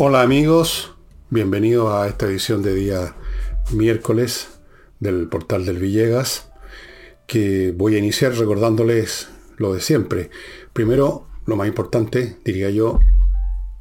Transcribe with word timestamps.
Hola 0.00 0.22
amigos, 0.22 0.94
bienvenidos 1.28 1.92
a 1.92 2.06
esta 2.06 2.26
edición 2.26 2.62
de 2.62 2.72
día 2.72 3.16
miércoles 3.72 4.60
del 5.00 5.26
portal 5.26 5.66
del 5.66 5.78
Villegas, 5.78 6.52
que 7.26 7.74
voy 7.76 7.96
a 7.96 7.98
iniciar 7.98 8.32
recordándoles 8.34 9.28
lo 9.56 9.74
de 9.74 9.80
siempre. 9.80 10.30
Primero, 10.72 11.26
lo 11.46 11.56
más 11.56 11.66
importante, 11.66 12.38
diría 12.44 12.70
yo, 12.70 13.00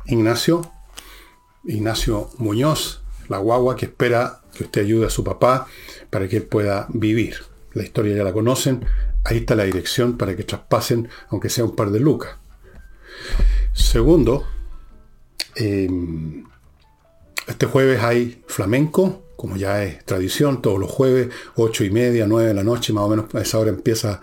Ignacio, 0.07 0.63
Ignacio 1.65 2.31
Muñoz, 2.39 3.03
la 3.29 3.37
guagua 3.37 3.75
que 3.75 3.85
espera 3.85 4.41
que 4.55 4.63
usted 4.63 4.81
ayude 4.81 5.05
a 5.05 5.11
su 5.11 5.23
papá 5.23 5.67
para 6.09 6.27
que 6.27 6.37
él 6.37 6.47
pueda 6.47 6.87
vivir. 6.89 7.35
La 7.73 7.83
historia 7.83 8.15
ya 8.15 8.23
la 8.23 8.33
conocen, 8.33 8.87
ahí 9.23 9.37
está 9.37 9.53
la 9.53 9.65
dirección 9.65 10.17
para 10.17 10.35
que 10.35 10.43
traspasen, 10.43 11.09
aunque 11.29 11.51
sea 11.51 11.65
un 11.65 11.75
par 11.75 11.91
de 11.91 11.99
lucas. 11.99 12.37
Segundo, 13.73 14.47
em, 15.57 16.43
este 17.47 17.65
jueves 17.65 18.01
hay 18.03 18.43
flamenco, 18.47 19.23
como 19.35 19.55
ya 19.55 19.83
es 19.83 20.03
tradición, 20.05 20.61
todos 20.61 20.79
los 20.79 20.91
jueves, 20.91 21.29
ocho 21.55 21.83
y 21.83 21.89
media, 21.89 22.25
nueve 22.27 22.49
de 22.49 22.53
la 22.53 22.63
noche, 22.63 22.93
más 22.93 23.03
o 23.03 23.09
menos 23.09 23.33
a 23.33 23.41
esa 23.41 23.59
hora 23.59 23.69
empieza 23.69 24.21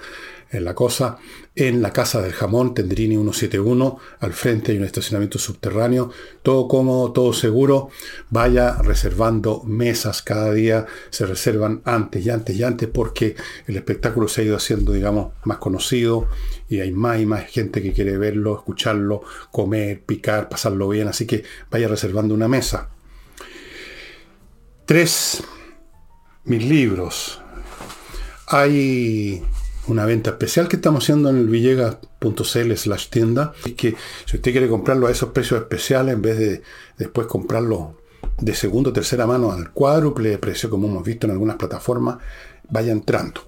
eh, 0.54 0.60
la 0.60 0.74
cosa. 0.74 1.18
En 1.56 1.82
la 1.82 1.92
Casa 1.92 2.20
del 2.20 2.32
Jamón, 2.32 2.74
Tendrini 2.74 3.14
171, 3.14 3.98
al 4.20 4.32
frente 4.32 4.72
hay 4.72 4.78
un 4.78 4.84
estacionamiento 4.84 5.38
subterráneo, 5.38 6.10
todo 6.42 6.66
cómodo, 6.66 7.12
todo 7.12 7.32
seguro. 7.32 7.90
Vaya 8.30 8.76
reservando 8.82 9.62
mesas 9.64 10.22
cada 10.22 10.52
día, 10.52 10.86
se 11.10 11.26
reservan 11.26 11.82
antes 11.84 12.26
y 12.26 12.30
antes 12.30 12.56
y 12.56 12.62
antes 12.62 12.88
porque 12.88 13.36
el 13.66 13.76
espectáculo 13.76 14.28
se 14.28 14.40
ha 14.40 14.44
ido 14.44 14.56
haciendo, 14.56 14.92
digamos, 14.92 15.32
más 15.44 15.58
conocido 15.58 16.28
y 16.68 16.80
hay 16.80 16.92
más 16.92 17.20
y 17.20 17.26
más 17.26 17.46
gente 17.46 17.82
que 17.82 17.92
quiere 17.92 18.16
verlo, 18.16 18.56
escucharlo, 18.56 19.22
comer, 19.52 20.02
picar, 20.04 20.48
pasarlo 20.48 20.88
bien, 20.88 21.08
así 21.08 21.26
que 21.26 21.44
vaya 21.70 21.88
reservando 21.88 22.34
una 22.34 22.48
mesa. 22.48 22.90
Tres, 24.86 25.42
mis 26.44 26.64
libros. 26.64 27.40
Hay 28.46 29.42
una 29.88 30.06
venta 30.06 30.30
especial 30.30 30.68
que 30.68 30.76
estamos 30.76 31.04
haciendo 31.04 31.30
en 31.30 31.36
el 31.36 31.48
villegas.cl 31.48 32.72
slash 32.74 33.08
tienda. 33.08 33.52
Y 33.64 33.72
que 33.72 33.94
si 34.24 34.36
usted 34.36 34.52
quiere 34.52 34.68
comprarlo 34.68 35.06
a 35.06 35.10
esos 35.10 35.30
precios 35.30 35.60
especiales, 35.60 36.14
en 36.14 36.22
vez 36.22 36.38
de 36.38 36.62
después 36.98 37.26
comprarlo 37.26 37.96
de 38.38 38.54
segunda 38.54 38.90
o 38.90 38.92
tercera 38.92 39.26
mano 39.26 39.52
al 39.52 39.72
cuádruple 39.72 40.30
de 40.30 40.38
precio, 40.38 40.70
como 40.70 40.88
hemos 40.88 41.04
visto 41.04 41.26
en 41.26 41.32
algunas 41.32 41.56
plataformas, 41.56 42.18
vaya 42.68 42.92
entrando. 42.92 43.42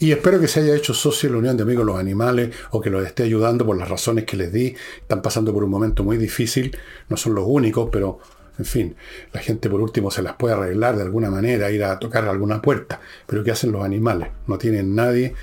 Y 0.00 0.12
espero 0.12 0.38
que 0.38 0.46
se 0.46 0.60
haya 0.60 0.76
hecho 0.76 0.94
socio 0.94 1.28
de 1.28 1.32
la 1.32 1.38
Unión 1.40 1.56
de 1.56 1.64
Amigos 1.64 1.84
de 1.84 1.92
los 1.92 2.00
Animales 2.00 2.54
o 2.70 2.80
que 2.80 2.88
los 2.88 3.04
esté 3.04 3.24
ayudando 3.24 3.66
por 3.66 3.76
las 3.76 3.88
razones 3.88 4.24
que 4.24 4.36
les 4.36 4.52
di. 4.52 4.76
Están 5.00 5.22
pasando 5.22 5.52
por 5.52 5.64
un 5.64 5.70
momento 5.70 6.04
muy 6.04 6.16
difícil, 6.16 6.76
no 7.08 7.16
son 7.16 7.34
los 7.34 7.44
únicos, 7.46 7.88
pero 7.90 8.20
en 8.58 8.64
fin, 8.64 8.96
la 9.32 9.40
gente 9.40 9.70
por 9.70 9.80
último 9.80 10.10
se 10.10 10.22
las 10.22 10.34
puede 10.34 10.54
arreglar 10.54 10.96
de 10.96 11.02
alguna 11.02 11.30
manera, 11.30 11.70
ir 11.70 11.84
a 11.84 11.98
tocar 11.98 12.26
alguna 12.26 12.60
puerta. 12.60 13.00
Pero 13.26 13.44
¿qué 13.44 13.52
hacen 13.52 13.70
los 13.70 13.84
animales? 13.84 14.28
No 14.48 14.58
tienen 14.58 14.94
nadie. 14.96 15.34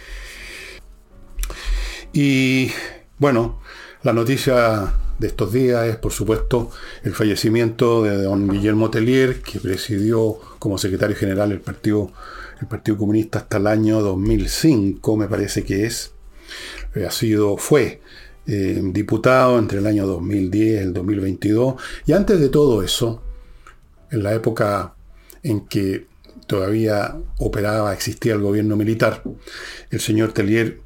Y 2.11 2.71
bueno, 3.17 3.61
la 4.03 4.11
noticia 4.11 4.93
de 5.17 5.27
estos 5.27 5.53
días 5.53 5.87
es, 5.87 5.95
por 5.95 6.11
supuesto, 6.11 6.71
el 7.03 7.13
fallecimiento 7.13 8.03
de 8.03 8.23
don 8.23 8.49
Guillermo 8.49 8.89
Tellier, 8.89 9.41
que 9.41 9.59
presidió 9.59 10.37
como 10.59 10.77
secretario 10.77 11.15
general 11.15 11.53
el 11.53 11.61
Partido, 11.61 12.11
el 12.59 12.67
Partido 12.67 12.97
Comunista 12.97 13.39
hasta 13.39 13.57
el 13.57 13.67
año 13.67 14.01
2005, 14.01 15.15
me 15.15 15.27
parece 15.27 15.63
que 15.63 15.85
es. 15.85 16.11
Ha 17.05 17.11
sido, 17.11 17.57
fue 17.57 18.01
eh, 18.47 18.79
diputado 18.83 19.57
entre 19.57 19.79
el 19.79 19.87
año 19.87 20.05
2010 20.05 20.81
y 20.81 20.83
el 20.83 20.93
2022. 20.93 21.75
Y 22.05 22.13
antes 22.13 22.39
de 22.39 22.49
todo 22.49 22.83
eso, 22.83 23.23
en 24.11 24.23
la 24.23 24.33
época 24.33 24.95
en 25.43 25.67
que 25.67 26.07
todavía 26.47 27.15
operaba, 27.39 27.93
existía 27.93 28.33
el 28.33 28.41
gobierno 28.41 28.75
militar, 28.75 29.23
el 29.89 29.99
señor 29.99 30.31
Tellier 30.33 30.79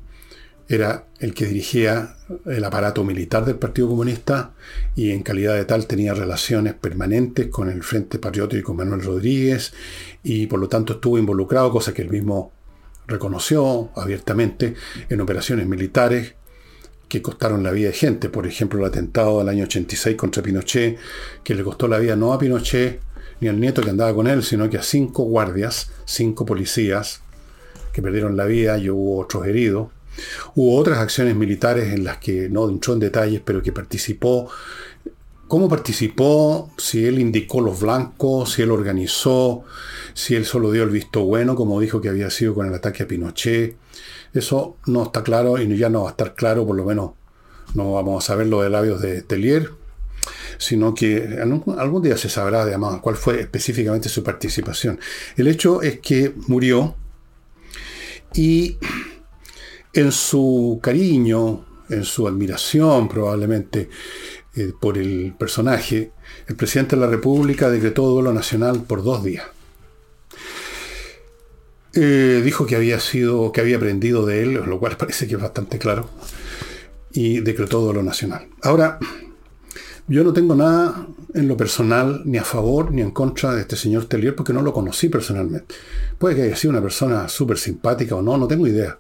era 0.70 1.08
el 1.20 1.34
que 1.34 1.48
dirigía 1.48 2.16
el 2.46 2.64
aparato 2.64 3.04
militar 3.04 3.44
del 3.44 3.56
Partido 3.56 3.90
Comunista 3.90 4.54
y 4.96 5.12
en 5.12 5.24
calidad 5.24 5.56
de 5.56 5.66
tal 5.66 5.88
tenía 5.88 6.14
relaciones 6.14 6.76
permanentes 6.76 7.48
con 7.48 7.70
el 7.70 7.82
Frente 7.82 8.20
Patriótico 8.20 8.76
Manuel 8.76 9.02
Rodríguez 9.02 9.74
y 10.22 10.46
por 10.46 10.60
lo 10.60 10.70
tanto 10.70 10.94
estuvo 10.94 11.18
involucrado, 11.18 11.72
cosa 11.72 11.92
que 11.92 12.04
él 12.04 12.12
mismo 12.12 12.52
reconoció 13.08 13.90
abiertamente, 13.96 14.76
en 15.10 15.20
operaciones 15.20 15.66
militares 15.66 16.36
que 17.10 17.22
costaron 17.22 17.64
la 17.64 17.72
vida 17.72 17.88
de 17.90 17.96
gente. 17.96 18.30
Por 18.30 18.48
ejemplo, 18.48 18.80
el 18.80 18.86
atentado 18.86 19.40
del 19.40 19.50
año 19.50 19.66
86 19.66 20.16
contra 20.16 20.44
Pinochet, 20.44 20.98
que 21.44 21.56
le 21.56 21.64
costó 21.64 21.88
la 21.88 21.98
vida 21.98 22.16
no 22.16 22.32
a 22.32 22.40
Pinochet 22.40 23.02
ni 23.42 23.48
al 23.48 23.60
nieto 23.60 23.82
que 23.82 23.90
andaba 23.90 24.14
con 24.14 24.28
él, 24.28 24.44
sino 24.44 24.70
que 24.70 24.78
a 24.78 24.84
cinco 24.84 25.24
guardias, 25.24 25.92
cinco 26.06 26.46
policías 26.46 27.22
que 27.94 28.02
perdieron 28.02 28.38
la 28.38 28.46
vida 28.46 28.78
y 28.78 28.90
hubo 28.90 29.20
otros 29.20 29.46
heridos. 29.48 29.90
Hubo 30.56 30.78
otras 30.78 31.00
acciones 31.00 31.36
militares 31.36 31.94
en 31.94 32.04
las 32.04 32.18
que 32.18 32.50
no 32.50 32.70
entró 32.70 32.94
en 32.94 33.00
detalles, 33.00 33.42
pero 33.44 33.64
que 33.64 33.72
participó. 33.72 34.50
¿Cómo 35.48 35.68
participó? 35.68 36.70
Si 36.78 37.06
él 37.06 37.18
indicó 37.18 37.62
los 37.62 37.80
blancos, 37.80 38.54
si 38.54 38.62
él 38.62 38.72
organizó, 38.72 39.64
si 40.14 40.36
él 40.36 40.46
solo 40.46 40.72
dio 40.72 40.84
el 40.84 40.90
visto 40.90 41.24
bueno, 41.24 41.56
como 41.56 41.80
dijo 41.80 42.02
que 42.02 42.10
había 42.10 42.30
sido 42.30 42.54
con 42.54 42.68
el 42.68 42.74
ataque 42.74 43.04
a 43.04 43.08
Pinochet 43.08 43.76
eso 44.34 44.78
no 44.86 45.04
está 45.04 45.24
claro 45.24 45.62
y 45.62 45.78
ya 45.78 45.90
no 45.90 46.04
va 46.04 46.10
a 46.10 46.12
estar 46.12 46.36
claro, 46.36 46.66
por 46.66 46.76
lo 46.76 46.86
menos 46.86 47.12
no 47.74 47.94
vamos 47.94 48.24
a 48.24 48.28
saber 48.28 48.48
lo 48.48 48.62
de 48.62 48.70
labios 48.70 49.02
de 49.02 49.22
Tellier, 49.22 49.72
sino 50.58 50.94
que 50.94 51.40
algún 51.78 52.02
día 52.02 52.18
se 52.18 52.30
sabrá 52.30 52.66
de 52.66 52.78
cuál 53.02 53.16
fue 53.16 53.40
específicamente 53.40 54.10
su 54.10 54.24
participación. 54.24 55.00
El 55.38 55.48
hecho 55.48 55.82
es 55.82 56.00
que 56.00 56.34
murió 56.48 56.96
y 58.34 58.78
en 59.94 60.12
su 60.12 60.80
cariño, 60.82 61.66
en 61.90 62.04
su 62.04 62.28
admiración 62.28 63.08
probablemente 63.08 63.90
eh, 64.56 64.74
por 64.80 64.98
el 64.98 65.34
personaje, 65.38 66.12
el 66.48 66.56
presidente 66.56 66.96
de 66.96 67.02
la 67.02 67.08
República 67.08 67.70
decretó 67.70 68.08
duelo 68.08 68.34
nacional 68.34 68.84
por 68.84 69.04
dos 69.04 69.24
días. 69.24 69.46
Eh, 71.94 72.42
dijo 72.44 72.66
que 72.66 72.76
había 72.76 73.00
sido, 73.00 73.52
que 73.52 73.62
había 73.62 73.78
aprendido 73.78 74.26
de 74.26 74.44
él, 74.44 74.54
lo 74.54 74.80
cual 74.80 74.98
parece 74.98 75.28
que 75.28 75.36
es 75.36 75.42
bastante 75.42 75.80
claro, 75.80 76.10
y 77.12 77.40
decretó 77.40 77.92
lo 77.94 78.04
nacional. 78.04 78.48
Ahora, 78.62 79.00
yo 80.08 80.24
no 80.24 80.34
tengo 80.34 80.56
nada 80.56 81.08
en 81.34 81.48
lo 81.48 81.56
personal, 81.56 82.24
ni 82.26 82.38
a 82.38 82.44
favor 82.44 82.92
ni 82.92 83.02
en 83.02 83.12
contra 83.12 83.54
de 83.54 83.62
este 83.62 83.76
señor 83.76 84.06
Tellier, 84.06 84.36
porque 84.36 84.54
no 84.54 84.62
lo 84.62 84.74
conocí 84.74 85.10
personalmente. 85.10 85.76
Puede 86.18 86.36
que 86.36 86.42
haya 86.44 86.56
sido 86.56 86.72
una 86.72 86.82
persona 86.82 87.30
súper 87.30 87.58
simpática 87.58 88.16
o 88.16 88.22
no, 88.22 88.38
no 88.38 88.48
tengo 88.48 88.66
idea. 88.66 88.98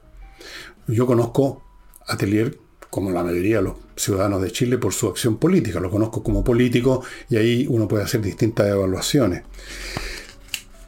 Yo 0.87 1.05
conozco 1.05 1.63
a 2.07 2.17
Tellier, 2.17 2.57
como 2.89 3.11
la 3.11 3.23
mayoría 3.23 3.57
de 3.57 3.63
los 3.63 3.73
ciudadanos 3.95 4.41
de 4.41 4.51
Chile, 4.51 4.77
por 4.77 4.93
su 4.93 5.07
acción 5.07 5.37
política. 5.37 5.79
Lo 5.79 5.89
conozco 5.91 6.23
como 6.23 6.43
político 6.43 7.03
y 7.29 7.37
ahí 7.37 7.65
uno 7.69 7.87
puede 7.87 8.03
hacer 8.03 8.21
distintas 8.21 8.67
evaluaciones. 8.67 9.43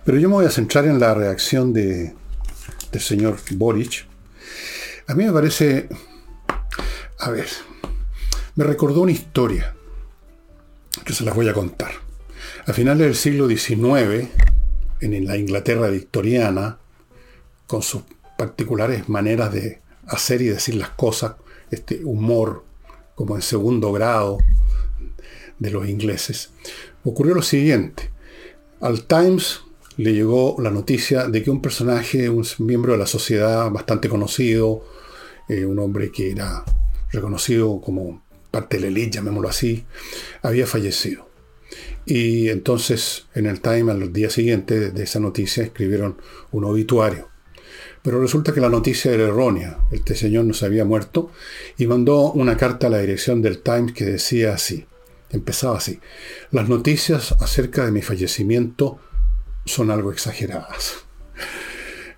Pero 0.03 0.17
yo 0.17 0.29
me 0.29 0.35
voy 0.35 0.45
a 0.45 0.51
centrar 0.51 0.85
en 0.85 0.99
la 0.99 1.13
reacción 1.13 1.73
de, 1.73 2.13
del 2.91 3.01
señor 3.01 3.37
Boric. 3.51 4.07
A 5.07 5.13
mí 5.13 5.25
me 5.25 5.31
parece, 5.31 5.89
a 7.19 7.29
ver, 7.29 7.47
me 8.55 8.63
recordó 8.63 9.01
una 9.01 9.11
historia 9.11 9.75
que 11.05 11.13
se 11.13 11.23
las 11.23 11.35
voy 11.35 11.47
a 11.49 11.53
contar. 11.53 11.91
A 12.65 12.73
finales 12.73 13.05
del 13.05 13.15
siglo 13.15 13.47
XIX, 13.47 14.29
en 15.01 15.25
la 15.25 15.37
Inglaterra 15.37 15.89
victoriana, 15.89 16.79
con 17.67 17.81
sus 17.81 18.03
particulares 18.37 19.07
maneras 19.07 19.53
de 19.53 19.81
hacer 20.07 20.41
y 20.41 20.47
decir 20.47 20.75
las 20.75 20.89
cosas, 20.89 21.33
este 21.69 22.03
humor 22.03 22.65
como 23.15 23.35
en 23.35 23.41
segundo 23.41 23.91
grado 23.91 24.39
de 25.59 25.69
los 25.69 25.87
ingleses, 25.87 26.49
ocurrió 27.03 27.35
lo 27.35 27.43
siguiente. 27.43 28.09
Al 28.79 29.03
Times 29.03 29.61
le 29.97 30.13
llegó 30.13 30.55
la 30.59 30.71
noticia 30.71 31.27
de 31.27 31.43
que 31.43 31.51
un 31.51 31.61
personaje, 31.61 32.29
un 32.29 32.45
miembro 32.59 32.93
de 32.93 32.99
la 32.99 33.07
sociedad 33.07 33.69
bastante 33.71 34.09
conocido, 34.09 34.83
eh, 35.49 35.65
un 35.65 35.79
hombre 35.79 36.11
que 36.11 36.31
era 36.31 36.63
reconocido 37.11 37.81
como 37.81 38.23
parte 38.49 38.77
de 38.77 38.83
la 38.83 38.87
élite, 38.87 39.17
llamémoslo 39.17 39.49
así, 39.49 39.85
había 40.41 40.65
fallecido. 40.65 41.29
Y 42.05 42.49
entonces 42.49 43.25
en 43.35 43.45
el 43.45 43.61
Time 43.61 43.91
al 43.91 44.11
día 44.11 44.29
siguiente 44.29 44.91
de 44.91 45.03
esa 45.03 45.19
noticia 45.19 45.63
escribieron 45.63 46.17
un 46.51 46.65
obituario. 46.65 47.29
Pero 48.01 48.19
resulta 48.19 48.53
que 48.53 48.61
la 48.61 48.69
noticia 48.69 49.11
era 49.11 49.27
errónea. 49.27 49.77
Este 49.91 50.15
señor 50.15 50.45
no 50.45 50.53
se 50.53 50.65
había 50.65 50.85
muerto 50.85 51.31
y 51.77 51.85
mandó 51.85 52.31
una 52.31 52.57
carta 52.57 52.87
a 52.87 52.89
la 52.89 52.99
dirección 52.99 53.41
del 53.41 53.59
Times 53.59 53.93
que 53.93 54.05
decía 54.05 54.53
así. 54.53 54.85
Empezaba 55.29 55.77
así. 55.77 55.99
Las 56.49 56.67
noticias 56.67 57.33
acerca 57.39 57.85
de 57.85 57.91
mi 57.91 58.01
fallecimiento 58.01 58.99
son 59.65 59.91
algo 59.91 60.11
exageradas. 60.11 61.05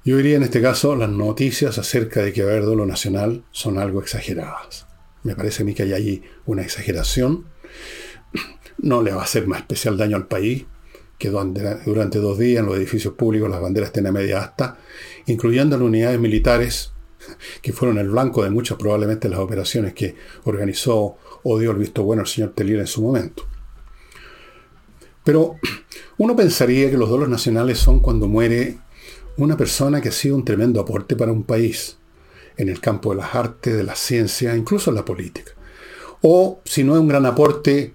Yo 0.06 0.18
diría 0.18 0.36
en 0.36 0.44
este 0.44 0.62
caso, 0.62 0.96
las 0.96 1.10
noticias 1.10 1.78
acerca 1.78 2.22
de 2.22 2.34
que 2.34 2.44
va 2.44 2.50
a 2.50 2.54
haber 2.54 2.66
duelo 2.66 2.86
nacional 2.86 3.44
son 3.52 3.78
algo 3.78 4.02
exageradas. 4.02 4.86
Me 5.24 5.36
parece 5.36 5.64
a 5.64 5.66
mí 5.66 5.74
que 5.74 5.84
hay 5.84 5.94
ahí 5.94 6.24
una 6.46 6.62
exageración. 6.62 7.46
no 8.80 9.02
le 9.02 9.14
va 9.14 9.22
a 9.22 9.26
hacer 9.26 9.48
más 9.48 9.60
especial 9.60 9.98
daño 9.98 10.18
al 10.18 10.28
país 10.28 10.66
que 11.18 11.30
durante 11.30 12.20
dos 12.20 12.38
días 12.38 12.60
en 12.60 12.66
los 12.66 12.76
edificios 12.76 13.14
públicos 13.14 13.50
las 13.50 13.62
banderas 13.62 13.88
estén 13.88 14.08
a 14.08 14.12
media 14.12 14.42
asta, 14.42 14.78
incluyendo 15.28 15.78
las 15.78 15.86
unidades 15.86 16.20
militares 16.20 16.92
que 17.62 17.72
fueron 17.72 17.98
el 17.98 18.10
blanco 18.10 18.44
de 18.44 18.50
muchas 18.50 18.78
probablemente 18.78 19.30
las 19.30 19.40
operaciones 19.40 19.94
que 19.94 20.16
organizó 20.44 21.18
o 21.44 21.60
dio 21.60 21.72
el 21.72 21.78
visto 21.78 22.04
bueno 22.04 22.24
el 22.24 22.28
señor 22.28 22.52
Telier 22.52 22.80
en 22.80 22.88
su 22.88 23.02
momento. 23.02 23.48
Pero 25.24 25.60
uno 26.18 26.36
pensaría 26.36 26.90
que 26.90 26.98
los 26.98 27.10
dolos 27.10 27.30
nacionales 27.30 27.80
son 27.80 28.00
cuando 28.00 28.28
muere 28.28 28.78
una 29.38 29.58
persona 29.58 30.02
que 30.02 30.10
ha 30.10 30.14
sido 30.14 30.36
un 30.36 30.46
tremendo 30.46 30.80
aporte 30.80 31.16
para 31.16 31.32
un 31.32 31.44
país, 31.44 31.98
en 32.58 32.70
el 32.70 32.80
campo 32.80 33.12
de 33.12 33.18
las 33.18 33.34
artes, 33.34 33.76
de 33.76 33.84
la 33.84 33.96
ciencia, 33.96 34.56
incluso 34.56 34.92
en 34.92 34.96
la 34.96 35.06
política. 35.06 35.52
O 36.22 36.62
si 36.66 36.84
no 36.84 36.94
es 36.94 37.02
un 37.02 37.08
gran 37.08 37.26
aporte 37.26 37.94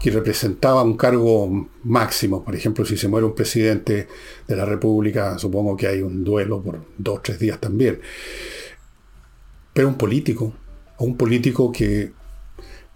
que 0.00 0.10
representaba 0.10 0.82
un 0.82 0.96
cargo 0.96 1.68
máximo, 1.84 2.44
por 2.44 2.54
ejemplo, 2.54 2.84
si 2.84 2.96
se 2.96 3.08
muere 3.08 3.26
un 3.26 3.34
presidente 3.34 4.08
de 4.46 4.56
la 4.56 4.64
República, 4.64 5.38
supongo 5.38 5.76
que 5.76 5.86
hay 5.86 6.02
un 6.02 6.24
duelo 6.24 6.62
por 6.62 6.84
dos 6.98 7.18
o 7.18 7.20
tres 7.20 7.38
días 7.38 7.60
también. 7.60 8.00
Pero 9.72 9.88
un 9.88 9.96
político, 9.96 10.52
un 10.98 11.16
político 11.16 11.72
que 11.72 12.12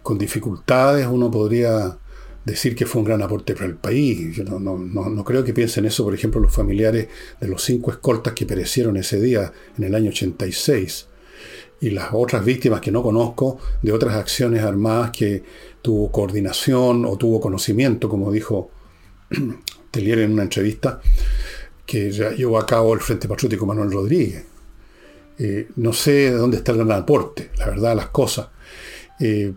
con 0.02 0.18
dificultades 0.18 1.06
uno 1.06 1.30
podría 1.30 1.98
decir 2.46 2.76
que 2.76 2.86
fue 2.86 3.00
un 3.00 3.06
gran 3.06 3.20
aporte 3.20 3.54
para 3.54 3.66
el 3.66 3.74
país. 3.74 4.36
Yo 4.36 4.44
no, 4.44 5.24
creo 5.24 5.42
que 5.44 5.52
piensen 5.52 5.84
eso, 5.84 6.04
por 6.04 6.14
ejemplo, 6.14 6.40
los 6.40 6.54
familiares 6.54 7.08
de 7.40 7.48
los 7.48 7.62
cinco 7.62 7.90
escoltas 7.90 8.32
que 8.34 8.46
perecieron 8.46 8.96
ese 8.96 9.20
día 9.20 9.52
en 9.76 9.84
el 9.84 9.94
año 9.94 10.10
86 10.10 11.08
y 11.80 11.90
las 11.90 12.10
otras 12.12 12.44
víctimas 12.44 12.80
que 12.80 12.92
no 12.92 13.02
conozco 13.02 13.58
de 13.82 13.92
otras 13.92 14.14
acciones 14.14 14.62
armadas 14.62 15.10
que 15.10 15.42
tuvo 15.82 16.10
coordinación 16.10 17.04
o 17.04 17.18
tuvo 17.18 17.40
conocimiento, 17.40 18.08
como 18.08 18.30
dijo 18.30 18.70
Telier 19.90 20.20
en 20.20 20.32
una 20.32 20.44
entrevista, 20.44 21.00
que 21.84 22.10
llevó 22.10 22.58
a 22.58 22.66
cabo 22.66 22.94
el 22.94 23.00
Frente 23.00 23.28
Patriótico 23.28 23.66
Manuel 23.66 23.90
Rodríguez. 23.90 24.44
Eh, 25.38 25.68
no 25.76 25.92
sé 25.92 26.12
de 26.12 26.32
dónde 26.32 26.58
está 26.58 26.72
el 26.72 26.78
gran 26.78 26.92
aporte, 26.92 27.50
la 27.58 27.66
verdad, 27.66 27.96
las 27.96 28.08
cosas. 28.08 28.48
Eh, 29.18 29.52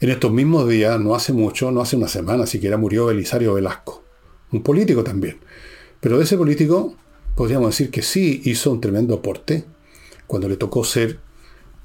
en 0.00 0.08
estos 0.08 0.32
mismos 0.32 0.66
días, 0.66 0.98
no 0.98 1.14
hace 1.14 1.34
mucho, 1.34 1.70
no 1.70 1.82
hace 1.82 1.96
una 1.96 2.08
semana 2.08 2.46
siquiera, 2.46 2.78
murió 2.78 3.06
Belisario 3.06 3.52
Velasco, 3.52 4.02
un 4.50 4.62
político 4.62 5.04
también. 5.04 5.38
Pero 6.00 6.16
de 6.16 6.24
ese 6.24 6.38
político 6.38 6.94
podríamos 7.34 7.70
decir 7.70 7.90
que 7.90 8.00
sí 8.00 8.40
hizo 8.44 8.70
un 8.70 8.80
tremendo 8.80 9.14
aporte 9.14 9.64
cuando 10.26 10.48
le 10.48 10.56
tocó 10.56 10.84
ser, 10.84 11.18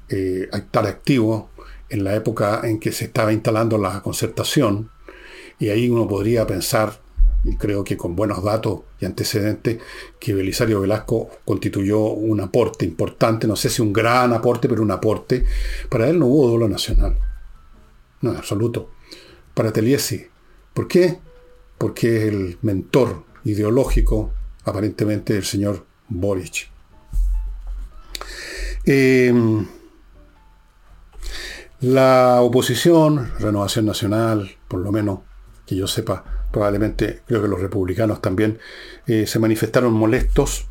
eh, 0.08 0.48
activo 0.50 1.50
en 1.88 2.04
la 2.04 2.14
época 2.14 2.62
en 2.64 2.78
que 2.78 2.90
se 2.92 3.06
estaba 3.06 3.32
instalando 3.32 3.76
la 3.76 4.02
concertación. 4.02 4.90
Y 5.58 5.68
ahí 5.68 5.88
uno 5.88 6.08
podría 6.08 6.46
pensar, 6.46 7.00
y 7.44 7.56
creo 7.56 7.84
que 7.84 7.96
con 7.96 8.16
buenos 8.16 8.42
datos 8.42 8.80
y 8.98 9.04
antecedentes, 9.04 9.78
que 10.18 10.32
Belisario 10.32 10.80
Velasco 10.80 11.28
constituyó 11.44 12.00
un 12.00 12.40
aporte 12.40 12.84
importante, 12.84 13.46
no 13.46 13.56
sé 13.56 13.68
si 13.68 13.82
un 13.82 13.92
gran 13.92 14.32
aporte, 14.32 14.68
pero 14.68 14.82
un 14.82 14.90
aporte. 14.90 15.44
Para 15.90 16.08
él 16.08 16.18
no 16.18 16.26
hubo 16.26 16.48
dolo 16.48 16.68
nacional. 16.68 17.25
No, 18.26 18.32
en 18.32 18.38
absoluto. 18.38 18.90
Para 19.54 19.72
Teliesi. 19.72 20.26
¿Por 20.74 20.88
qué? 20.88 21.18
Porque 21.78 22.16
es 22.16 22.32
el 22.32 22.58
mentor 22.62 23.24
ideológico, 23.44 24.32
aparentemente, 24.64 25.34
del 25.34 25.44
señor 25.44 25.86
Boric. 26.08 26.68
Em, 28.84 29.66
la 31.80 32.40
oposición, 32.40 33.30
Renovación 33.38 33.86
Nacional, 33.86 34.56
por 34.66 34.80
lo 34.80 34.90
menos 34.90 35.20
que 35.64 35.76
yo 35.76 35.86
sepa, 35.86 36.24
probablemente 36.50 37.22
creo 37.26 37.42
que 37.42 37.48
los 37.48 37.60
republicanos 37.60 38.20
también, 38.20 38.58
eh, 39.06 39.26
se 39.26 39.38
manifestaron 39.38 39.92
molestos 39.92 40.66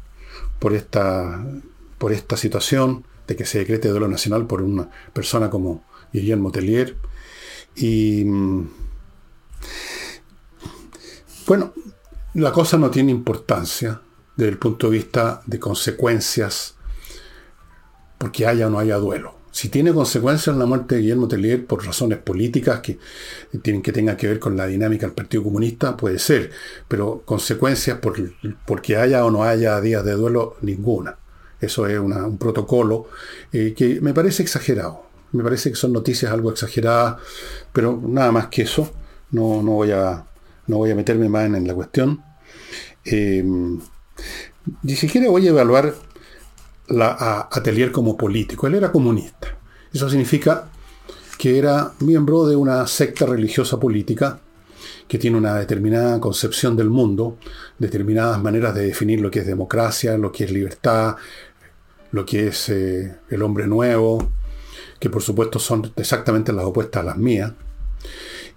por 0.60 0.74
esta, 0.74 1.46
por 1.98 2.12
esta 2.12 2.36
situación 2.36 3.06
de 3.28 3.36
que 3.38 3.46
se 3.46 3.60
decrete 3.60 3.88
duelo 3.88 4.08
nacional 4.10 4.46
por 4.46 4.62
una 4.62 4.90
persona 5.14 5.50
como 5.50 5.86
Guillermo 6.12 6.52
Tellier. 6.52 6.96
Y 7.76 8.24
bueno, 11.46 11.74
la 12.34 12.52
cosa 12.52 12.78
no 12.78 12.90
tiene 12.90 13.12
importancia 13.12 14.02
desde 14.36 14.52
el 14.52 14.58
punto 14.58 14.90
de 14.90 14.98
vista 14.98 15.42
de 15.46 15.60
consecuencias 15.60 16.76
porque 18.18 18.48
haya 18.48 18.68
o 18.68 18.70
no 18.70 18.80
haya 18.80 18.98
duelo. 18.98 19.36
Si 19.52 19.70
tiene 19.70 19.94
consecuencias 19.94 20.58
la 20.58 20.66
muerte 20.66 20.96
de 20.96 21.02
Guillermo 21.02 21.30
Tellier 21.30 21.66
por 21.66 21.86
razones 21.86 22.18
políticas 22.18 22.82
que 22.82 23.00
tienen 23.62 23.82
que 23.82 23.94
tengan 23.94 24.18
que 24.18 24.28
ver 24.28 24.40
con 24.40 24.58
la 24.58 24.68
dinámica 24.68 25.06
del 25.06 25.16
Partido 25.16 25.44
Comunista, 25.44 25.96
puede 25.96 26.20
ser, 26.20 26.52
pero 26.90 27.22
consecuencias 27.24 28.00
por, 28.00 28.18
porque 28.66 28.98
haya 28.98 29.24
o 29.24 29.32
no 29.32 29.44
haya 29.46 29.80
días 29.80 30.04
de 30.04 30.12
duelo, 30.12 30.58
ninguna. 30.62 31.18
Eso 31.62 31.88
es 31.88 31.98
un 31.98 32.38
protocolo 32.38 33.08
eh, 33.54 33.74
que 33.78 34.02
me 34.02 34.14
parece 34.14 34.44
exagerado. 34.44 35.05
Me 35.36 35.44
parece 35.44 35.70
que 35.70 35.76
son 35.76 35.94
noticias 35.94 36.32
algo 36.32 36.50
exageradas, 36.50 37.18
pero 37.74 38.02
nada 38.02 38.32
más 38.32 38.48
que 38.48 38.64
eso. 38.64 38.92
No, 39.32 39.62
no, 39.62 39.72
voy, 39.72 39.92
a, 39.92 40.24
no 40.68 40.78
voy 40.78 40.92
a 40.92 40.96
meterme 40.96 41.28
más 41.30 41.46
en, 41.46 41.68
la 41.68 41.74
cuestión. 41.74 42.24
Eh, 43.04 43.44
ni 43.44 44.96
siquiera 44.96 45.30
voy 45.30 45.46
a 45.48 45.50
evaluar 45.50 45.94
a 47.00 47.50
Atelier 47.52 47.92
como 47.92 48.16
político. 48.16 48.68
Él 48.68 48.76
era 48.76 48.92
comunista. 48.92 49.58
Eso 49.94 50.10
significa 50.10 50.70
que 51.38 51.58
era 51.58 51.92
miembro 52.00 52.46
de 52.48 52.56
una 52.56 52.88
secta 52.88 53.26
religiosa 53.26 53.80
política 53.80 54.40
que 55.08 55.20
tiene 55.20 55.38
una 55.38 55.56
determinada 55.56 56.20
concepción 56.20 56.76
del 56.76 56.90
mundo, 56.90 57.38
determinadas 57.78 58.42
maneras 58.42 58.74
de 58.74 58.88
definir 58.88 59.22
lo 59.22 59.30
que 59.30 59.40
es 59.40 59.46
democracia, 59.46 60.18
lo 60.18 60.32
que 60.32 60.46
es 60.46 60.52
libertad, 60.52 61.16
lo 62.12 62.26
que 62.26 62.48
es 62.48 62.70
eh, 62.70 63.16
el 63.30 63.42
hombre 63.44 63.68
nuevo, 63.68 64.32
que 65.00 65.10
por 65.10 65.22
supuesto 65.22 65.60
son 65.60 65.92
exactamente 65.96 66.54
las 66.54 66.66
opuestas 66.66 67.02
a 67.02 67.06
las 67.06 67.18
mías. 67.18 67.54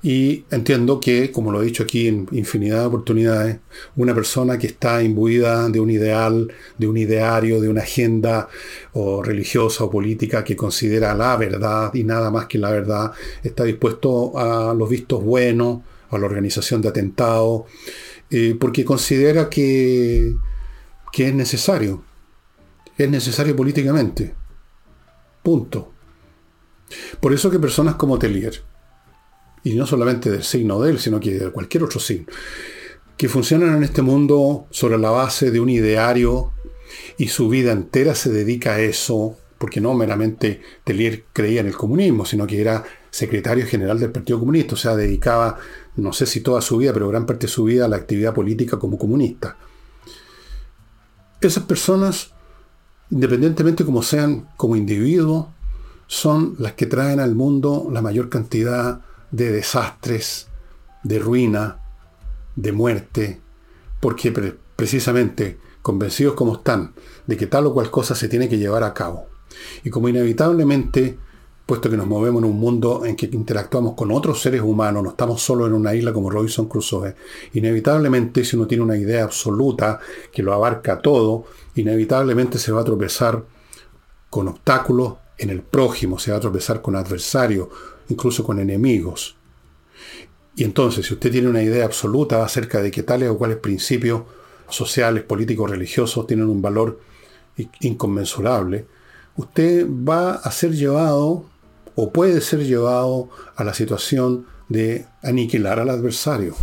Y 0.01 0.45
entiendo 0.53 1.01
que, 1.01 1.33
como 1.33 1.51
lo 1.51 1.61
he 1.61 1.65
dicho 1.65 1.83
aquí 1.83 2.07
en 2.07 2.29
infinidad 2.31 2.81
de 2.81 2.87
oportunidades, 2.87 3.59
una 3.97 4.15
persona 4.15 4.57
que 4.57 4.69
está 4.69 5.03
imbuida 5.03 5.69
de 5.69 5.81
un 5.81 5.91
ideal, 5.91 6.53
de 6.79 6.87
un 6.87 6.97
ideario, 6.97 7.61
de 7.61 7.69
una 7.69 7.83
agenda 7.83 8.49
o 8.93 9.25
religiosa 9.25 9.85
o 9.85 9.91
política 9.91 10.45
que 10.45 10.55
considera 10.55 11.15
la 11.15 11.37
verdad 11.37 11.93
y 11.95 12.05
nada 12.05 12.31
más 12.31 12.47
que 12.47 12.59
la 12.59 12.71
verdad, 12.71 13.13
está 13.43 13.65
dispuesto 13.65 14.39
a 14.39 14.73
los 14.73 14.89
vistos 14.89 15.23
buenos, 15.25 15.81
a 16.11 16.19
la 16.19 16.27
organización 16.27 16.81
de 16.81 16.89
atentados, 16.91 17.63
eh, 18.31 18.57
porque 18.59 18.85
considera 18.85 19.51
que, 19.51 20.37
que 21.13 21.29
es 21.29 21.35
necesario. 21.35 22.05
Es 22.97 23.11
necesario 23.11 23.57
políticamente. 23.57 24.33
Punto. 25.43 25.98
Por 27.21 27.33
eso 27.33 27.51
que 27.51 27.59
personas 27.59 27.97
como 27.97 28.19
Tellier, 28.19 28.63
y 29.65 29.75
no 29.75 29.87
solamente 29.87 30.31
del 30.31 30.45
signo 30.45 30.81
de 30.81 30.93
él, 30.93 30.99
sino 30.99 31.21
que 31.21 31.39
de 31.39 31.51
cualquier 31.51 31.85
otro 31.85 32.01
signo, 32.01 32.27
que 33.17 33.29
funcionan 33.29 33.77
en 33.77 33.85
este 33.85 34.03
mundo 34.03 34.67
sobre 34.71 34.99
la 34.99 35.11
base 35.11 35.51
de 35.51 35.61
un 35.61 35.69
ideario 35.69 36.53
y 37.17 37.29
su 37.29 37.49
vida 37.49 37.73
entera 37.73 38.15
se 38.15 38.31
dedica 38.31 38.75
a 38.75 38.81
eso, 38.81 39.37
porque 39.59 39.81
no 39.81 39.93
meramente 39.95 40.63
Tellier 40.85 41.25
creía 41.33 41.61
en 41.61 41.67
el 41.67 41.77
comunismo, 41.77 42.25
sino 42.25 42.47
que 42.47 42.61
era 42.61 42.85
secretario 43.11 43.67
general 43.67 43.99
del 43.99 44.13
Partido 44.13 44.39
Comunista, 44.39 44.75
o 44.75 44.79
sea, 44.79 44.95
dedicaba, 44.95 45.59
no 45.97 46.13
sé 46.13 46.27
si 46.27 46.41
toda 46.41 46.61
su 46.61 46.77
vida, 46.77 46.93
pero 46.93 47.09
gran 47.09 47.27
parte 47.27 47.47
de 47.47 47.53
su 47.53 47.65
vida 47.65 47.87
a 47.87 47.89
la 47.89 47.97
actividad 47.97 48.35
política 48.35 48.79
como 48.79 48.99
comunista. 48.99 49.57
Esas 51.41 51.65
personas, 51.65 52.33
independientemente 53.11 53.85
como 53.85 54.03
sean 54.03 54.49
como 54.57 54.77
individuos, 54.77 55.47
son 56.09 56.57
las 56.59 56.73
que 56.73 56.87
traen 56.87 57.21
al 57.21 57.37
mundo 57.37 57.89
la 57.93 58.03
mayor 58.03 58.29
cantidad 58.31 59.03
de 59.31 59.53
desastres, 59.53 60.49
de 61.05 61.19
ruina, 61.19 61.81
de 62.57 62.73
muerte, 62.73 63.41
porque 64.01 64.33
precisamente 64.75 65.59
convencidos 65.83 66.35
como 66.35 66.55
están 66.55 66.95
de 67.27 67.37
que 67.37 67.47
tal 67.47 67.67
o 67.67 67.75
cual 67.75 67.91
cosa 67.91 68.15
se 68.15 68.29
tiene 68.29 68.49
que 68.49 68.59
llevar 68.59 68.83
a 68.83 68.95
cabo. 68.95 69.27
Y 69.85 69.91
como 69.91 70.09
inevitablemente, 70.09 71.19
puesto 71.67 71.91
que 71.91 71.97
nos 71.99 72.07
movemos 72.07 72.43
en 72.43 72.49
un 72.49 72.59
mundo 72.59 73.05
en 73.05 73.15
que 73.15 73.27
interactuamos 73.27 73.93
con 73.95 74.11
otros 74.11 74.41
seres 74.41 74.63
humanos, 74.63 75.03
no 75.03 75.11
estamos 75.11 75.43
solo 75.43 75.67
en 75.67 75.75
una 75.75 75.95
isla 75.95 76.15
como 76.15 76.31
Robinson 76.31 76.69
Crusoe, 76.69 77.15
inevitablemente 77.53 78.45
si 78.45 78.57
uno 78.57 78.67
tiene 78.67 78.83
una 78.83 78.97
idea 78.97 79.25
absoluta 79.25 80.01
que 80.33 80.43
lo 80.43 80.55
abarca 80.55 81.01
todo, 81.01 81.45
inevitablemente 81.75 82.59
se 82.59 82.73
va 82.73 82.81
a 82.81 82.85
tropezar 82.85 83.45
con 84.31 84.49
obstáculos 84.49 85.15
en 85.39 85.51
el 85.51 85.63
prójimo, 85.63 86.19
se 86.19 86.31
va 86.31 86.39
a 86.39 86.41
tropezar 86.41 86.83
con 86.83 86.97
adversarios, 86.97 87.69
incluso 88.09 88.45
con 88.45 88.59
enemigos. 88.59 89.37
Y 90.57 90.65
entonces, 90.65 91.07
si 91.07 91.15
usted 91.15 91.31
tiene 91.31 91.49
una 91.49 91.63
idea 91.63 91.85
absoluta 91.85 92.45
acerca 92.45 92.83
de 92.83 92.91
que 92.91 93.05
tales 93.05 93.31
o 93.31 93.39
cuales 93.39 93.59
principios 93.59 94.23
sociales, 94.69 95.23
políticos, 95.23 95.71
religiosos 95.71 96.27
tienen 96.27 96.47
un 96.47 96.61
valor 96.61 97.01
inconmensurable, 97.81 98.87
usted 99.37 99.87
va 99.89 100.33
a 100.33 100.51
ser 100.51 100.73
llevado 100.75 101.45
o 101.95 102.13
puede 102.13 102.41
ser 102.41 102.65
llevado 102.65 103.29
a 103.57 103.65
la 103.65 103.75
situación 103.75 104.47
de 104.69 105.07
aniquilar 105.23 105.81
al 105.81 105.91
adversario. 105.91 106.55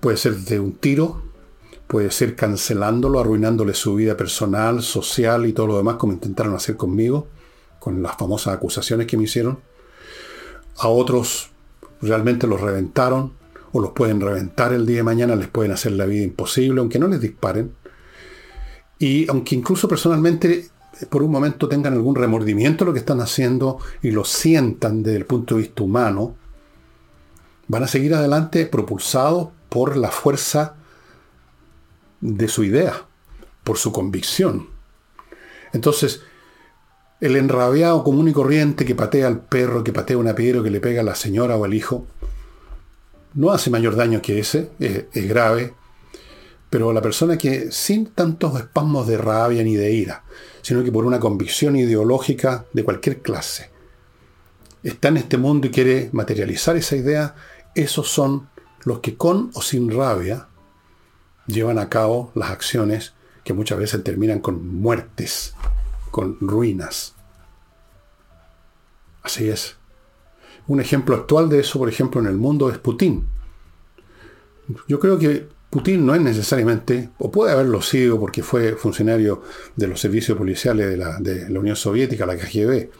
Puede 0.00 0.16
ser 0.16 0.36
de 0.36 0.60
un 0.60 0.72
tiro, 0.72 1.22
puede 1.88 2.10
ser 2.10 2.36
cancelándolo, 2.36 3.18
arruinándole 3.18 3.74
su 3.74 3.94
vida 3.94 4.16
personal, 4.16 4.82
social 4.82 5.46
y 5.46 5.52
todo 5.52 5.66
lo 5.66 5.76
demás, 5.78 5.96
como 5.96 6.12
intentaron 6.12 6.54
hacer 6.54 6.76
conmigo, 6.76 7.26
con 7.80 8.02
las 8.02 8.16
famosas 8.16 8.54
acusaciones 8.54 9.06
que 9.06 9.16
me 9.16 9.24
hicieron. 9.24 9.58
A 10.76 10.88
otros 10.88 11.50
realmente 12.00 12.46
los 12.46 12.60
reventaron, 12.60 13.32
o 13.72 13.80
los 13.80 13.92
pueden 13.92 14.20
reventar 14.20 14.72
el 14.72 14.86
día 14.86 14.98
de 14.98 15.02
mañana, 15.02 15.34
les 15.34 15.48
pueden 15.48 15.72
hacer 15.72 15.92
la 15.92 16.06
vida 16.06 16.24
imposible, 16.24 16.80
aunque 16.80 16.98
no 16.98 17.08
les 17.08 17.20
disparen. 17.20 17.72
Y 18.98 19.28
aunque 19.30 19.54
incluso 19.54 19.88
personalmente 19.88 20.68
por 21.08 21.22
un 21.22 21.30
momento 21.30 21.68
tengan 21.68 21.94
algún 21.94 22.16
remordimiento 22.16 22.84
de 22.84 22.86
lo 22.86 22.92
que 22.92 23.00
están 23.00 23.20
haciendo 23.20 23.78
y 24.02 24.10
lo 24.10 24.24
sientan 24.24 25.02
desde 25.02 25.18
el 25.18 25.26
punto 25.26 25.54
de 25.54 25.62
vista 25.62 25.82
humano, 25.82 26.34
van 27.66 27.84
a 27.84 27.88
seguir 27.88 28.14
adelante 28.14 28.66
propulsados 28.66 29.48
por 29.68 29.96
la 29.96 30.10
fuerza 30.10 30.77
de 32.20 32.48
su 32.48 32.64
idea, 32.64 33.04
por 33.64 33.78
su 33.78 33.92
convicción. 33.92 34.68
Entonces, 35.72 36.22
el 37.20 37.36
enrabiado 37.36 38.04
común 38.04 38.28
y 38.28 38.32
corriente 38.32 38.84
que 38.84 38.94
patea 38.94 39.26
al 39.26 39.40
perro, 39.40 39.84
que 39.84 39.92
patea 39.92 40.18
una 40.18 40.34
piedra, 40.34 40.62
que 40.62 40.70
le 40.70 40.80
pega 40.80 41.00
a 41.00 41.04
la 41.04 41.14
señora 41.14 41.56
o 41.56 41.64
al 41.64 41.74
hijo, 41.74 42.06
no 43.34 43.50
hace 43.50 43.70
mayor 43.70 43.96
daño 43.96 44.22
que 44.22 44.38
ese, 44.38 44.70
es, 44.78 45.04
es 45.12 45.28
grave, 45.28 45.74
pero 46.70 46.92
la 46.92 47.02
persona 47.02 47.38
que 47.38 47.72
sin 47.72 48.06
tantos 48.06 48.58
espasmos 48.58 49.06
de 49.06 49.16
rabia 49.16 49.62
ni 49.62 49.76
de 49.76 49.92
ira, 49.92 50.24
sino 50.62 50.84
que 50.84 50.92
por 50.92 51.04
una 51.04 51.20
convicción 51.20 51.76
ideológica 51.76 52.66
de 52.72 52.84
cualquier 52.84 53.22
clase, 53.22 53.70
está 54.82 55.08
en 55.08 55.18
este 55.18 55.36
mundo 55.36 55.66
y 55.66 55.70
quiere 55.70 56.10
materializar 56.12 56.76
esa 56.76 56.96
idea, 56.96 57.34
esos 57.74 58.08
son 58.08 58.48
los 58.84 59.00
que 59.00 59.16
con 59.16 59.50
o 59.54 59.62
sin 59.62 59.90
rabia 59.90 60.47
llevan 61.48 61.78
a 61.78 61.88
cabo 61.88 62.30
las 62.34 62.50
acciones 62.50 63.14
que 63.42 63.54
muchas 63.54 63.78
veces 63.78 64.04
terminan 64.04 64.38
con 64.38 64.80
muertes, 64.80 65.54
con 66.10 66.38
ruinas. 66.40 67.14
Así 69.22 69.48
es. 69.48 69.76
Un 70.68 70.80
ejemplo 70.80 71.16
actual 71.16 71.48
de 71.48 71.60
eso, 71.60 71.78
por 71.78 71.88
ejemplo, 71.88 72.20
en 72.20 72.26
el 72.26 72.36
mundo 72.36 72.70
es 72.70 72.78
Putin. 72.78 73.26
Yo 74.86 75.00
creo 75.00 75.18
que 75.18 75.48
Putin 75.70 76.04
no 76.04 76.14
es 76.14 76.20
necesariamente, 76.20 77.10
o 77.18 77.30
puede 77.30 77.52
haberlo 77.52 77.82
sido 77.82 78.20
porque 78.20 78.42
fue 78.42 78.72
funcionario 78.76 79.42
de 79.76 79.86
los 79.86 80.00
servicios 80.00 80.36
policiales 80.36 80.90
de 80.90 80.96
la, 80.96 81.60
Unión 81.60 81.76
Soviética, 81.76 82.26
la 82.26 82.36
KGB, 82.36 82.90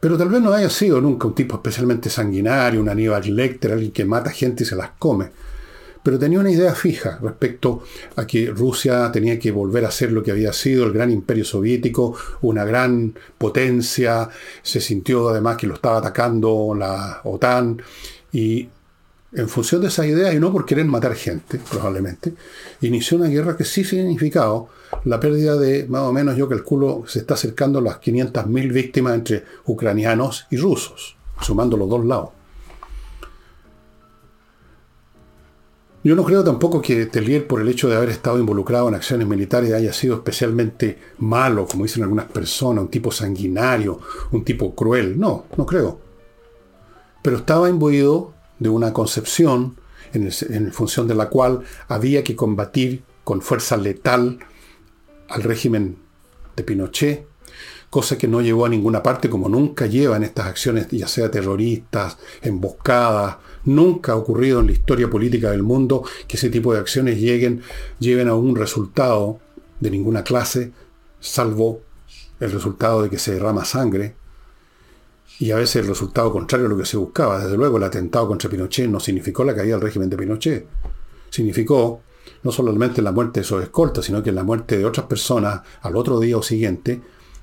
pero 0.00 0.16
tal 0.16 0.30
vez 0.30 0.40
no 0.40 0.52
haya 0.52 0.70
sido 0.70 1.00
nunca 1.00 1.28
un 1.28 1.34
tipo 1.34 1.56
especialmente 1.56 2.08
sanguinario, 2.08 2.80
un 2.80 2.88
Aníbal 2.88 3.34
Lecter, 3.34 3.72
alguien 3.72 3.92
que 3.92 4.04
mata 4.04 4.30
gente 4.30 4.62
y 4.62 4.66
se 4.66 4.74
las 4.74 4.90
come. 4.98 5.30
Pero 6.02 6.18
tenía 6.18 6.40
una 6.40 6.50
idea 6.50 6.74
fija 6.74 7.18
respecto 7.20 7.82
a 8.16 8.26
que 8.26 8.46
Rusia 8.46 9.10
tenía 9.12 9.38
que 9.38 9.50
volver 9.50 9.84
a 9.84 9.90
ser 9.90 10.12
lo 10.12 10.22
que 10.22 10.30
había 10.30 10.52
sido 10.52 10.84
el 10.84 10.92
gran 10.92 11.10
imperio 11.10 11.44
soviético, 11.44 12.16
una 12.40 12.64
gran 12.64 13.14
potencia, 13.36 14.28
se 14.62 14.80
sintió 14.80 15.28
además 15.28 15.56
que 15.56 15.66
lo 15.66 15.74
estaba 15.74 15.98
atacando 15.98 16.74
la 16.74 17.20
OTAN 17.24 17.82
y 18.32 18.68
en 19.32 19.48
función 19.48 19.80
de 19.80 19.88
esa 19.88 20.06
idea 20.06 20.32
y 20.32 20.40
no 20.40 20.52
por 20.52 20.64
querer 20.64 20.86
matar 20.86 21.14
gente, 21.14 21.60
probablemente, 21.70 22.32
inició 22.80 23.16
una 23.18 23.28
guerra 23.28 23.56
que 23.56 23.64
sí 23.64 23.84
significado 23.84 24.68
la 25.04 25.20
pérdida 25.20 25.56
de, 25.56 25.86
más 25.88 26.02
o 26.02 26.12
menos 26.12 26.36
yo 26.36 26.48
calculo, 26.48 27.04
se 27.06 27.20
está 27.20 27.34
acercando 27.34 27.78
a 27.78 27.82
las 27.82 28.00
500.000 28.00 28.72
víctimas 28.72 29.14
entre 29.14 29.44
ucranianos 29.66 30.46
y 30.50 30.56
rusos, 30.56 31.16
sumando 31.40 31.76
los 31.76 31.88
dos 31.88 32.04
lados. 32.04 32.30
Yo 36.02 36.16
no 36.16 36.24
creo 36.24 36.42
tampoco 36.42 36.80
que 36.80 37.06
Tellier, 37.06 37.46
por 37.46 37.60
el 37.60 37.68
hecho 37.68 37.88
de 37.88 37.96
haber 37.96 38.08
estado 38.08 38.38
involucrado 38.38 38.88
en 38.88 38.94
acciones 38.94 39.28
militares, 39.28 39.72
haya 39.72 39.92
sido 39.92 40.14
especialmente 40.14 40.98
malo, 41.18 41.66
como 41.66 41.84
dicen 41.84 42.02
algunas 42.02 42.24
personas, 42.30 42.84
un 42.84 42.90
tipo 42.90 43.12
sanguinario, 43.12 44.00
un 44.30 44.42
tipo 44.42 44.74
cruel. 44.74 45.20
No, 45.20 45.44
no 45.58 45.66
creo. 45.66 46.00
Pero 47.22 47.36
estaba 47.36 47.68
imbuido 47.68 48.32
de 48.58 48.70
una 48.70 48.94
concepción 48.94 49.76
en, 50.14 50.72
función 50.72 51.06
de 51.06 51.14
la 51.14 51.28
cual 51.28 51.60
había 51.88 52.24
que 52.24 52.34
combatir 52.34 53.02
con 53.22 53.42
fuerza 53.42 53.76
letal 53.76 54.38
al 55.28 55.42
régimen 55.42 55.98
de 56.56 56.62
Pinochet, 56.62 57.26
cosa 57.90 58.16
que 58.16 58.28
no 58.28 58.40
llevó 58.40 58.66
a 58.66 58.68
ninguna 58.68 59.02
parte 59.02 59.28
como 59.28 59.48
nunca 59.48 59.86
lleva 59.86 60.16
en 60.16 60.22
estas 60.22 60.46
acciones, 60.46 60.86
ya 60.90 61.08
sea 61.08 61.30
terroristas, 61.30 62.16
emboscadas, 62.40 63.38
nunca 63.64 64.12
ha 64.12 64.16
ocurrido 64.16 64.60
en 64.60 64.66
la 64.66 64.72
historia 64.72 65.10
política 65.10 65.50
del 65.50 65.64
mundo 65.64 66.04
que 66.28 66.36
ese 66.36 66.50
tipo 66.50 66.72
de 66.72 66.78
acciones 66.78 67.18
lleguen, 67.18 67.62
lleven 67.98 68.28
a 68.28 68.34
un 68.34 68.54
resultado 68.54 69.40
de 69.80 69.90
ninguna 69.90 70.22
clase, 70.22 70.72
salvo 71.18 71.80
el 72.38 72.52
resultado 72.52 73.02
de 73.02 73.10
que 73.10 73.18
se 73.18 73.34
derrama 73.34 73.64
sangre, 73.64 74.14
y 75.40 75.50
a 75.52 75.56
veces 75.56 75.76
el 75.76 75.88
resultado 75.88 76.30
contrario 76.32 76.66
a 76.66 76.68
lo 76.68 76.76
que 76.76 76.84
se 76.84 76.98
buscaba. 76.98 77.42
Desde 77.42 77.56
luego, 77.56 77.78
el 77.78 77.84
atentado 77.84 78.28
contra 78.28 78.50
Pinochet 78.50 78.88
no 78.90 79.00
significó 79.00 79.42
la 79.42 79.54
caída 79.54 79.76
del 79.76 79.80
régimen 79.80 80.10
de 80.10 80.16
Pinochet. 80.18 80.66
Significó 81.30 82.02
no 82.42 82.52
solamente 82.52 83.00
la 83.00 83.10
muerte 83.10 83.40
de 83.40 83.44
sus 83.44 83.62
escoltas, 83.62 84.04
sino 84.04 84.22
que 84.22 84.32
la 84.32 84.44
muerte 84.44 84.76
de 84.76 84.84
otras 84.84 85.06
personas 85.06 85.62
al 85.80 85.96
otro 85.96 86.20
día 86.20 86.36
o 86.36 86.42
siguiente, 86.42 87.00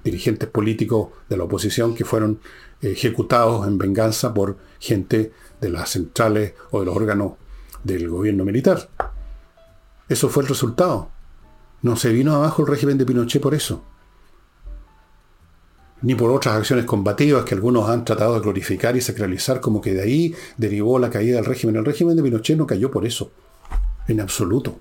dirigentes 0.09 0.49
políticos 0.49 1.09
de 1.29 1.37
la 1.37 1.43
oposición 1.43 1.93
que 1.95 2.05
fueron 2.05 2.39
ejecutados 2.81 3.67
en 3.67 3.77
venganza 3.77 4.33
por 4.33 4.57
gente 4.79 5.31
de 5.61 5.69
las 5.69 5.89
centrales 5.89 6.53
o 6.71 6.79
de 6.79 6.85
los 6.85 6.95
órganos 6.95 7.33
del 7.83 8.09
gobierno 8.09 8.45
militar. 8.45 8.89
Eso 10.09 10.29
fue 10.29 10.43
el 10.43 10.49
resultado. 10.49 11.09
No 11.81 11.95
se 11.95 12.11
vino 12.11 12.35
abajo 12.35 12.61
el 12.61 12.69
régimen 12.69 12.97
de 12.97 13.05
Pinochet 13.05 13.41
por 13.41 13.53
eso 13.53 13.83
ni 16.01 16.15
por 16.15 16.31
otras 16.31 16.55
acciones 16.55 16.85
combativas 16.85 17.43
que 17.43 17.55
algunos 17.55 17.89
han 17.89 18.05
tratado 18.05 18.35
de 18.35 18.41
glorificar 18.41 18.95
y 18.95 19.01
sacralizar 19.01 19.61
como 19.61 19.81
que 19.81 19.93
de 19.93 20.01
ahí 20.01 20.35
derivó 20.57 20.99
la 20.99 21.09
caída 21.09 21.37
del 21.37 21.45
régimen. 21.45 21.75
El 21.75 21.85
régimen 21.85 22.15
de 22.15 22.23
Pinochet 22.23 22.57
no 22.57 22.67
cayó 22.67 22.91
por 22.91 23.05
eso, 23.05 23.31
en 24.07 24.21
absoluto. 24.21 24.79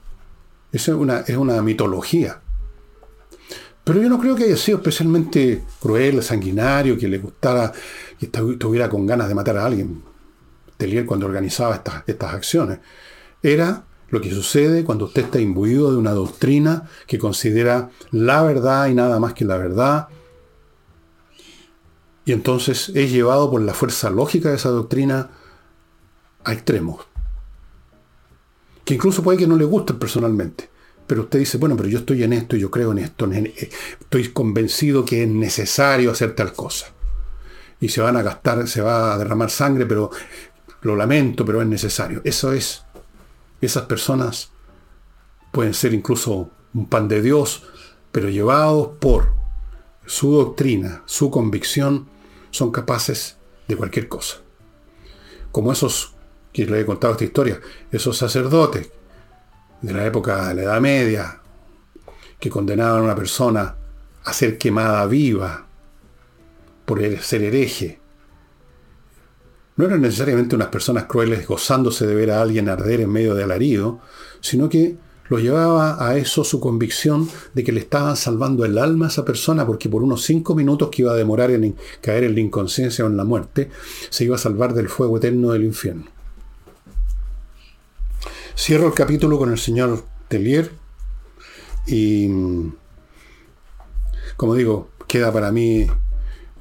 Esa 0.73 0.92
es 0.92 0.99
una, 0.99 1.21
es 1.21 1.37
una 1.37 1.62
mitología. 1.62 2.40
Pero 3.86 4.02
yo 4.02 4.08
no 4.08 4.18
creo 4.18 4.34
que 4.34 4.42
haya 4.42 4.56
sido 4.56 4.78
especialmente 4.78 5.62
cruel, 5.80 6.20
sanguinario, 6.20 6.98
que 6.98 7.06
le 7.06 7.18
gustara, 7.18 7.72
que 8.18 8.26
estuviera 8.26 8.88
con 8.88 9.06
ganas 9.06 9.28
de 9.28 9.36
matar 9.36 9.56
a 9.58 9.64
alguien. 9.64 10.02
Telier 10.76 11.06
cuando 11.06 11.26
organizaba 11.26 11.76
estas, 11.76 12.02
estas 12.08 12.34
acciones. 12.34 12.80
Era 13.44 13.84
lo 14.08 14.20
que 14.20 14.32
sucede 14.32 14.82
cuando 14.82 15.04
usted 15.04 15.26
está 15.26 15.38
imbuido 15.38 15.92
de 15.92 15.98
una 15.98 16.10
doctrina 16.10 16.88
que 17.06 17.16
considera 17.16 17.90
la 18.10 18.42
verdad 18.42 18.88
y 18.88 18.94
nada 18.94 19.20
más 19.20 19.34
que 19.34 19.44
la 19.44 19.56
verdad, 19.56 20.08
y 22.26 22.32
entonces 22.32 22.90
es 22.92 23.12
llevado 23.12 23.48
por 23.52 23.62
la 23.62 23.72
fuerza 23.72 24.10
lógica 24.10 24.50
de 24.50 24.56
esa 24.56 24.70
doctrina 24.70 25.30
a 26.42 26.52
extremos. 26.52 27.06
Que 28.84 28.94
incluso 28.94 29.22
puede 29.22 29.38
que 29.38 29.46
no 29.46 29.56
le 29.56 29.64
guste 29.64 29.94
personalmente. 29.94 30.68
Pero 31.06 31.22
usted 31.22 31.38
dice, 31.38 31.58
bueno, 31.58 31.76
pero 31.76 31.88
yo 31.88 32.00
estoy 32.00 32.22
en 32.25 32.32
esto, 32.32 32.56
yo 32.56 32.70
creo 32.70 32.92
en 32.92 32.98
esto, 32.98 33.30
estoy 33.30 34.28
convencido 34.28 35.04
que 35.04 35.22
es 35.22 35.28
necesario 35.28 36.10
hacer 36.10 36.34
tal 36.34 36.52
cosa. 36.52 36.86
Y 37.80 37.90
se 37.90 38.00
van 38.00 38.16
a 38.16 38.22
gastar, 38.22 38.66
se 38.66 38.80
va 38.80 39.14
a 39.14 39.18
derramar 39.18 39.50
sangre, 39.50 39.86
pero 39.86 40.10
lo 40.82 40.96
lamento, 40.96 41.44
pero 41.44 41.60
es 41.62 41.68
necesario. 41.68 42.22
Eso 42.25 42.52
es. 42.52 42.84
Esas 43.60 43.84
personas 43.84 44.50
pueden 45.52 45.75
ser 45.75 45.94
incluso 45.94 46.50
un 46.75 46.88
pan 46.88 47.08
de 47.08 47.22
Dios, 47.22 47.64
pero 48.12 48.28
llevados 48.28 48.90
por 48.98 49.32
su 50.06 50.32
doctrina, 50.32 51.02
su 51.06 51.30
convicción, 51.30 52.08
son 52.50 52.70
capaces 52.70 53.36
de 53.68 53.76
cualquier 53.76 54.08
cosa. 54.08 54.38
Como 55.52 55.72
esos, 55.72 56.14
que 56.52 56.66
le 56.66 56.80
he 56.80 56.86
contado 56.86 57.12
esta 57.12 57.25
historia, 57.25 57.60
esos 57.90 58.16
sacerdotes 58.16 58.90
de 59.83 59.92
la 59.92 60.06
época 60.06 60.49
de 60.49 60.54
la 60.54 60.62
Edad 60.62 60.80
Media, 60.80 61.40
que 62.38 62.50
condenaban 62.50 63.00
a 63.00 63.04
una 63.04 63.14
persona 63.14 63.76
a 64.25 64.33
ser 64.33 64.59
quemada 64.59 65.06
viva 65.06 65.66
por 66.85 67.00
ser 67.18 67.42
hereje. 67.42 68.00
No 69.76 69.85
eran 69.85 70.00
necesariamente 70.00 70.56
unas 70.56 70.68
personas 70.68 71.04
crueles 71.04 71.47
gozándose 71.47 72.06
de 72.06 72.14
ver 72.14 72.30
a 72.30 72.40
alguien 72.40 72.68
arder 72.68 73.00
en 73.02 73.11
medio 73.11 73.35
de 73.35 73.45
alarido, 73.45 74.00
sino 74.40 74.68
que 74.68 74.97
lo 75.28 75.38
llevaba 75.38 76.06
a 76.06 76.16
eso 76.16 76.45
su 76.45 76.61
convicción 76.61 77.28
de 77.52 77.64
que 77.64 77.73
le 77.73 77.80
estaban 77.80 78.16
salvando 78.16 78.64
el 78.64 78.78
alma 78.78 79.06
a 79.06 79.09
esa 79.09 79.25
persona 79.25 79.66
porque 79.66 79.88
por 79.88 80.02
unos 80.02 80.23
cinco 80.23 80.54
minutos 80.54 80.88
que 80.90 81.02
iba 81.02 81.12
a 81.12 81.16
demorar 81.16 81.50
en 81.50 81.76
caer 82.00 82.25
en 82.25 82.35
la 82.35 82.40
inconsciencia 82.40 83.04
o 83.04 83.09
en 83.09 83.16
la 83.16 83.25
muerte, 83.25 83.71
se 84.09 84.25
iba 84.25 84.37
a 84.37 84.38
salvar 84.38 84.73
del 84.73 84.88
fuego 84.88 85.18
eterno 85.18 85.52
del 85.52 85.64
infierno. 85.64 86.15
Cierro 88.58 88.86
el 88.86 88.94
capítulo 88.94 89.38
con 89.38 89.52
el 89.52 89.58
señor 89.58 90.02
Tellier 90.28 90.70
y, 91.86 92.26
como 94.38 94.54
digo, 94.54 94.88
queda 95.06 95.30
para 95.30 95.52
mí 95.52 95.86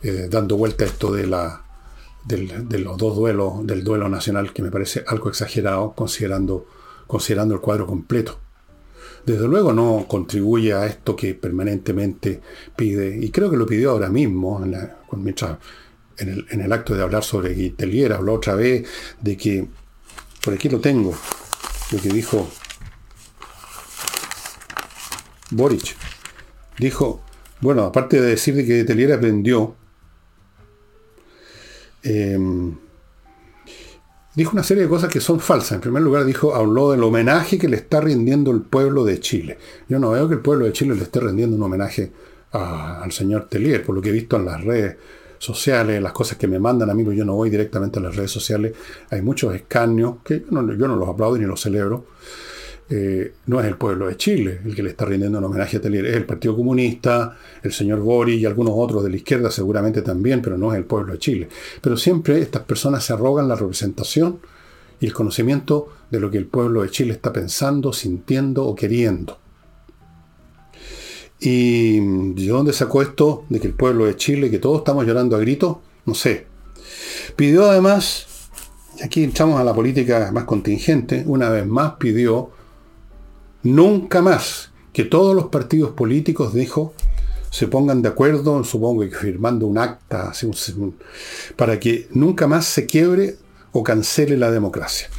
eh, 0.04 0.28
dando 0.30 0.58
vuelta 0.58 0.84
esto 0.84 1.14
de 1.14 1.26
la, 1.26 1.64
de 2.26 2.80
los 2.80 2.98
dos 2.98 3.16
duelos, 3.16 3.66
del 3.66 3.86
duelo 3.86 4.10
nacional, 4.10 4.52
que 4.52 4.62
me 4.62 4.72
parece 4.72 5.06
algo 5.08 5.30
exagerado 5.30 5.94
considerando, 5.96 6.68
considerando 7.08 7.56
el 7.56 7.62
cuadro 7.62 7.88
completo. 7.88 8.40
Desde 9.26 9.48
luego 9.48 9.72
no 9.72 10.06
contribuye 10.06 10.74
a 10.74 10.86
esto 10.86 11.16
que 11.16 11.34
permanentemente 11.34 12.42
pide, 12.76 13.18
y 13.18 13.32
creo 13.32 13.50
que 13.50 13.58
lo 13.58 13.66
pidió 13.66 13.92
ahora 13.92 14.10
mismo, 14.10 14.62
en, 14.62 14.74
el, 14.74 16.46
en 16.52 16.62
el, 16.62 16.74
acto 16.74 16.94
de 16.94 17.04
hablar 17.04 17.24
sobre 17.24 17.54
Guitelier, 17.54 18.12
habló 18.12 18.34
otra 18.34 18.54
vez 18.54 18.86
de 19.22 19.38
que, 19.38 19.66
por 20.44 20.54
aquí 20.54 20.68
lo 20.68 20.82
tengo, 20.82 21.16
que 22.00 22.10
dijo 22.10 22.48
Boric. 25.52 25.96
Dijo, 26.78 27.22
bueno, 27.62 27.84
aparte 27.84 28.20
de 28.20 28.30
decir 28.30 28.56
que 28.56 28.80
Guitelier 28.80 29.14
aprendió, 29.14 29.76
Em, 32.06 32.76
dijo 34.36 34.52
una 34.54 34.62
serie 34.62 34.84
de 34.84 34.90
cosas 34.90 35.12
que 35.12 35.20
son 35.20 35.40
falsas. 35.40 35.74
En 35.74 35.82
primer 35.82 36.04
lugar, 36.04 36.24
dijo, 36.24 36.54
habló 36.54 36.92
del 36.92 37.04
homenaje 37.04 37.58
que 37.58 37.68
le 37.68 37.78
está 37.78 38.00
rindiendo 38.00 38.52
el 38.52 38.62
pueblo 38.62 39.04
de 39.04 39.20
Chile. 39.20 39.58
Yo 39.90 39.98
no 39.98 40.12
veo 40.12 40.28
que 40.28 40.36
el 40.36 40.42
pueblo 40.42 40.66
de 40.66 40.74
Chile 40.74 40.94
le 40.96 41.04
esté 41.04 41.20
rindiendo 41.20 41.56
un 41.58 41.64
homenaje 41.64 42.12
al 42.52 43.12
señor 43.12 43.50
Telier, 43.50 43.84
por 43.84 43.96
lo 43.96 44.02
que 44.02 44.10
he 44.10 44.14
visto 44.14 44.38
en 44.38 44.46
las 44.46 44.64
redes 44.64 44.96
sociales, 45.38 46.02
las 46.02 46.14
cosas 46.14 46.38
que 46.38 46.48
me 46.48 46.60
mandan 46.60 46.90
a 46.90 46.94
mí, 46.94 47.04
porque 47.04 47.18
yo 47.18 47.26
no 47.26 47.36
voy 47.36 47.50
directamente 47.50 48.00
a 48.00 48.02
las 48.02 48.16
redes 48.16 48.32
sociales, 48.32 48.74
hay 49.10 49.22
muchos 49.22 49.54
escaños, 49.54 50.16
que 50.24 50.44
yo 50.50 50.62
no, 50.62 50.96
los 50.96 51.10
aplaudo 51.10 51.38
ni 51.38 51.46
los 51.46 51.62
celebro, 51.62 52.06
eh, 52.88 53.34
no 53.48 53.60
es 53.60 53.66
el 53.66 53.78
pueblo 53.78 54.08
de 54.08 54.16
Chile 54.16 54.60
el 54.64 54.76
que 54.76 54.84
le 54.84 54.92
está 54.92 55.06
rindiendo 55.06 55.40
un 55.40 55.46
homenaje 55.46 55.78
a 55.78 55.82
Telier, 55.82 56.06
es 56.06 56.16
el 56.16 56.26
Partido 56.26 56.56
Comunista, 56.56 57.36
el 57.64 57.72
señor 57.72 58.00
Bori 58.00 58.36
y 58.36 58.46
algunos 58.46 58.74
otros 58.76 59.04
de 59.04 59.10
la 59.10 59.16
izquierda 59.16 59.50
seguramente 59.50 60.04
también, 60.04 60.40
pero 60.42 60.56
no 60.56 60.72
es 60.72 60.78
el 60.78 60.86
pueblo 60.86 61.14
de 61.14 61.20
Chile. 61.20 61.50
Pero 61.82 61.98
siempre 61.98 62.40
estas 62.40 62.62
personas 62.62 63.04
se 63.04 63.14
arrogan 63.14 63.48
la 63.48 63.56
representación 63.56 64.40
y 65.00 65.08
el 65.08 65.14
conocimiento 65.14 65.90
de 66.12 66.20
lo 66.20 66.30
que 66.30 66.38
el 66.38 66.46
pueblo 66.46 66.84
de 66.84 66.90
Chile 66.90 67.14
está 67.14 67.34
pensando, 67.34 67.92
sintiendo 67.92 68.66
o 68.66 68.76
queriendo. 68.76 69.40
¿Y 71.46 72.00
de 72.00 72.48
dónde 72.48 72.74
sacó 72.74 73.04
esto 73.04 73.46
de 73.50 73.60
que 73.60 73.68
el 73.68 73.76
pueblo 73.76 74.08
de 74.08 74.16
Chile, 74.16 74.50
que 74.50 74.58
todos 74.58 74.80
estamos 74.80 75.06
llorando 75.06 75.36
a 75.36 75.40
gritos? 75.40 75.78
No 76.08 76.16
sé. 76.16 76.48
Pidió 77.36 77.70
además, 77.70 78.26
aquí 79.04 79.24
entramos 79.24 79.60
a 79.60 79.64
la 79.64 79.72
política 79.72 80.32
más 80.34 80.46
contingente, 80.46 81.24
una 81.28 81.50
vez 81.50 81.68
más 81.68 81.94
pidió 82.00 82.50
nunca 83.62 84.24
más 84.24 84.72
que 84.92 85.04
todos 85.04 85.36
los 85.36 85.50
partidos 85.50 85.92
políticos, 85.92 86.52
dijo, 86.52 86.96
se 87.52 87.68
pongan 87.68 88.02
de 88.02 88.10
acuerdo, 88.10 88.64
supongo 88.64 89.02
que 89.02 89.16
firmando 89.16 89.68
un 89.68 89.78
acta, 89.78 90.32
para 91.56 91.80
que 91.80 92.08
nunca 92.10 92.48
más 92.48 92.66
se 92.66 92.88
quiebre 92.88 93.36
o 93.72 93.84
cancele 93.84 94.36
la 94.36 94.50
democracia. 94.50 95.10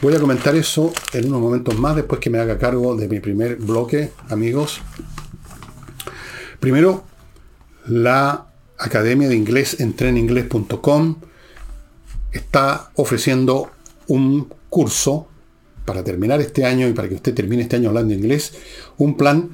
Voy 0.00 0.14
a 0.14 0.20
comentar 0.20 0.54
eso 0.54 0.92
en 1.12 1.26
unos 1.26 1.40
momentos 1.40 1.76
más, 1.76 1.96
después 1.96 2.20
que 2.20 2.30
me 2.30 2.38
haga 2.38 2.56
cargo 2.56 2.94
de 2.94 3.08
mi 3.08 3.18
primer 3.18 3.56
bloque, 3.56 4.12
amigos. 4.28 4.80
Primero, 6.60 7.04
la 7.86 8.46
Academia 8.78 9.28
de 9.28 9.36
Inglés, 9.36 9.80
entreninglés.com, 9.80 11.16
está 12.32 12.90
ofreciendo 12.94 13.70
un 14.08 14.52
curso 14.68 15.28
para 15.84 16.02
terminar 16.02 16.40
este 16.40 16.64
año 16.64 16.88
y 16.88 16.92
para 16.92 17.08
que 17.08 17.14
usted 17.14 17.34
termine 17.34 17.62
este 17.62 17.76
año 17.76 17.88
hablando 17.88 18.12
inglés, 18.12 18.54
un 18.98 19.16
plan 19.16 19.50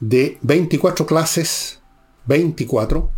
de 0.00 0.38
24 0.42 1.06
clases, 1.06 1.80
24, 2.26 3.10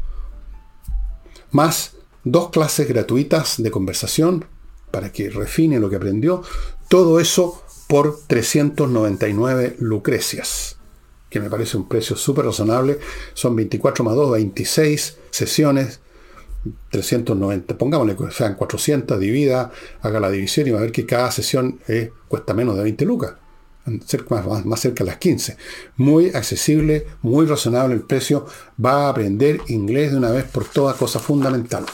más 1.53 1.93
dos 2.25 2.51
clases 2.51 2.89
gratuitas 2.89 3.63
de 3.63 3.71
conversación 3.71 4.45
para 4.91 5.13
que 5.13 5.31
refine 5.31 5.81
lo 5.81 5.89
que 5.89 5.97
aprendió. 5.97 6.43
Todo 6.89 7.21
eso 7.21 7.63
por 7.87 8.19
399 8.27 9.77
lucrecias, 9.79 10.79
que 11.33 11.41
me 11.41 11.49
parece 11.49 11.79
un 11.79 11.89
precio 11.89 12.15
súper 12.15 12.45
razonable. 12.45 12.99
Son 13.33 13.57
24 13.57 14.05
más 14.05 14.15
2, 14.15 14.33
26 14.33 15.17
sesiones 15.31 16.01
390, 16.91 17.77
pongámosle 17.79 18.15
que 18.15 18.31
sean 18.31 18.55
400, 18.55 19.19
divida, 19.19 19.73
haga 20.03 20.21
la 20.21 20.31
división 20.31 20.69
y 20.69 20.71
va 20.71 20.79
a 20.79 20.83
ver 20.83 20.93
que 20.93 21.07
cada 21.07 21.31
sesión 21.33 21.81
eh, 21.89 22.13
cuesta 22.29 22.53
menos 22.53 22.77
de 22.77 22.83
20 22.85 23.05
lucas, 23.07 23.33
más, 24.65 24.79
cerca 24.79 25.03
de 25.03 25.11
las 25.11 25.17
15. 25.17 25.57
Muy 25.97 26.29
accesible, 26.29 27.07
muy 27.23 27.47
razonable 27.47 27.95
el 27.95 28.03
precio, 28.03 28.47
va 28.85 29.07
a 29.07 29.09
aprender 29.09 29.61
inglés 29.69 30.13
de 30.13 30.19
una 30.19 30.31
vez 30.31 30.45
por 30.45 30.67
todas, 30.67 30.97
cosa 30.97 31.19
fundamental. 31.19 31.85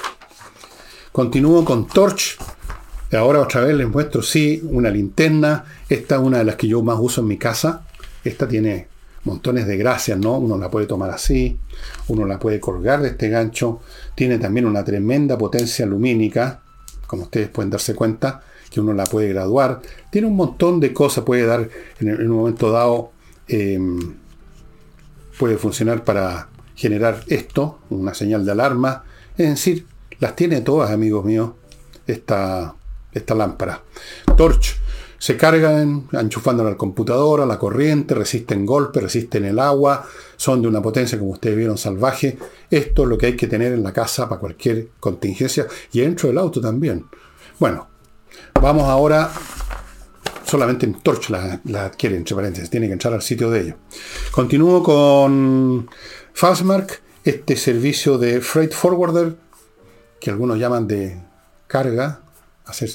Continúo 1.12 1.64
con 1.64 1.86
Torch. 1.86 2.36
Ahora 3.12 3.40
otra 3.40 3.62
vez 3.62 3.74
les 3.74 3.88
muestro, 3.88 4.20
sí, 4.20 4.60
una 4.64 4.90
linterna. 4.90 5.64
Esta 5.88 6.16
es 6.16 6.20
una 6.20 6.38
de 6.38 6.44
las 6.44 6.56
que 6.56 6.68
yo 6.68 6.82
más 6.82 6.98
uso 7.00 7.22
en 7.22 7.28
mi 7.28 7.38
casa. 7.38 7.86
Esta 8.22 8.46
tiene 8.46 8.97
montones 9.24 9.66
de 9.66 9.76
gracias, 9.76 10.18
¿no? 10.18 10.38
Uno 10.38 10.58
la 10.58 10.70
puede 10.70 10.86
tomar 10.86 11.10
así, 11.10 11.58
uno 12.08 12.26
la 12.26 12.38
puede 12.38 12.60
colgar 12.60 13.02
de 13.02 13.08
este 13.08 13.28
gancho, 13.28 13.80
tiene 14.14 14.38
también 14.38 14.66
una 14.66 14.84
tremenda 14.84 15.36
potencia 15.36 15.86
lumínica, 15.86 16.62
como 17.06 17.24
ustedes 17.24 17.48
pueden 17.48 17.70
darse 17.70 17.94
cuenta, 17.94 18.42
que 18.70 18.80
uno 18.80 18.92
la 18.92 19.04
puede 19.04 19.28
graduar, 19.28 19.80
tiene 20.10 20.26
un 20.26 20.36
montón 20.36 20.80
de 20.80 20.92
cosas, 20.92 21.24
puede 21.24 21.46
dar 21.46 21.68
en, 22.00 22.30
un 22.30 22.36
momento 22.36 22.70
dado, 22.70 23.12
em, 23.48 24.14
puede 25.38 25.56
funcionar 25.56 26.04
para 26.04 26.48
generar 26.74 27.22
esto, 27.28 27.80
una 27.90 28.14
señal 28.14 28.44
de 28.44 28.52
alarma, 28.52 29.04
es 29.36 29.48
decir, 29.48 29.86
las 30.20 30.36
tiene 30.36 30.60
todas, 30.60 30.90
amigos 30.90 31.24
míos, 31.24 31.50
esta, 32.06 32.74
esta 33.12 33.34
lámpara. 33.34 33.82
Torch 34.36 34.76
se 35.18 35.36
cargan 35.36 36.08
enchufándola 36.12 36.70
al 36.70 36.76
computador, 36.76 37.40
a 37.40 37.46
la 37.46 37.58
corriente, 37.58 38.14
resisten 38.14 38.64
golpes, 38.64 39.02
resisten 39.02 39.44
el 39.44 39.58
agua, 39.58 40.06
son 40.36 40.62
de 40.62 40.68
una 40.68 40.80
potencia, 40.80 41.18
como 41.18 41.32
ustedes 41.32 41.56
vieron, 41.56 41.76
salvaje. 41.76 42.38
Esto 42.70 43.02
es 43.02 43.08
lo 43.08 43.18
que 43.18 43.26
hay 43.26 43.36
que 43.36 43.48
tener 43.48 43.72
en 43.72 43.82
la 43.82 43.92
casa 43.92 44.28
para 44.28 44.40
cualquier 44.40 44.90
contingencia 45.00 45.66
y 45.92 46.00
dentro 46.00 46.28
del 46.28 46.38
auto 46.38 46.60
también. 46.60 47.04
Bueno, 47.58 47.88
vamos 48.60 48.84
ahora, 48.84 49.30
solamente 50.44 50.86
en 50.86 51.00
Torch 51.00 51.30
la, 51.30 51.60
la 51.64 51.86
adquiere, 51.86 52.16
entre 52.16 52.36
paréntesis, 52.36 52.70
tiene 52.70 52.86
que 52.86 52.92
entrar 52.92 53.12
al 53.12 53.22
sitio 53.22 53.50
de 53.50 53.60
ellos. 53.60 53.76
Continúo 54.30 54.84
con 54.84 55.88
Fastmark, 56.32 57.02
este 57.24 57.56
servicio 57.56 58.18
de 58.18 58.40
freight 58.40 58.72
forwarder, 58.72 59.34
que 60.20 60.30
algunos 60.30 60.58
llaman 60.58 60.86
de 60.86 61.20
carga, 61.66 62.20
hacer, 62.64 62.90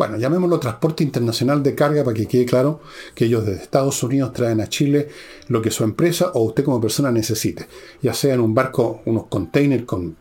bueno, 0.00 0.16
llamémoslo 0.16 0.58
transporte 0.58 1.04
internacional 1.04 1.62
de 1.62 1.74
carga 1.74 2.02
para 2.02 2.14
que 2.14 2.26
quede 2.26 2.46
claro 2.46 2.80
que 3.14 3.26
ellos 3.26 3.44
desde 3.44 3.64
Estados 3.64 4.02
Unidos 4.02 4.32
traen 4.32 4.62
a 4.62 4.66
Chile 4.66 5.10
lo 5.48 5.60
que 5.60 5.70
su 5.70 5.84
empresa 5.84 6.30
o 6.32 6.42
usted 6.42 6.64
como 6.64 6.80
persona 6.80 7.12
necesite, 7.12 7.66
ya 8.00 8.14
sea 8.14 8.32
en 8.32 8.40
un 8.40 8.54
barco, 8.54 9.02
unos 9.04 9.26
containers 9.26 9.84
con 9.84 10.16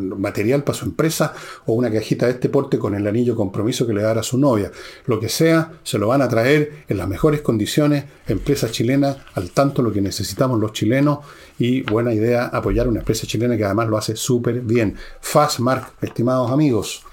material 0.00 0.62
para 0.62 0.78
su 0.78 0.84
empresa 0.84 1.34
o 1.64 1.72
una 1.72 1.90
cajita 1.90 2.26
de 2.26 2.32
este 2.32 2.48
porte 2.48 2.78
con 2.78 2.94
el 2.94 3.08
anillo 3.08 3.34
compromiso 3.34 3.88
que 3.88 3.92
le 3.92 4.02
dará 4.02 4.20
a 4.20 4.22
su 4.22 4.38
novia. 4.38 4.70
Lo 5.06 5.18
que 5.18 5.28
sea, 5.28 5.72
se 5.82 5.98
lo 5.98 6.06
van 6.06 6.22
a 6.22 6.28
traer 6.28 6.84
en 6.86 6.98
las 6.98 7.08
mejores 7.08 7.40
condiciones, 7.40 8.04
empresa 8.28 8.70
chilena, 8.70 9.16
al 9.34 9.50
tanto 9.50 9.82
lo 9.82 9.92
que 9.92 10.00
necesitamos 10.00 10.60
los 10.60 10.72
chilenos 10.72 11.20
y 11.58 11.82
buena 11.82 12.14
idea 12.14 12.44
apoyar 12.46 12.86
una 12.86 13.00
empresa 13.00 13.26
chilena 13.26 13.56
que 13.56 13.64
además 13.64 13.88
lo 13.88 13.98
hace 13.98 14.14
súper 14.14 14.60
bien. 14.60 14.94
Fastmark, 15.20 15.94
estimados 16.02 16.52
amigos. 16.52 17.05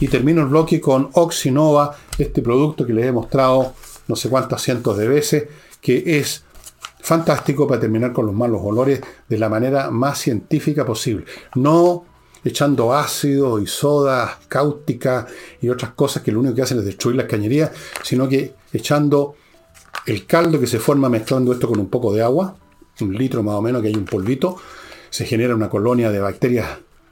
Y 0.00 0.08
termino 0.08 0.42
el 0.42 0.48
bloque 0.48 0.80
con 0.80 1.10
Oxinova, 1.12 1.96
este 2.18 2.42
producto 2.42 2.86
que 2.86 2.92
les 2.92 3.06
he 3.06 3.12
mostrado 3.12 3.74
no 4.08 4.16
sé 4.16 4.28
cuántas 4.28 4.62
cientos 4.62 4.96
de 4.98 5.08
veces, 5.08 5.44
que 5.80 6.18
es 6.18 6.44
fantástico 7.00 7.66
para 7.66 7.80
terminar 7.80 8.12
con 8.12 8.26
los 8.26 8.34
malos 8.34 8.60
olores 8.62 9.00
de 9.28 9.38
la 9.38 9.48
manera 9.48 9.90
más 9.90 10.18
científica 10.18 10.84
posible. 10.84 11.24
No 11.54 12.04
echando 12.44 12.92
ácido 12.92 13.60
y 13.60 13.66
soda 13.66 14.38
cáustica 14.48 15.26
y 15.60 15.68
otras 15.68 15.92
cosas 15.92 16.22
que 16.22 16.32
lo 16.32 16.40
único 16.40 16.54
que 16.54 16.62
hacen 16.62 16.78
es 16.78 16.84
destruir 16.84 17.16
las 17.16 17.26
cañerías, 17.26 17.70
sino 18.02 18.28
que 18.28 18.54
echando 18.72 19.36
el 20.06 20.26
caldo 20.26 20.58
que 20.58 20.66
se 20.66 20.78
forma 20.78 21.08
mezclando 21.08 21.52
esto 21.52 21.68
con 21.68 21.78
un 21.78 21.88
poco 21.88 22.12
de 22.12 22.22
agua, 22.22 22.56
un 23.00 23.14
litro 23.14 23.42
más 23.42 23.54
o 23.54 23.62
menos 23.62 23.82
que 23.82 23.88
hay 23.88 23.94
un 23.94 24.04
polvito, 24.04 24.56
se 25.10 25.24
genera 25.24 25.54
una 25.54 25.68
colonia 25.68 26.10
de 26.10 26.20
bacterias 26.20 26.66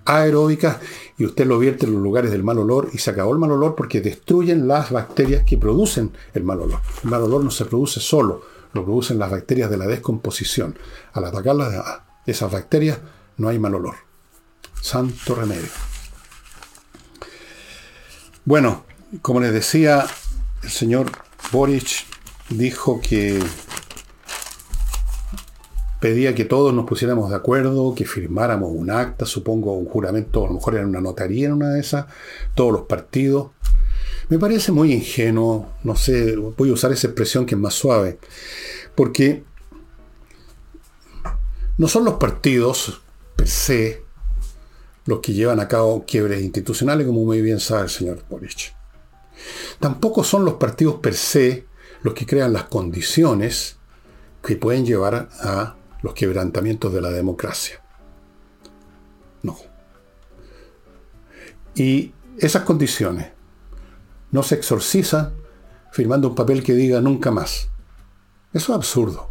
aeróbicas 0.05 0.79
y 1.19 1.25
usted 1.25 1.47
lo 1.47 1.59
vierte 1.59 1.87
en 1.87 1.93
los 1.93 2.03
lugares 2.03 2.31
del 2.31 2.43
mal 2.43 2.59
olor 2.59 2.89
y 2.93 2.99
se 2.99 3.11
acabó 3.11 3.33
el 3.33 3.39
mal 3.39 3.53
olor 3.53 3.75
porque 3.75 4.01
destruyen 4.01 4.67
las 4.67 4.91
bacterias 4.91 5.45
que 5.45 5.59
producen 5.59 6.13
el 6.35 6.45
mal 6.45 6.61
olor. 6.61 6.81
El 7.05 7.11
mal 7.11 7.23
olor 7.23 7.45
no 7.45 7.51
se 7.51 7.65
produce 7.65 8.01
solo, 8.01 8.43
lo 8.73 8.85
producen 8.85 9.19
las 9.19 9.31
bacterias 9.31 9.71
de 9.71 9.77
la 9.77 9.87
descomposición. 9.87 10.79
Al 11.13 11.25
atacar 11.25 12.05
esas 12.27 12.51
bacterias 12.51 12.99
no 13.37 13.49
hay 13.49 13.59
mal 13.59 13.75
olor. 13.75 13.97
Santo 14.81 15.35
remedio. 15.35 15.69
Bueno, 18.45 18.85
como 19.23 19.41
les 19.41 19.53
decía, 19.53 20.07
el 20.63 20.71
señor 20.71 21.11
Boric 21.53 22.07
dijo 22.49 23.01
que 23.01 23.39
pedía 26.01 26.35
que 26.35 26.47
todos 26.47 26.73
nos 26.73 26.87
pusiéramos 26.87 27.31
de 27.31 27.37
acuerdo, 27.37 27.95
que 27.95 28.07
firmáramos 28.07 28.73
un 28.73 28.91
acta, 28.91 29.27
supongo 29.27 29.75
un 29.75 29.87
juramento, 29.87 30.45
a 30.45 30.49
lo 30.49 30.55
mejor 30.55 30.75
era 30.75 30.87
una 30.87 31.01
notaría 31.01 31.47
en 31.47 31.53
una 31.53 31.69
de 31.69 31.81
esas, 31.81 32.07
todos 32.55 32.73
los 32.73 32.83
partidos. 32.83 33.51
Me 34.31 34.39
parece 34.39 34.73
muy 34.73 34.93
ingenuo, 34.93 35.69
no 35.85 35.97
sé, 35.97 36.37
voy 36.37 36.71
a 36.71 36.73
usar 36.73 36.93
esa 36.93 37.09
expresión 37.09 37.45
que 37.45 37.55
es 37.55 37.61
más 37.61 37.75
suave, 37.75 38.19
porque 38.95 39.45
no 41.77 41.87
son 41.87 42.05
los 42.05 42.15
partidos 42.15 43.03
per 43.37 43.49
se 43.49 44.03
los 45.07 45.21
que 45.21 45.33
llevan 45.33 45.61
a 45.61 45.69
cabo 45.69 46.05
quiebres 46.07 46.43
institucionales, 46.43 47.07
como 47.07 47.25
muy 47.25 47.43
bien 47.43 47.61
sabe 47.61 47.83
el 47.83 47.91
señor 47.91 48.23
Boric. 48.29 48.75
Tampoco 49.81 50.23
son 50.23 50.45
los 50.45 50.55
partidos 50.55 50.97
per 50.97 51.15
se 51.15 51.67
los 52.03 52.15
que 52.15 52.27
crean 52.27 52.53
las 52.53 52.65
condiciones 52.65 53.77
que 54.43 54.57
pueden 54.57 54.87
llevar 54.87 55.29
a 55.41 55.77
los 56.03 56.15
quebrantamientos 56.15 56.93
de 56.93 57.01
la 57.01 57.11
democracia. 57.11 57.83
No. 59.43 59.57
Y 61.75 62.13
esas 62.39 62.63
condiciones 62.63 63.29
no 64.31 64.43
se 64.43 64.55
exorcizan 64.57 65.35
firmando 65.93 66.29
un 66.29 66.35
papel 66.35 66.63
que 66.63 66.75
diga 66.75 67.01
nunca 67.01 67.31
más. 67.31 67.69
Eso 68.53 68.73
es 68.73 68.77
absurdo. 68.77 69.31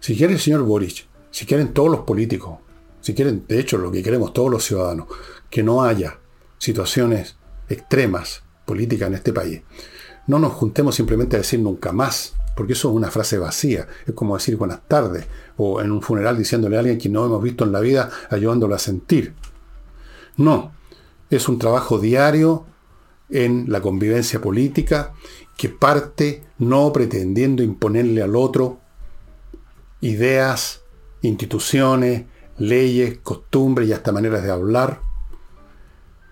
Si 0.00 0.16
quiere 0.16 0.34
el 0.34 0.40
señor 0.40 0.62
Boric, 0.62 1.06
si 1.30 1.46
quieren 1.46 1.72
todos 1.72 1.90
los 1.90 2.00
políticos, 2.00 2.58
si 3.00 3.14
quieren, 3.14 3.44
de 3.46 3.60
hecho, 3.60 3.78
lo 3.78 3.90
que 3.90 4.02
queremos 4.02 4.32
todos 4.32 4.50
los 4.50 4.64
ciudadanos, 4.64 5.06
que 5.50 5.62
no 5.62 5.84
haya 5.84 6.18
situaciones 6.58 7.36
extremas 7.68 8.42
políticas 8.64 9.08
en 9.08 9.14
este 9.14 9.32
país, 9.32 9.62
no 10.26 10.38
nos 10.38 10.52
juntemos 10.54 10.94
simplemente 10.94 11.36
a 11.36 11.40
decir 11.40 11.60
nunca 11.60 11.92
más, 11.92 12.34
porque 12.56 12.72
eso 12.72 12.88
es 12.88 12.96
una 12.96 13.10
frase 13.10 13.38
vacía. 13.38 13.86
Es 14.06 14.14
como 14.14 14.34
decir 14.34 14.56
buenas 14.56 14.80
tardes, 14.88 15.26
o 15.58 15.80
en 15.82 15.92
un 15.92 16.00
funeral 16.02 16.38
diciéndole 16.38 16.76
a 16.76 16.80
alguien 16.80 16.98
que 16.98 17.10
no 17.10 17.26
hemos 17.26 17.42
visto 17.42 17.64
en 17.64 17.70
la 17.70 17.80
vida, 17.80 18.10
ayudándolo 18.30 18.74
a 18.74 18.78
sentir. 18.78 19.34
No, 20.38 20.72
es 21.30 21.48
un 21.48 21.58
trabajo 21.58 21.98
diario 21.98 22.64
en 23.28 23.66
la 23.68 23.82
convivencia 23.82 24.40
política 24.40 25.12
que 25.56 25.68
parte 25.68 26.44
no 26.58 26.92
pretendiendo 26.92 27.62
imponerle 27.62 28.22
al 28.22 28.36
otro 28.36 28.80
ideas, 30.00 30.82
instituciones, 31.20 32.24
leyes, 32.56 33.18
costumbres 33.18 33.88
y 33.88 33.92
hasta 33.92 34.12
maneras 34.12 34.42
de 34.42 34.50
hablar. 34.50 35.02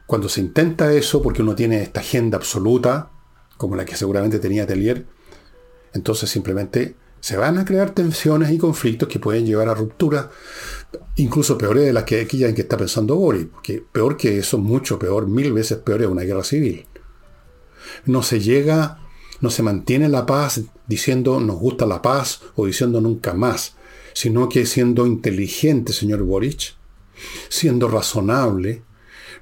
Cuando 0.07 0.29
se 0.31 0.41
intenta 0.41 0.93
eso, 0.93 1.23
porque 1.23 1.43
uno 1.43 1.55
tiene 1.55 1.83
esta 1.83 2.01
agenda 2.01 2.39
absoluta, 2.39 3.11
como 3.59 3.77
la 3.77 3.85
que 3.85 3.97
seguramente 3.97 4.39
tenía 4.39 4.67
Telier, 4.67 5.07
entonces 5.95 6.29
simplemente 6.29 6.97
se 7.21 7.39
van 7.39 7.57
a 7.57 7.65
crear 7.65 7.93
tensiones 7.93 8.51
y 8.51 8.59
conflictos 8.59 9.09
que 9.09 9.19
pueden 9.19 9.47
llevar 9.47 9.71
a 9.71 9.75
rupturas, 9.75 10.27
incluso 11.17 11.57
peores 11.57 11.85
de 11.85 11.93
las 11.95 12.05
que 12.05 12.21
aquella 12.21 12.49
en 12.49 12.55
que 12.55 12.61
está 12.63 12.77
pensando 12.77 13.17
Boris, 13.17 13.47
porque 13.51 13.83
peor 13.93 14.19
que 14.19 14.39
eso, 14.39 14.59
mucho 14.59 14.99
peor, 14.99 15.27
mil 15.27 15.53
veces 15.55 15.79
peor 15.79 16.03
es 16.03 16.09
una 16.09 16.23
guerra 16.23 16.45
civil. 16.45 16.87
No 18.05 18.23
se 18.23 18.41
llega, 18.41 18.99
no 19.41 19.49
se 19.49 19.63
mantiene 19.63 20.11
la 20.11 20.27
paz 20.27 20.61
diciendo 20.87 21.41
nos 21.41 21.57
gusta 21.57 21.87
la 21.87 22.03
paz 22.03 22.43
o 22.57 22.67
diciendo 22.67 23.01
nunca 23.01 23.33
más, 23.33 23.77
sino 24.13 24.51
que 24.51 24.67
siendo 24.67 25.07
inteligente, 25.07 25.95
señor 25.95 26.23
Boric, 26.25 26.75
siendo 27.49 27.89
razonable, 27.89 28.83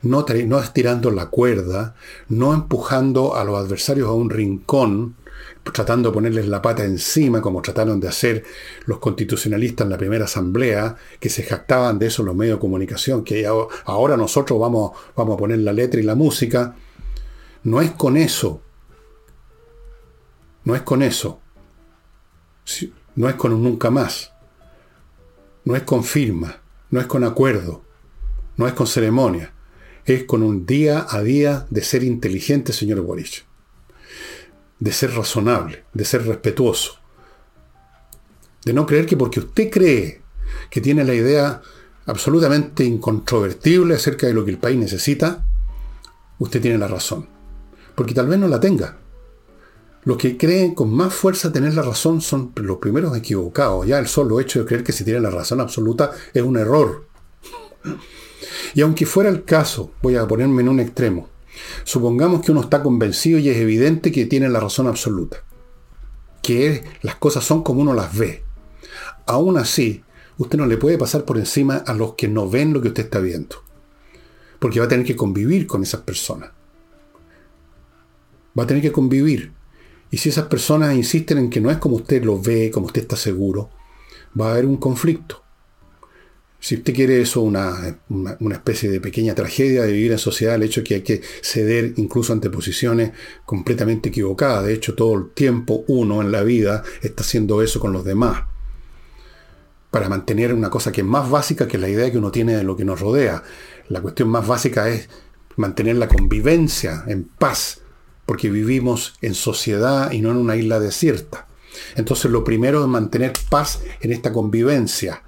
no, 0.03 0.25
no 0.47 0.61
estirando 0.61 1.11
la 1.11 1.31
cuerda, 1.31 1.97
no 2.29 2.55
empujando 2.55 3.35
a 3.35 3.43
los 3.43 3.59
adversarios 3.59 4.09
a 4.09 4.13
un 4.13 4.31
rincón, 4.31 5.17
tratando 5.63 6.11
de 6.11 6.15
ponerles 6.15 6.49
la 6.49 6.61
pata 6.61 6.85
encima, 6.85 7.41
como 7.41 7.63
trataron 7.63 8.01
de 8.01 8.09
hacer 8.09 8.45
los 8.87 8.99
constitucionalistas 8.99 9.85
en 9.85 9.91
la 9.91 9.99
primera 9.99 10.25
asamblea, 10.25 10.97
que 11.21 11.29
se 11.29 11.45
jactaban 11.45 11.99
de 11.99 12.07
eso 12.07 12.23
los 12.23 12.35
medios 12.35 12.57
de 12.57 12.61
comunicación, 12.61 13.23
que 13.23 13.47
ahora 13.47 14.17
nosotros 14.17 14.59
vamos, 14.59 14.93
vamos 15.17 15.35
a 15.35 15.39
poner 15.39 15.59
la 15.59 15.73
letra 15.73 16.01
y 16.01 16.05
la 16.05 16.15
música. 16.15 16.75
No 17.63 17.81
es 17.81 17.93
con 17.93 18.17
eso. 18.17 18.61
No 20.65 20.75
es 20.75 20.83
con 20.83 21.03
eso. 21.03 21.41
No 23.15 23.29
es 23.29 23.35
con 23.37 23.53
un 23.53 23.63
nunca 23.63 23.91
más. 23.91 24.33
No 25.65 25.77
es 25.77 25.83
con 25.83 26.03
firma. 26.03 26.61
No 26.91 27.01
es 27.01 27.07
con 27.07 27.23
acuerdo. 27.23 27.83
No 28.57 28.67
es 28.67 28.73
con 28.73 28.87
ceremonia. 28.87 29.53
Es 30.05 30.25
con 30.25 30.43
un 30.43 30.67
día 30.67 31.07
a 31.09 31.23
día 31.23 31.67
de 31.71 31.83
ser 31.83 32.03
inteligente, 32.03 32.73
señor 32.73 33.01
Boric 33.03 33.52
de 34.83 34.91
ser 34.91 35.15
razonable, 35.15 35.85
de 35.95 36.05
ser 36.05 36.27
respetuoso. 36.27 36.95
De 38.65 38.73
no 38.73 38.85
creer 38.85 39.07
que 39.07 39.17
porque 39.17 39.39
usted 39.39 39.71
cree 39.71 40.23
que 40.71 40.81
tiene 40.81 41.05
la 41.05 41.15
idea 41.15 41.63
absolutamente 42.07 42.83
incontrovertible 42.83 43.95
acerca 43.95 44.27
de 44.27 44.35
lo 44.35 44.45
que 44.45 44.51
el 44.51 44.59
país 44.59 44.77
necesita, 44.77 45.47
usted 46.41 46.61
tiene 46.61 46.79
la 46.79 46.89
razón. 46.89 47.29
Porque 47.95 48.13
tal 48.13 48.27
vez 48.27 48.41
no 48.41 48.49
la 48.49 48.59
tenga. 48.59 48.99
Los 50.03 50.17
que 50.17 50.37
creen 50.37 50.75
con 50.75 50.93
más 50.93 51.15
fuerza 51.15 51.53
tener 51.53 51.75
la 51.75 51.83
razón 51.83 52.21
son 52.21 52.51
los 52.57 52.79
primeros 52.79 53.17
equivocados. 53.17 53.87
Ya 53.87 54.01
el 54.01 54.09
solo 54.09 54.41
hecho 54.41 54.59
de 54.59 54.67
creer 54.67 54.83
que 54.83 54.91
si 54.91 55.05
tiene 55.05 55.21
la 55.21 55.31
razón 55.31 55.61
absoluta 55.61 56.11
es 56.35 56.43
un 56.43 56.57
error. 56.57 57.07
Y 58.75 58.81
aunque 58.81 59.07
fuera 59.07 59.31
el 59.31 59.45
caso, 59.45 59.93
voy 60.03 60.17
a 60.17 60.27
ponerme 60.27 60.63
en 60.63 60.71
un 60.71 60.81
extremo, 60.81 61.29
Supongamos 61.85 62.43
que 62.43 62.53
uno 62.53 62.61
está 62.61 62.83
convencido 62.83 63.39
y 63.39 63.49
es 63.49 63.57
evidente 63.57 64.13
que 64.13 64.27
tiene 64.27 64.49
la 64.49 64.61
razón 64.61 64.87
absoluta, 64.87 65.45
que 66.43 66.85
las 67.03 67.17
cosas 67.17 67.45
son 67.45 67.63
como 67.63 67.83
uno 67.83 67.95
las 67.95 68.17
ve. 68.17 68.45
Aún 69.27 69.59
así, 69.59 70.03
usted 70.39 70.59
no 70.59 70.67
le 70.67 70.77
puede 70.77 70.99
pasar 70.99 71.25
por 71.25 71.39
encima 71.39 71.77
a 71.77 71.95
los 71.95 72.15
que 72.15 72.29
no 72.29 72.49
ven 72.49 72.73
lo 72.73 72.81
que 72.81 72.89
usted 72.89 73.05
está 73.05 73.21
viendo, 73.21 73.57
porque 74.59 74.81
va 74.81 74.87
a 74.87 74.89
tener 74.89 75.07
que 75.07 75.17
convivir 75.17 75.67
con 75.67 75.83
esas 75.83 76.03
personas. 76.03 76.51
Va 78.59 78.65
a 78.65 78.67
tener 78.67 78.83
que 78.83 78.93
convivir. 78.93 79.53
Y 80.11 80.19
si 80.19 80.29
esas 80.29 80.47
personas 80.47 80.95
insisten 80.95 81.39
en 81.39 81.51
que 81.51 81.61
no 81.61 81.71
es 81.71 81.79
como 81.79 81.97
usted 81.97 82.23
lo 82.23 82.41
ve, 82.41 82.71
como 82.71 82.87
usted 82.87 83.03
está 83.03 83.17
seguro, 83.17 83.71
va 84.39 84.49
a 84.49 84.53
haber 84.53 84.67
un 84.67 84.77
conflicto. 84.77 85.42
Si 86.63 86.77
usted 86.77 86.95
quiere 86.95 87.21
eso, 87.21 87.41
una, 87.41 87.99
una, 88.09 88.55
especie 88.55 88.89
de 88.89 89.01
pequeña 89.01 89.35
tragedia 89.35 89.83
de 89.83 89.91
vivir 89.91 90.13
en 90.13 90.19
sociedad, 90.19 90.55
el 90.55 90.63
hecho 90.63 90.85
que 90.85 90.95
hay 90.95 91.01
que 91.01 91.21
ceder 91.43 91.95
incluso 91.97 92.33
ante 92.33 92.51
posiciones 92.51 93.11
completamente 93.45 94.11
equivocadas. 94.11 94.67
De 94.67 94.73
hecho, 94.73 94.95
todo 94.95 95.15
el 95.15 95.31
tiempo 95.31 95.83
uno 95.89 96.23
en 96.23 96.31
la 96.31 96.45
vida 96.45 96.85
está 97.03 97.25
haciendo 97.25 97.63
eso 97.63 97.81
con 97.81 97.93
los 97.93 98.05
demás. 98.05 98.45
Para 99.91 100.09
mantener 100.09 100.55
una 100.55 100.71
cosa 100.71 100.93
que 100.93 101.01
es 101.01 101.07
más 101.07 101.29
básica 101.29 101.67
que 101.67 101.79
la 101.79 101.89
idea 101.89 102.13
que 102.13 102.19
uno 102.19 102.31
tiene 102.31 102.55
de 102.55 102.63
lo 102.63 102.77
que 102.77 102.85
nos 102.85 103.01
rodea. 103.01 103.43
La 103.89 104.01
cuestión 104.01 104.29
más 104.29 104.47
básica 104.47 104.89
es 104.89 105.09
mantener 105.57 105.97
la 105.97 106.07
convivencia 106.07 107.03
en 107.09 107.25
paz, 107.25 107.81
porque 108.25 108.51
vivimos 108.51 109.15
en 109.21 109.35
sociedad 109.35 110.13
y 110.13 110.21
no 110.21 110.31
en 110.31 110.37
una 110.37 110.55
isla 110.55 110.79
desierta. 110.79 111.49
Entonces 111.97 112.31
lo 112.31 112.45
primero 112.45 112.83
es 112.83 112.89
mantener 112.89 113.33
paz 113.51 113.81
en 114.01 114.13
esta 114.13 114.33
convivencia 114.33 115.25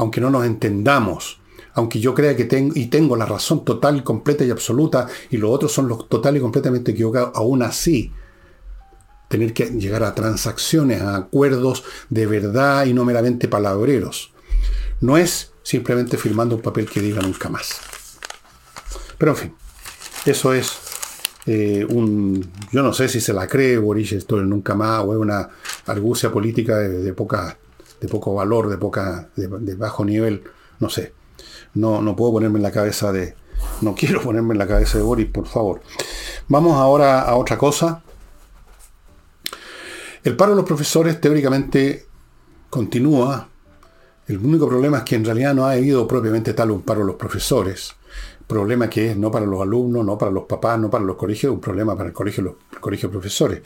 aunque 0.00 0.20
no 0.22 0.30
nos 0.30 0.46
entendamos, 0.46 1.40
aunque 1.74 2.00
yo 2.00 2.14
crea 2.14 2.34
que 2.34 2.46
tengo 2.46 2.72
y 2.74 2.86
tengo 2.86 3.16
la 3.16 3.26
razón 3.26 3.66
total, 3.66 4.02
completa 4.02 4.46
y 4.46 4.50
absoluta, 4.50 5.06
y 5.28 5.36
los 5.36 5.50
otros 5.50 5.72
son 5.72 5.88
los 5.88 6.08
total 6.08 6.38
y 6.38 6.40
completamente 6.40 6.92
equivocados, 6.92 7.32
aún 7.34 7.62
así, 7.62 8.10
tener 9.28 9.52
que 9.52 9.66
llegar 9.66 10.02
a 10.02 10.14
transacciones, 10.14 11.02
a 11.02 11.16
acuerdos 11.16 11.84
de 12.08 12.26
verdad 12.26 12.86
y 12.86 12.94
no 12.94 13.04
meramente 13.04 13.46
palabreros. 13.46 14.32
No 15.02 15.18
es 15.18 15.52
simplemente 15.62 16.16
firmando 16.16 16.56
un 16.56 16.62
papel 16.62 16.88
que 16.88 17.02
diga 17.02 17.20
nunca 17.20 17.50
más. 17.50 17.78
Pero 19.18 19.32
en 19.32 19.36
fin, 19.36 19.54
eso 20.24 20.54
es 20.54 20.78
eh, 21.44 21.86
un... 21.90 22.50
Yo 22.72 22.82
no 22.82 22.94
sé 22.94 23.06
si 23.06 23.20
se 23.20 23.34
la 23.34 23.46
cree 23.46 23.76
Boris 23.76 24.12
esto 24.12 24.40
nunca 24.40 24.74
más 24.74 25.04
o 25.04 25.12
es 25.12 25.18
una 25.18 25.50
argucia 25.84 26.32
política 26.32 26.78
de 26.78 27.12
poca 27.12 27.58
de 28.00 28.08
poco 28.08 28.34
valor, 28.34 28.68
de, 28.68 28.78
poca, 28.78 29.28
de, 29.36 29.74
bajo 29.74 30.04
nivel, 30.04 30.44
no 30.78 30.88
sé. 30.88 31.12
No, 31.74 32.02
no 32.02 32.16
puedo 32.16 32.32
ponerme 32.32 32.58
en 32.58 32.62
la 32.62 32.72
cabeza 32.72 33.12
de... 33.12 33.34
No 33.82 33.94
quiero 33.98 34.22
ponerme 34.22 34.54
en 34.54 34.58
la 34.58 34.66
cabeza 34.66 34.98
de 34.98 35.04
Boris, 35.04 35.28
por 35.28 35.46
favor. 35.46 35.82
Vamos 36.48 36.76
ahora 36.76 37.20
a 37.22 37.36
otra 37.36 37.58
cosa. 37.58 38.02
El 40.22 40.36
paro 40.36 40.52
de 40.52 40.56
los 40.56 40.66
profesores 40.66 41.20
teóricamente 41.20 42.06
continúa. 42.68 43.48
El 44.26 44.38
único 44.38 44.68
problema 44.68 44.98
es 44.98 45.04
que 45.04 45.16
en 45.16 45.24
realidad 45.24 45.54
no 45.54 45.66
ha 45.66 45.72
habido 45.72 46.06
propiamente 46.06 46.54
tal 46.54 46.70
un 46.70 46.82
paro 46.82 47.00
de 47.00 47.06
los 47.06 47.16
profesores. 47.16 47.94
Problema 48.50 48.90
que 48.90 49.12
es 49.12 49.16
no 49.16 49.30
para 49.30 49.46
los 49.46 49.62
alumnos, 49.62 50.04
no 50.04 50.18
para 50.18 50.32
los 50.32 50.42
papás, 50.42 50.76
no 50.76 50.90
para 50.90 51.04
los 51.04 51.14
colegios, 51.14 51.52
un 51.52 51.60
problema 51.60 51.96
para 51.96 52.08
el 52.08 52.12
colegio, 52.12 52.42
los, 52.42 52.54
el 52.72 52.80
colegio 52.80 53.08
de 53.08 53.12
profesores. 53.12 53.62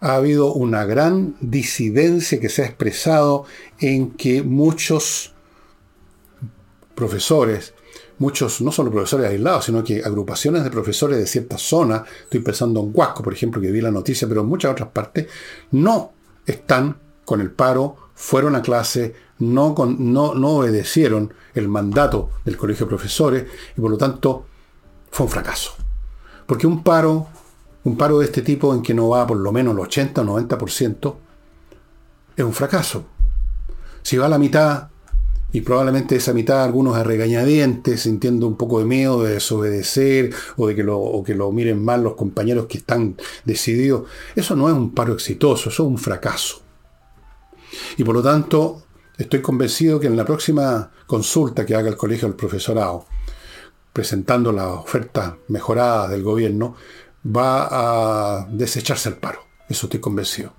Ha 0.00 0.14
habido 0.14 0.54
una 0.54 0.86
gran 0.86 1.36
disidencia 1.42 2.40
que 2.40 2.48
se 2.48 2.62
ha 2.62 2.64
expresado 2.64 3.44
en 3.78 4.12
que 4.12 4.42
muchos 4.42 5.34
profesores, 6.94 7.74
muchos, 8.16 8.62
no 8.62 8.72
solo 8.72 8.90
profesores 8.90 9.28
aislados, 9.28 9.66
sino 9.66 9.84
que 9.84 10.02
agrupaciones 10.02 10.64
de 10.64 10.70
profesores 10.70 11.18
de 11.18 11.26
cierta 11.26 11.58
zona, 11.58 12.02
estoy 12.22 12.40
pensando 12.40 12.80
en 12.80 12.92
Huasco, 12.94 13.22
por 13.22 13.34
ejemplo, 13.34 13.60
que 13.60 13.70
vi 13.70 13.82
la 13.82 13.90
noticia, 13.90 14.26
pero 14.26 14.40
en 14.40 14.46
muchas 14.46 14.72
otras 14.72 14.88
partes, 14.88 15.26
no 15.72 16.12
están 16.46 16.96
con 17.26 17.42
el 17.42 17.50
paro, 17.50 17.94
fueron 18.14 18.56
a 18.56 18.62
clase, 18.62 19.14
no, 19.40 19.68
obedecieron 19.68 21.32
el 21.54 21.68
mandato 21.68 22.30
del 22.44 22.56
colegio 22.56 22.86
de 22.86 22.90
profesores 22.90 23.46
y 23.76 23.80
por 23.80 23.90
lo 23.90 23.96
tanto 23.98 24.46
fue 25.10 25.26
un 25.26 25.32
fracaso. 25.32 25.72
Porque 26.46 26.66
un 26.66 26.82
paro, 26.82 27.26
un 27.84 27.96
paro 27.96 28.18
de 28.18 28.26
este 28.26 28.42
tipo 28.42 28.74
en 28.74 28.82
que 28.82 28.94
no 28.94 29.10
va 29.10 29.26
por 29.26 29.36
lo 29.36 29.52
menos 29.52 29.74
el 29.74 29.80
80 29.80 30.22
o 30.22 30.24
90%, 30.24 31.14
es 32.36 32.44
un 32.44 32.52
fracaso. 32.52 33.04
Si 34.02 34.16
va 34.16 34.26
a 34.26 34.30
la 34.30 34.38
mitad, 34.38 34.88
y 35.50 35.62
probablemente 35.62 36.16
esa 36.16 36.34
mitad 36.34 36.62
algunos 36.62 36.96
a 36.96 37.04
regañadientes, 37.04 38.02
sintiendo 38.02 38.46
un 38.46 38.56
poco 38.56 38.80
de 38.80 38.84
miedo 38.84 39.22
de 39.22 39.34
desobedecer 39.34 40.34
o 40.56 40.66
de 40.66 40.74
que 40.74 40.82
lo, 40.82 41.22
que 41.24 41.34
lo 41.34 41.50
miren 41.52 41.82
mal 41.82 42.02
los 42.02 42.14
compañeros 42.14 42.66
que 42.66 42.78
están 42.78 43.16
decididos, 43.44 44.08
eso 44.36 44.54
no 44.56 44.68
es 44.68 44.74
un 44.74 44.94
paro 44.94 45.14
exitoso, 45.14 45.70
eso 45.70 45.82
es 45.82 45.88
un 45.88 45.98
fracaso. 45.98 46.62
Y 47.96 48.04
por 48.04 48.14
lo 48.14 48.22
tanto, 48.22 48.82
estoy 49.18 49.42
convencido 49.42 49.98
que 49.98 50.06
en 50.06 50.16
la 50.16 50.24
próxima 50.24 50.90
consulta 51.06 51.66
que 51.66 51.74
haga 51.74 51.88
el 51.88 51.96
colegio 51.96 52.28
del 52.28 52.36
profesorado, 52.36 53.04
presentando 53.92 54.52
las 54.52 54.66
ofertas 54.66 55.34
mejoradas 55.48 56.10
del 56.10 56.22
gobierno, 56.22 56.76
va 57.26 57.68
a 58.40 58.46
desecharse 58.48 59.08
el 59.08 59.16
paro. 59.16 59.40
Eso 59.68 59.86
estoy 59.86 60.00
convencido. 60.00 60.52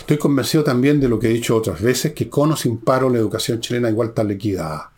Estoy 0.00 0.18
convencido 0.18 0.64
también 0.64 0.98
de 0.98 1.08
lo 1.08 1.18
que 1.18 1.28
he 1.28 1.32
dicho 1.32 1.56
otras 1.56 1.80
veces, 1.80 2.14
que 2.14 2.28
con 2.28 2.52
o 2.52 2.56
sin 2.56 2.78
paro 2.78 3.10
la 3.10 3.18
educación 3.18 3.60
chilena 3.60 3.90
igual 3.90 4.08
está 4.08 4.24
liquidada. 4.24 4.92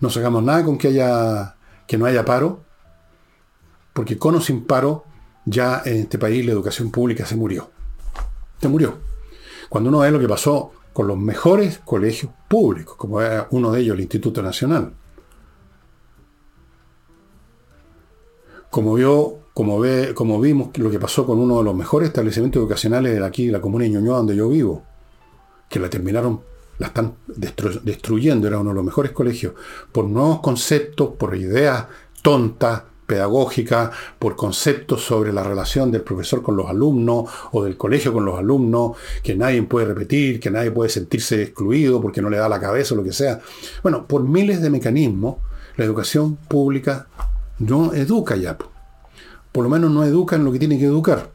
No 0.00 0.10
sacamos 0.10 0.42
nada 0.42 0.64
con 0.64 0.76
que, 0.76 0.88
haya, 0.88 1.56
que 1.86 1.96
no 1.96 2.06
haya 2.06 2.24
paro, 2.24 2.64
porque 3.92 4.18
con 4.18 4.34
o 4.34 4.40
sin 4.40 4.64
paro 4.64 5.04
ya 5.44 5.82
en 5.84 6.02
este 6.02 6.18
país 6.18 6.44
la 6.44 6.52
educación 6.52 6.90
pública 6.90 7.24
se 7.24 7.36
murió. 7.36 7.70
Se 8.60 8.68
murió. 8.68 8.98
Cuando 9.68 9.88
uno 9.88 10.00
ve 10.00 10.10
lo 10.10 10.18
que 10.18 10.28
pasó 10.28 10.72
con 10.92 11.06
los 11.06 11.18
mejores 11.18 11.78
colegios 11.78 12.32
públicos, 12.48 12.96
como 12.96 13.20
era 13.20 13.48
uno 13.50 13.72
de 13.72 13.80
ellos 13.80 13.94
el 13.94 14.02
Instituto 14.02 14.42
Nacional, 14.42 14.92
como 18.70 18.94
vio 18.94 19.42
como, 19.54 19.78
ve, 19.80 20.14
como 20.14 20.40
vimos 20.40 20.76
lo 20.78 20.90
que 20.90 20.98
pasó 20.98 21.26
con 21.26 21.38
uno 21.38 21.58
de 21.58 21.64
los 21.64 21.74
mejores 21.74 22.08
establecimientos 22.08 22.60
educacionales 22.60 23.14
de 23.14 23.24
aquí, 23.24 23.50
la 23.50 23.60
comuna 23.60 23.84
de 23.84 23.90
Ñuñoa, 23.90 24.18
donde 24.18 24.36
yo 24.36 24.48
vivo, 24.48 24.82
que 25.68 25.78
la 25.78 25.90
terminaron, 25.90 26.40
la 26.78 26.88
están 26.88 27.16
destruyendo, 27.26 28.46
era 28.48 28.58
uno 28.58 28.70
de 28.70 28.76
los 28.76 28.84
mejores 28.84 29.12
colegios, 29.12 29.54
por 29.92 30.06
nuevos 30.06 30.40
conceptos, 30.40 31.10
por 31.18 31.36
ideas 31.36 31.86
tontas, 32.22 32.84
pedagógicas, 33.12 33.90
por 34.18 34.36
conceptos 34.36 35.02
sobre 35.02 35.32
la 35.32 35.42
relación 35.42 35.90
del 35.90 36.02
profesor 36.02 36.42
con 36.42 36.56
los 36.56 36.68
alumnos 36.68 37.30
o 37.52 37.64
del 37.64 37.76
colegio 37.76 38.12
con 38.12 38.24
los 38.24 38.38
alumnos, 38.38 38.96
que 39.22 39.34
nadie 39.34 39.62
puede 39.62 39.86
repetir, 39.86 40.40
que 40.40 40.50
nadie 40.50 40.70
puede 40.70 40.90
sentirse 40.90 41.42
excluido 41.42 42.00
porque 42.00 42.22
no 42.22 42.30
le 42.30 42.38
da 42.38 42.48
la 42.48 42.60
cabeza 42.60 42.94
o 42.94 42.96
lo 42.96 43.04
que 43.04 43.12
sea. 43.12 43.40
Bueno, 43.82 44.06
por 44.06 44.22
miles 44.22 44.62
de 44.62 44.70
mecanismos, 44.70 45.36
la 45.76 45.84
educación 45.84 46.36
pública 46.36 47.06
no 47.58 47.94
educa 47.94 48.36
ya 48.36 48.56
por 49.52 49.64
lo 49.64 49.70
menos 49.70 49.90
no 49.90 50.02
educan 50.02 50.44
lo 50.44 50.50
que 50.50 50.58
tienen 50.58 50.78
que 50.78 50.86
educar. 50.86 51.30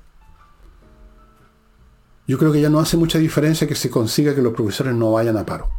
Yo 2.28 2.38
creo 2.38 2.52
que 2.52 2.60
ya 2.60 2.70
no 2.70 2.80
hace 2.80 2.98
mucha 2.98 3.20
diferencia 3.20 3.68
que 3.68 3.76
se 3.76 3.90
consiga 3.90 4.36
que 4.36 4.42
los 4.42 4.54
profesores 4.54 4.94
no 4.96 5.14
vayan 5.14 5.38
a 5.38 5.46
paro. 5.46 5.70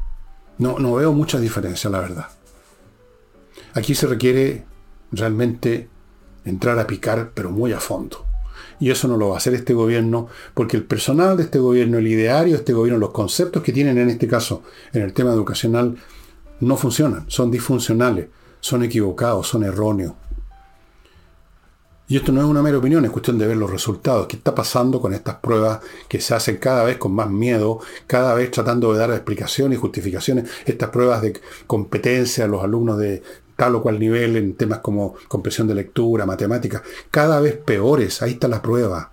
No, 0.56 0.78
no 0.78 0.94
veo 0.94 1.12
mucha 1.12 1.38
diferencia, 1.38 1.90
la 1.90 2.00
verdad. 2.00 2.28
Aquí 3.74 3.94
se 3.94 4.06
requiere 4.06 4.64
realmente 5.12 5.88
entrar 6.44 6.78
a 6.78 6.86
picar, 6.86 7.32
pero 7.34 7.50
muy 7.50 7.72
a 7.72 7.80
fondo. 7.80 8.24
Y 8.80 8.90
eso 8.90 9.08
no 9.08 9.16
lo 9.16 9.28
va 9.28 9.34
a 9.34 9.38
hacer 9.38 9.54
este 9.54 9.74
gobierno, 9.74 10.28
porque 10.54 10.76
el 10.76 10.84
personal 10.84 11.36
de 11.36 11.44
este 11.44 11.58
gobierno, 11.58 11.98
el 11.98 12.06
ideario 12.06 12.54
de 12.54 12.58
este 12.58 12.72
gobierno, 12.72 13.00
los 13.00 13.10
conceptos 13.10 13.62
que 13.62 13.72
tienen 13.72 13.98
en 13.98 14.08
este 14.08 14.28
caso 14.28 14.62
en 14.92 15.02
el 15.02 15.12
tema 15.12 15.32
educacional, 15.32 15.96
no 16.60 16.76
funcionan, 16.76 17.24
son 17.28 17.50
disfuncionales, 17.50 18.28
son 18.60 18.82
equivocados, 18.82 19.48
son 19.48 19.64
erróneos. 19.64 20.14
Y 22.10 22.16
esto 22.16 22.32
no 22.32 22.40
es 22.40 22.46
una 22.46 22.62
mera 22.62 22.78
opinión, 22.78 23.04
es 23.04 23.10
cuestión 23.10 23.36
de 23.36 23.46
ver 23.46 23.58
los 23.58 23.70
resultados. 23.70 24.26
¿Qué 24.28 24.36
está 24.36 24.54
pasando 24.54 24.98
con 24.98 25.12
estas 25.12 25.36
pruebas 25.36 25.80
que 26.08 26.22
se 26.22 26.34
hacen 26.34 26.56
cada 26.56 26.82
vez 26.84 26.96
con 26.96 27.12
más 27.12 27.28
miedo, 27.28 27.80
cada 28.06 28.32
vez 28.32 28.50
tratando 28.50 28.94
de 28.94 28.98
dar 28.98 29.10
explicaciones 29.10 29.76
y 29.76 29.80
justificaciones? 29.80 30.48
Estas 30.64 30.88
pruebas 30.88 31.20
de 31.20 31.38
competencia 31.66 32.46
a 32.46 32.48
los 32.48 32.64
alumnos 32.64 32.96
de 32.96 33.22
tal 33.58 33.74
o 33.74 33.82
cual 33.82 33.98
nivel 33.98 34.36
en 34.36 34.54
temas 34.54 34.78
como 34.78 35.16
comprensión 35.26 35.66
de 35.66 35.74
lectura, 35.74 36.24
matemáticas, 36.24 36.82
cada 37.10 37.40
vez 37.40 37.56
peores. 37.56 38.22
Ahí 38.22 38.34
está 38.34 38.46
la 38.46 38.62
prueba. 38.62 39.10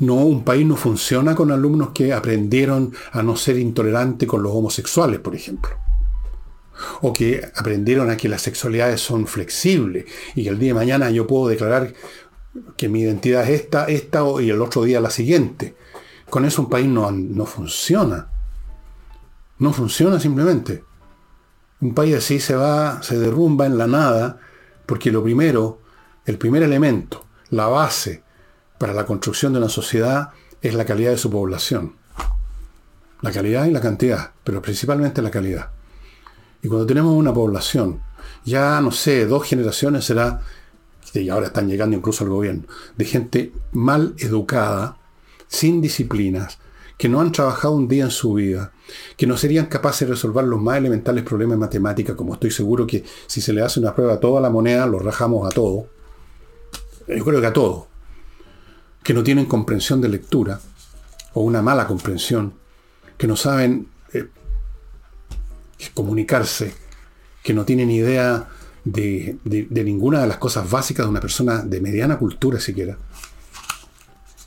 No, 0.00 0.16
un 0.16 0.42
país 0.42 0.66
no 0.66 0.74
funciona 0.74 1.36
con 1.36 1.52
alumnos 1.52 1.90
que 1.90 2.12
aprendieron 2.12 2.92
a 3.12 3.22
no 3.22 3.36
ser 3.36 3.56
intolerantes 3.56 4.28
con 4.28 4.42
los 4.42 4.52
homosexuales, 4.52 5.20
por 5.20 5.36
ejemplo 5.36 5.70
o 7.02 7.12
que 7.12 7.48
aprendieron 7.54 8.10
a 8.10 8.16
que 8.16 8.28
las 8.28 8.42
sexualidades 8.42 9.00
son 9.00 9.28
flexibles 9.28 10.06
y 10.34 10.42
que 10.42 10.48
el 10.48 10.58
día 10.58 10.70
de 10.70 10.74
mañana 10.74 11.10
yo 11.10 11.28
puedo 11.28 11.46
declarar 11.46 11.94
que 12.76 12.88
mi 12.88 13.02
identidad 13.02 13.48
es 13.48 13.60
esta, 13.60 13.84
esta 13.84 14.24
y 14.40 14.50
el 14.50 14.60
otro 14.60 14.82
día 14.82 15.00
la 15.00 15.10
siguiente. 15.10 15.76
Con 16.28 16.44
eso 16.44 16.62
un 16.62 16.68
país 16.68 16.88
no, 16.88 17.08
no 17.12 17.46
funciona. 17.46 18.26
No 19.58 19.72
funciona 19.72 20.18
simplemente. 20.18 20.82
Un 21.82 21.94
país 21.94 22.14
así 22.14 22.38
se 22.38 22.54
va, 22.54 23.02
se 23.02 23.18
derrumba 23.18 23.66
en 23.66 23.76
la 23.76 23.88
nada, 23.88 24.38
porque 24.86 25.10
lo 25.10 25.20
primero, 25.20 25.80
el 26.24 26.38
primer 26.38 26.62
elemento, 26.62 27.26
la 27.50 27.66
base 27.66 28.22
para 28.78 28.94
la 28.94 29.04
construcción 29.04 29.52
de 29.52 29.58
una 29.58 29.68
sociedad 29.68 30.30
es 30.60 30.74
la 30.74 30.84
calidad 30.84 31.10
de 31.10 31.18
su 31.18 31.28
población. 31.28 31.96
La 33.20 33.32
calidad 33.32 33.66
y 33.66 33.72
la 33.72 33.80
cantidad, 33.80 34.30
pero 34.44 34.62
principalmente 34.62 35.22
la 35.22 35.32
calidad. 35.32 35.70
Y 36.62 36.68
cuando 36.68 36.86
tenemos 36.86 37.14
una 37.16 37.34
población, 37.34 38.00
ya 38.44 38.80
no 38.80 38.92
sé, 38.92 39.26
dos 39.26 39.44
generaciones 39.44 40.04
será, 40.04 40.40
y 41.12 41.28
ahora 41.30 41.48
están 41.48 41.66
llegando 41.68 41.96
incluso 41.96 42.22
al 42.22 42.30
gobierno, 42.30 42.62
de 42.96 43.04
gente 43.04 43.52
mal 43.72 44.14
educada, 44.18 44.98
sin 45.48 45.80
disciplinas, 45.80 46.58
que 47.02 47.08
no 47.08 47.20
han 47.20 47.32
trabajado 47.32 47.74
un 47.74 47.88
día 47.88 48.04
en 48.04 48.12
su 48.12 48.34
vida, 48.34 48.70
que 49.16 49.26
no 49.26 49.36
serían 49.36 49.66
capaces 49.66 50.06
de 50.06 50.14
resolver 50.14 50.44
los 50.44 50.62
más 50.62 50.76
elementales 50.76 51.24
problemas 51.24 51.56
de 51.56 51.60
matemática, 51.60 52.14
como 52.14 52.34
estoy 52.34 52.52
seguro 52.52 52.86
que 52.86 53.02
si 53.26 53.40
se 53.40 53.52
le 53.52 53.60
hace 53.60 53.80
una 53.80 53.92
prueba 53.92 54.12
a 54.12 54.20
toda 54.20 54.40
la 54.40 54.50
moneda, 54.50 54.86
lo 54.86 55.00
rajamos 55.00 55.44
a 55.44 55.50
todo. 55.50 55.88
Yo 57.08 57.24
creo 57.24 57.40
que 57.40 57.46
a 57.48 57.52
todo. 57.52 57.88
Que 59.02 59.14
no 59.14 59.24
tienen 59.24 59.46
comprensión 59.46 60.00
de 60.00 60.10
lectura, 60.10 60.60
o 61.34 61.40
una 61.40 61.60
mala 61.60 61.88
comprensión, 61.88 62.54
que 63.18 63.26
no 63.26 63.34
saben 63.34 63.88
comunicarse, 65.94 66.72
que 67.42 67.52
no 67.52 67.64
tienen 67.64 67.90
idea 67.90 68.48
de, 68.84 69.38
ninguna 69.44 70.20
de 70.20 70.28
las 70.28 70.36
cosas 70.36 70.70
básicas 70.70 71.04
de 71.06 71.10
una 71.10 71.20
persona 71.20 71.62
de 71.62 71.80
mediana 71.80 72.16
cultura 72.16 72.60
siquiera. 72.60 72.96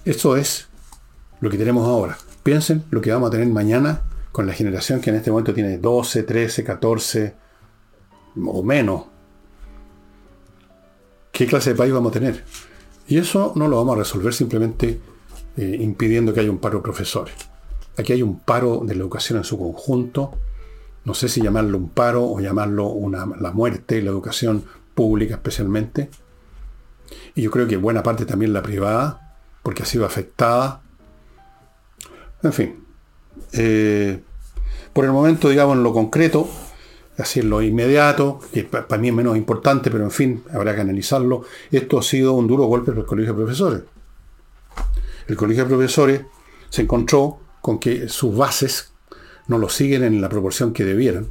Eso 0.05 0.37
es 0.37 0.69
lo 1.41 1.49
que 1.49 1.57
tenemos 1.57 1.85
ahora. 1.85 2.17
Piensen 2.45 2.85
lo 2.91 3.01
que 3.01 3.11
vamos 3.11 3.27
a 3.27 3.31
tener 3.31 3.47
mañana 3.47 4.03
con 4.31 4.45
la 4.45 4.53
generación 4.53 5.01
que 5.01 5.09
en 5.09 5.17
este 5.17 5.31
momento 5.31 5.53
tiene 5.53 5.77
12, 5.77 6.23
13, 6.23 6.63
14 6.63 7.35
o 8.45 8.63
menos. 8.63 9.05
¿Qué 11.33 11.47
clase 11.47 11.71
de 11.71 11.75
país 11.75 11.91
vamos 11.91 12.11
a 12.11 12.13
tener? 12.13 12.45
Y 13.07 13.17
eso 13.17 13.51
no 13.55 13.67
lo 13.67 13.77
vamos 13.77 13.95
a 13.95 13.99
resolver 13.99 14.33
simplemente 14.33 15.01
eh, 15.57 15.77
impidiendo 15.81 16.33
que 16.33 16.39
haya 16.39 16.51
un 16.51 16.59
paro 16.59 16.77
de 16.77 16.83
profesores. 16.83 17.35
Aquí 17.97 18.13
hay 18.13 18.21
un 18.21 18.39
paro 18.39 18.83
de 18.85 18.95
la 18.95 19.01
educación 19.01 19.39
en 19.39 19.43
su 19.43 19.57
conjunto 19.57 20.37
no 21.05 21.13
sé 21.13 21.29
si 21.29 21.41
llamarlo 21.41 21.77
un 21.77 21.89
paro 21.89 22.25
o 22.25 22.39
llamarlo 22.39 22.87
una, 22.87 23.27
la 23.39 23.51
muerte, 23.51 24.01
la 24.01 24.09
educación 24.09 24.65
pública 24.95 25.35
especialmente. 25.35 26.09
Y 27.35 27.43
yo 27.43 27.51
creo 27.51 27.67
que 27.67 27.77
buena 27.77 28.01
parte 28.01 28.25
también 28.25 28.53
la 28.53 28.63
privada, 28.63 29.37
porque 29.61 29.83
ha 29.83 29.85
sido 29.85 30.05
afectada. 30.05 30.81
En 32.45 32.53
fin, 32.53 32.85
eh, 33.53 34.21
por 34.93 35.03
el 35.03 35.11
momento, 35.11 35.49
digamos, 35.49 35.75
en 35.75 35.83
lo 35.83 35.91
concreto, 35.91 36.47
así 37.17 37.39
en 37.39 37.49
lo 37.49 37.61
inmediato, 37.61 38.39
que 38.53 38.63
para 38.63 38.97
mí 38.97 39.07
es 39.07 39.13
menos 39.13 39.35
importante, 39.35 39.89
pero 39.89 40.03
en 40.03 40.11
fin, 40.11 40.43
habrá 40.53 40.75
que 40.75 40.81
analizarlo, 40.81 41.43
esto 41.71 41.97
ha 41.97 42.03
sido 42.03 42.33
un 42.33 42.47
duro 42.47 42.65
golpe 42.65 42.91
para 42.91 43.01
el 43.01 43.07
Colegio 43.07 43.33
de 43.33 43.39
Profesores. 43.39 43.81
El 45.27 45.35
Colegio 45.35 45.63
de 45.63 45.69
Profesores 45.69 46.21
se 46.69 46.83
encontró 46.83 47.39
con 47.61 47.79
que 47.79 48.07
sus 48.09 48.35
bases 48.35 48.93
no 49.47 49.57
lo 49.57 49.67
siguen 49.67 50.03
en 50.03 50.21
la 50.21 50.29
proporción 50.29 50.71
que 50.71 50.85
debieran. 50.85 51.27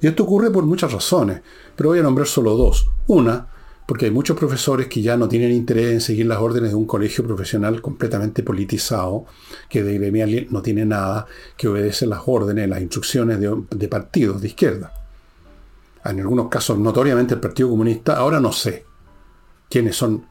Y 0.00 0.06
esto 0.06 0.22
ocurre 0.22 0.50
por 0.50 0.64
muchas 0.64 0.92
razones, 0.92 1.42
pero 1.74 1.90
voy 1.90 1.98
a 1.98 2.02
nombrar 2.02 2.28
solo 2.28 2.56
dos. 2.56 2.88
Una, 3.08 3.48
porque 3.88 4.04
hay 4.04 4.10
muchos 4.10 4.36
profesores 4.36 4.86
que 4.86 5.00
ya 5.00 5.16
no 5.16 5.28
tienen 5.28 5.50
interés 5.50 5.90
en 5.90 6.02
seguir 6.02 6.26
las 6.26 6.40
órdenes 6.40 6.72
de 6.72 6.76
un 6.76 6.84
colegio 6.84 7.24
profesional 7.24 7.80
completamente 7.80 8.42
politizado, 8.42 9.24
que 9.66 9.82
de 9.82 9.94
gremial 9.94 10.46
no 10.50 10.60
tiene 10.60 10.84
nada, 10.84 11.26
que 11.56 11.68
obedece 11.68 12.06
las 12.06 12.20
órdenes, 12.26 12.68
las 12.68 12.82
instrucciones 12.82 13.40
de, 13.40 13.88
partidos 13.88 14.42
de 14.42 14.48
izquierda. 14.48 14.92
En 16.04 16.20
algunos 16.20 16.50
casos, 16.50 16.78
notoriamente 16.78 17.32
el 17.32 17.40
Partido 17.40 17.70
Comunista, 17.70 18.18
ahora 18.18 18.38
no 18.40 18.52
sé 18.52 18.84
quiénes 19.70 19.96
son 19.96 20.26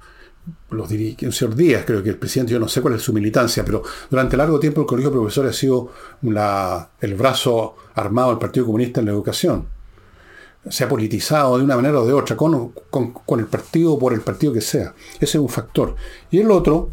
los 0.69 0.87
dirige 0.87 1.25
un 1.25 1.31
señor 1.31 1.55
Díaz, 1.55 1.83
creo 1.83 2.03
que 2.03 2.09
el 2.09 2.17
presidente, 2.17 2.53
yo 2.53 2.59
no 2.59 2.67
sé 2.67 2.79
cuál 2.83 2.93
es 2.93 3.01
su 3.01 3.11
militancia, 3.11 3.65
pero 3.65 3.81
durante 4.07 4.37
largo 4.37 4.59
tiempo 4.59 4.81
el 4.81 4.87
Colegio 4.87 5.09
de 5.09 5.15
Profesores 5.15 5.55
ha 5.55 5.59
sido 5.59 5.91
el 7.01 7.15
brazo 7.15 7.75
armado 7.95 8.29
del 8.29 8.37
Partido 8.37 8.67
Comunista 8.67 8.99
en 8.99 9.07
la 9.07 9.13
educación. 9.13 9.76
Se 10.69 10.83
ha 10.83 10.89
politizado 10.89 11.57
de 11.57 11.63
una 11.63 11.75
manera 11.75 11.99
o 11.99 12.05
de 12.05 12.13
otra, 12.13 12.35
con, 12.35 12.71
con 12.89 13.39
el 13.39 13.45
partido 13.47 13.93
o 13.93 13.99
por 13.99 14.13
el 14.13 14.21
partido 14.21 14.53
que 14.53 14.61
sea. 14.61 14.93
Ese 15.15 15.25
es 15.25 15.35
un 15.35 15.49
factor. 15.49 15.95
Y 16.31 16.39
el 16.39 16.51
otro 16.51 16.91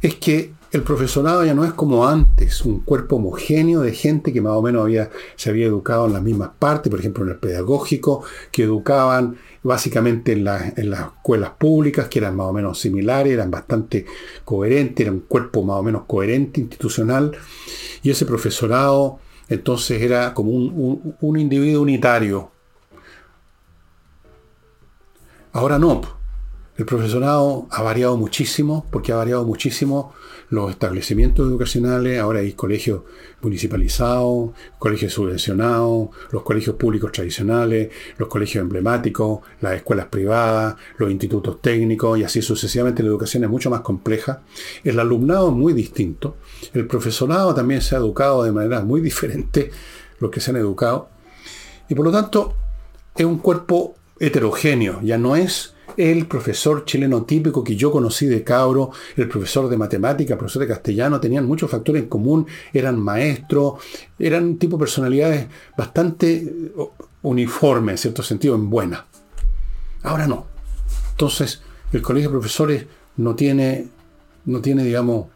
es 0.00 0.14
que 0.16 0.52
el 0.72 0.82
profesorado 0.82 1.44
ya 1.44 1.52
no 1.52 1.64
es 1.64 1.72
como 1.72 2.06
antes, 2.06 2.64
un 2.64 2.80
cuerpo 2.80 3.16
homogéneo 3.16 3.80
de 3.80 3.92
gente 3.92 4.32
que 4.32 4.40
más 4.40 4.52
o 4.52 4.62
menos 4.62 4.82
había, 4.82 5.10
se 5.34 5.50
había 5.50 5.66
educado 5.66 6.06
en 6.06 6.12
las 6.12 6.22
mismas 6.22 6.50
partes, 6.58 6.88
por 6.90 7.00
ejemplo 7.00 7.24
en 7.24 7.30
el 7.30 7.38
pedagógico, 7.38 8.22
que 8.52 8.62
educaban 8.62 9.36
básicamente 9.64 10.32
en, 10.32 10.44
las 10.44 10.78
escuelas 10.78 11.50
públicas, 11.58 12.08
que 12.08 12.20
eran 12.20 12.36
más 12.36 12.46
o 12.46 12.52
menos 12.52 12.78
similares, 12.78 13.32
eran 13.32 13.50
bastante 13.50 14.06
coherentes, 14.44 15.04
era 15.04 15.12
un 15.12 15.20
cuerpo 15.20 15.64
más 15.64 15.76
o 15.76 15.82
menos 15.82 16.04
coherente, 16.06 16.60
institucional, 16.60 17.32
y 18.04 18.10
ese 18.10 18.24
profesorado 18.24 19.18
entonces 19.48 20.00
era 20.00 20.32
como 20.34 20.52
un 20.52 21.36
individuo 21.36 21.82
unitario. 21.82 22.52
Ahora 25.52 25.78
no, 25.78 26.00
el 26.76 26.86
profesorado 26.86 27.66
ha 27.70 27.82
variado 27.82 28.16
muchísimo, 28.16 28.86
porque 28.90 29.12
ha 29.12 29.16
variado 29.16 29.44
muchísimo 29.44 30.14
los 30.48 30.70
establecimientos 30.70 31.46
educacionales, 31.48 32.18
ahora 32.18 32.40
hay 32.40 32.52
colegios 32.52 33.02
municipalizados, 33.42 34.52
colegios 34.78 35.12
subvencionados, 35.12 36.08
los 36.30 36.42
colegios 36.42 36.76
públicos 36.76 37.12
tradicionales, 37.12 37.90
los 38.16 38.28
colegios 38.28 38.62
emblemáticos, 38.62 39.40
las 39.60 39.74
escuelas 39.74 40.06
privadas, 40.06 40.76
los 40.98 41.10
institutos 41.10 41.60
técnicos 41.60 42.18
y 42.18 42.24
así 42.24 42.42
sucesivamente. 42.42 43.02
La 43.02 43.10
educación 43.10 43.44
es 43.44 43.50
mucho 43.50 43.70
más 43.70 43.82
compleja. 43.82 44.42
El 44.82 44.98
alumnado 45.00 45.50
es 45.50 45.54
muy 45.54 45.72
distinto. 45.72 46.36
El 46.72 46.86
profesorado 46.86 47.54
también 47.54 47.82
se 47.82 47.94
ha 47.94 47.98
educado 47.98 48.42
de 48.42 48.52
manera 48.52 48.80
muy 48.80 49.00
diferente, 49.02 49.70
los 50.18 50.30
que 50.30 50.40
se 50.40 50.50
han 50.50 50.56
educado. 50.56 51.08
Y 51.88 51.94
por 51.94 52.06
lo 52.06 52.12
tanto, 52.12 52.54
es 53.14 53.24
un 53.24 53.38
cuerpo 53.38 53.96
heterogéneo, 54.20 55.00
ya 55.02 55.18
no 55.18 55.34
es 55.34 55.74
el 55.96 56.26
profesor 56.26 56.84
chileno 56.84 57.24
típico 57.24 57.64
que 57.64 57.74
yo 57.74 57.90
conocí 57.90 58.26
de 58.26 58.44
cabro, 58.44 58.90
el 59.16 59.28
profesor 59.28 59.68
de 59.68 59.76
matemática, 59.76 60.38
profesor 60.38 60.62
de 60.62 60.68
castellano, 60.68 61.20
tenían 61.20 61.46
muchos 61.46 61.70
factores 61.70 62.02
en 62.02 62.08
común, 62.08 62.46
eran 62.72 63.00
maestros, 63.00 63.82
eran 64.18 64.56
tipo 64.56 64.76
de 64.76 64.80
personalidades 64.80 65.46
bastante 65.76 66.36
eh, 66.36 66.72
uniformes, 67.22 67.94
en 67.94 67.98
cierto 67.98 68.22
sentido, 68.22 68.54
en 68.54 68.70
buena. 68.70 69.06
Ahora 70.02 70.26
no. 70.26 70.46
Entonces, 71.10 71.62
el 71.92 72.02
colegio 72.02 72.30
de 72.30 72.34
profesores 72.34 72.86
no 73.16 73.34
tiene, 73.34 73.88
no 74.44 74.60
tiene, 74.60 74.84
digamos, 74.84 75.26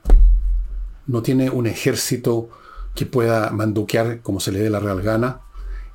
no 1.06 1.22
tiene 1.22 1.50
un 1.50 1.66
ejército 1.66 2.48
que 2.94 3.06
pueda 3.06 3.50
manduquear 3.50 4.20
como 4.20 4.40
se 4.40 4.52
le 4.52 4.60
dé 4.60 4.70
la 4.70 4.80
real 4.80 5.02
gana. 5.02 5.40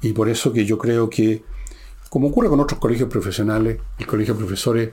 Y 0.01 0.13
por 0.13 0.29
eso 0.29 0.53
que 0.53 0.65
yo 0.65 0.77
creo 0.77 1.09
que 1.09 1.43
como 2.09 2.29
ocurre 2.29 2.49
con 2.49 2.59
otros 2.59 2.79
colegios 2.79 3.09
profesionales, 3.09 3.79
el 3.97 4.07
colegio 4.07 4.33
de 4.33 4.39
profesores 4.39 4.89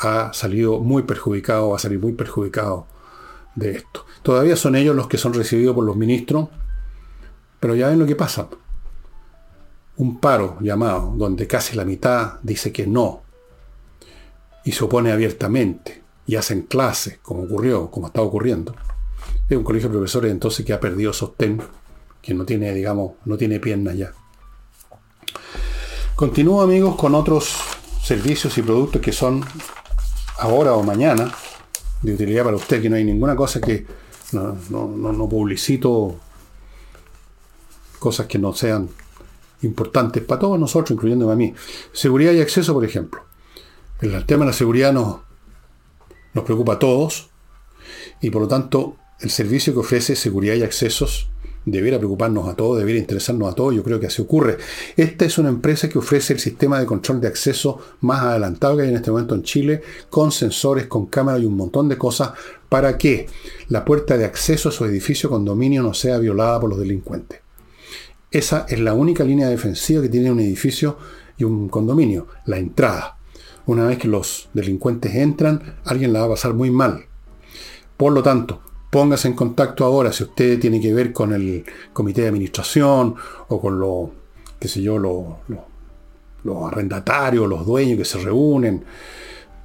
ha 0.00 0.32
salido 0.32 0.78
muy 0.80 1.02
perjudicado, 1.02 1.70
va 1.70 1.76
a 1.76 1.80
salir 1.80 1.98
muy 1.98 2.12
perjudicado 2.12 2.86
de 3.54 3.72
esto. 3.72 4.06
Todavía 4.22 4.56
son 4.56 4.76
ellos 4.76 4.94
los 4.94 5.08
que 5.08 5.18
son 5.18 5.34
recibidos 5.34 5.74
por 5.74 5.84
los 5.84 5.96
ministros, 5.96 6.48
pero 7.60 7.74
ya 7.74 7.88
ven 7.88 7.98
lo 7.98 8.06
que 8.06 8.16
pasa. 8.16 8.48
Un 9.96 10.20
paro 10.20 10.56
llamado, 10.60 11.12
donde 11.16 11.46
casi 11.46 11.76
la 11.76 11.84
mitad 11.84 12.40
dice 12.42 12.72
que 12.72 12.86
no, 12.86 13.22
y 14.64 14.72
se 14.72 14.84
opone 14.84 15.12
abiertamente, 15.12 16.02
y 16.26 16.36
hacen 16.36 16.62
clases, 16.62 17.18
como 17.18 17.42
ocurrió, 17.42 17.90
como 17.90 18.06
está 18.06 18.22
ocurriendo. 18.22 18.74
Es 19.48 19.56
un 19.56 19.64
colegio 19.64 19.88
de 19.88 19.96
profesores 19.96 20.30
entonces 20.30 20.64
que 20.64 20.72
ha 20.72 20.80
perdido 20.80 21.12
sostén, 21.12 21.60
que 22.22 22.32
no 22.32 22.44
tiene, 22.44 22.72
digamos, 22.72 23.14
no 23.24 23.36
tiene 23.36 23.58
piernas 23.58 23.96
ya. 23.96 24.12
Continúo 26.16 26.60
amigos 26.60 26.96
con 26.96 27.14
otros 27.14 27.56
servicios 28.02 28.56
y 28.58 28.62
productos 28.62 29.00
que 29.00 29.12
son 29.12 29.44
ahora 30.38 30.74
o 30.74 30.82
mañana 30.82 31.32
de 32.02 32.14
utilidad 32.14 32.44
para 32.44 32.56
usted, 32.56 32.82
que 32.82 32.90
no 32.90 32.96
hay 32.96 33.04
ninguna 33.04 33.34
cosa 33.34 33.60
que 33.60 33.86
no, 34.32 34.56
no, 34.70 35.28
publicito 35.28 36.16
cosas 37.98 38.26
que 38.26 38.38
no 38.38 38.52
sean 38.52 38.88
importantes 39.62 40.22
para 40.22 40.40
todos 40.40 40.58
nosotros, 40.58 40.90
incluyéndome 40.90 41.32
a 41.32 41.36
mí. 41.36 41.54
Seguridad 41.92 42.32
y 42.32 42.40
acceso, 42.40 42.74
por 42.74 42.84
ejemplo. 42.84 43.24
El 44.00 44.26
tema 44.26 44.44
de 44.44 44.50
la 44.50 44.56
seguridad 44.56 44.92
nos, 44.92 45.20
nos 46.34 46.44
preocupa 46.44 46.74
a 46.74 46.78
todos 46.78 47.30
y 48.20 48.30
por 48.30 48.42
lo 48.42 48.48
tanto 48.48 48.96
el 49.20 49.30
servicio 49.30 49.72
que 49.72 49.80
ofrece 49.80 50.14
seguridad 50.14 50.54
y 50.54 50.62
accesos 50.62 51.30
debiera 51.64 51.98
preocuparnos 51.98 52.48
a 52.48 52.54
todos, 52.54 52.78
debiera 52.78 52.98
interesarnos 52.98 53.52
a 53.52 53.54
todos, 53.54 53.74
yo 53.74 53.82
creo 53.82 54.00
que 54.00 54.06
así 54.06 54.22
ocurre. 54.22 54.58
Esta 54.96 55.24
es 55.24 55.38
una 55.38 55.48
empresa 55.48 55.88
que 55.88 55.98
ofrece 55.98 56.32
el 56.32 56.40
sistema 56.40 56.78
de 56.80 56.86
control 56.86 57.20
de 57.20 57.28
acceso 57.28 57.80
más 58.00 58.22
adelantado 58.22 58.76
que 58.76 58.82
hay 58.82 58.88
en 58.88 58.96
este 58.96 59.10
momento 59.10 59.34
en 59.34 59.42
Chile, 59.42 59.82
con 60.10 60.32
sensores, 60.32 60.86
con 60.86 61.06
cámaras 61.06 61.42
y 61.42 61.46
un 61.46 61.56
montón 61.56 61.88
de 61.88 61.98
cosas, 61.98 62.32
para 62.68 62.96
que 62.96 63.26
la 63.68 63.84
puerta 63.84 64.16
de 64.16 64.24
acceso 64.24 64.70
a 64.70 64.72
su 64.72 64.84
edificio 64.84 65.28
condominio 65.28 65.82
no 65.82 65.94
sea 65.94 66.18
violada 66.18 66.58
por 66.58 66.70
los 66.70 66.78
delincuentes. 66.78 67.40
Esa 68.30 68.64
es 68.68 68.80
la 68.80 68.94
única 68.94 69.24
línea 69.24 69.48
defensiva 69.48 70.00
que 70.00 70.08
tiene 70.08 70.32
un 70.32 70.40
edificio 70.40 70.96
y 71.36 71.44
un 71.44 71.68
condominio, 71.68 72.28
la 72.46 72.56
entrada. 72.56 73.18
Una 73.66 73.86
vez 73.86 73.98
que 73.98 74.08
los 74.08 74.48
delincuentes 74.54 75.14
entran, 75.14 75.76
alguien 75.84 76.12
la 76.12 76.20
va 76.20 76.26
a 76.26 76.30
pasar 76.30 76.54
muy 76.54 76.70
mal. 76.70 77.04
Por 77.96 78.12
lo 78.12 78.22
tanto, 78.22 78.62
póngase 78.92 79.26
en 79.26 79.34
contacto 79.34 79.86
ahora 79.86 80.12
si 80.12 80.22
usted 80.22 80.60
tiene 80.60 80.78
que 80.78 80.92
ver 80.92 81.14
con 81.14 81.32
el 81.32 81.64
comité 81.94 82.20
de 82.20 82.28
administración 82.28 83.14
o 83.48 83.58
con 83.58 83.80
los, 83.80 84.10
qué 84.58 84.68
sé 84.68 84.82
yo, 84.82 84.98
los, 84.98 85.24
los, 86.44 86.70
arrendatarios, 86.70 87.48
los 87.48 87.64
dueños 87.64 87.96
que 87.96 88.04
se 88.04 88.18
reúnen. 88.18 88.84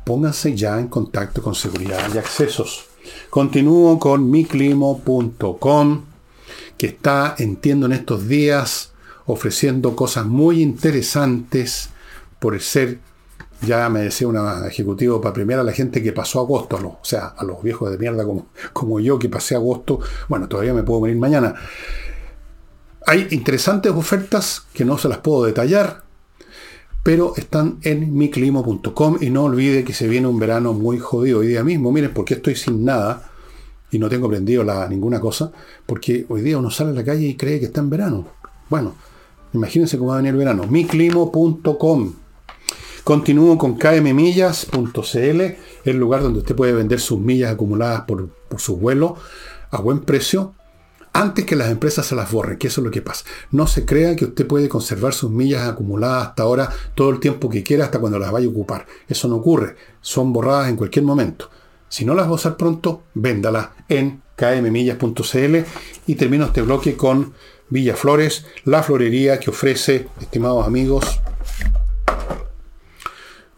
Póngase 0.06 0.56
ya 0.56 0.80
en 0.80 0.88
contacto 0.88 1.44
con 1.44 1.56
seguridad 1.56 2.10
y 2.16 2.18
accesos. 2.18 2.86
Continúo 3.30 4.00
con 4.00 4.32
miclimo.com, 4.32 6.06
que 6.78 6.88
está, 6.88 7.36
entiendo, 7.38 7.88
en 7.88 7.92
estos 7.92 8.30
días 8.30 8.94
ofreciendo 9.26 9.94
cosas 9.94 10.26
muy 10.26 10.62
interesantes 10.62 11.90
por 12.40 12.54
el 12.54 12.62
ser 12.62 13.00
ya 13.62 13.90
me 13.90 14.02
decía 14.02 14.28
un 14.28 14.38
ejecutivo 14.66 15.20
para 15.20 15.34
premiar 15.34 15.60
a 15.60 15.64
la 15.64 15.72
gente 15.72 16.04
que 16.04 16.12
pasó 16.12 16.40
agosto, 16.40 16.78
o 16.78 17.06
sea, 17.06 17.28
a 17.38 17.44
los 17.44 17.62
viejos 17.64 17.90
de 17.92 17.98
mierda 17.98 18.24
como, 18.24 18.48
como 18.74 19.00
yo 19.00 19.18
que 19.18 19.30
pasé 19.30 19.56
agosto, 19.56 20.00
bueno, 20.28 20.48
todavía 20.48 20.74
me 20.74 20.84
puedo 20.84 21.02
venir 21.02 21.18
mañana. 21.18 21.56
Hay 23.06 23.28
interesantes 23.32 23.92
ofertas 23.92 24.66
que 24.74 24.86
no 24.86 24.98
se 24.98 25.08
las 25.08 25.20
puedo 25.20 25.46
detallar, 25.46 26.04
pero 27.04 27.34
están 27.38 27.80
en 27.84 28.14
miclimo.com 28.14 29.18
y 29.22 29.30
no 29.30 29.46
olvide 29.46 29.86
que 29.86 29.94
se 29.94 30.08
viene 30.08 30.28
un 30.28 30.40
verano 30.40 30.74
muy 30.74 31.00
jodido 31.00 31.40
hoy 31.40 31.48
día 31.48 31.64
mismo. 31.64 31.92
Miren, 31.92 32.14
porque 32.14 32.34
estoy 32.34 32.56
sin 32.56 32.84
nada 32.84 33.32
y 33.90 33.98
no 33.98 34.10
tengo 34.10 34.28
prendido 34.28 34.66
ninguna 34.90 35.22
cosa, 35.22 35.52
porque 35.86 36.26
hoy 36.28 36.42
día 36.42 36.58
uno 36.58 36.70
sale 36.70 36.90
a 36.90 36.94
la 36.94 37.06
calle 37.06 37.28
y 37.28 37.36
cree 37.36 37.60
que 37.60 37.68
está 37.68 37.80
en 37.80 37.90
verano. 37.90 38.28
Bueno, 38.70 38.96
imagínense 39.54 39.98
cómo 39.98 40.10
va 40.10 40.16
a 40.16 40.18
venir 40.18 40.34
el 40.34 40.38
verano. 40.38 40.68
miclimo.com 40.68 42.27
Continúo 43.08 43.58
con 43.58 43.78
kmmillas.cl, 43.78 45.42
el 45.86 45.98
lugar 45.98 46.24
donde 46.24 46.40
usted 46.40 46.58
puede 46.58 46.74
vender 46.74 47.00
sus 47.00 47.18
millas 47.18 47.54
acumuladas 47.54 48.02
por, 48.02 48.28
su 48.58 48.76
vuelo 48.76 49.16
a 49.72 49.80
buen 49.80 50.02
precio 50.02 50.54
antes 51.14 51.46
que 51.46 51.56
las 51.56 51.70
empresas 51.70 52.06
se 52.06 52.18
las 52.18 52.30
borren, 52.30 52.58
que 52.58 52.68
eso 52.68 52.82
es 52.82 52.86
lo 52.86 52.92
que 52.92 53.02
pasa. 53.02 53.24
No 53.50 53.66
se 53.66 53.86
crea 53.86 54.18
que 54.18 54.26
usted 54.26 54.46
puede 54.46 54.68
conservar 54.68 55.14
sus 55.14 55.32
millas 55.32 55.70
acumuladas 55.70 56.28
hasta 56.28 56.44
ahora 56.44 56.70
todo 56.96 57.10
el 57.12 57.22
tiempo 57.22 57.50
que 57.50 57.64
quiera 57.64 57.86
hasta 57.86 58.00
cuando 58.00 58.20
las 58.20 58.30
vaya 58.30 58.48
a 58.48 58.50
ocupar. 58.50 58.86
Eso 59.08 59.30
no 59.30 59.38
ocurre. 59.38 59.78
Son 60.02 60.34
borradas 60.34 60.68
en 60.68 60.76
cualquier 60.76 61.06
momento. 61.06 61.50
Si 61.88 62.04
no 62.04 62.14
las 62.14 62.26
va 62.26 62.32
a 62.32 62.34
usar 62.34 62.58
pronto, 62.58 63.04
véndalas 63.14 63.70
en 63.88 64.22
kmmillas.cl 64.36 65.56
y 66.08 66.16
termino 66.16 66.44
este 66.44 66.62
bloque 66.62 66.98
con 66.98 67.34
Villa 67.70 67.96
Flores, 67.96 68.46
la 68.66 68.84
florería 68.84 69.40
que 69.40 69.52
ofrece, 69.52 70.10
estimados 70.20 70.68
amigos, 70.68 71.22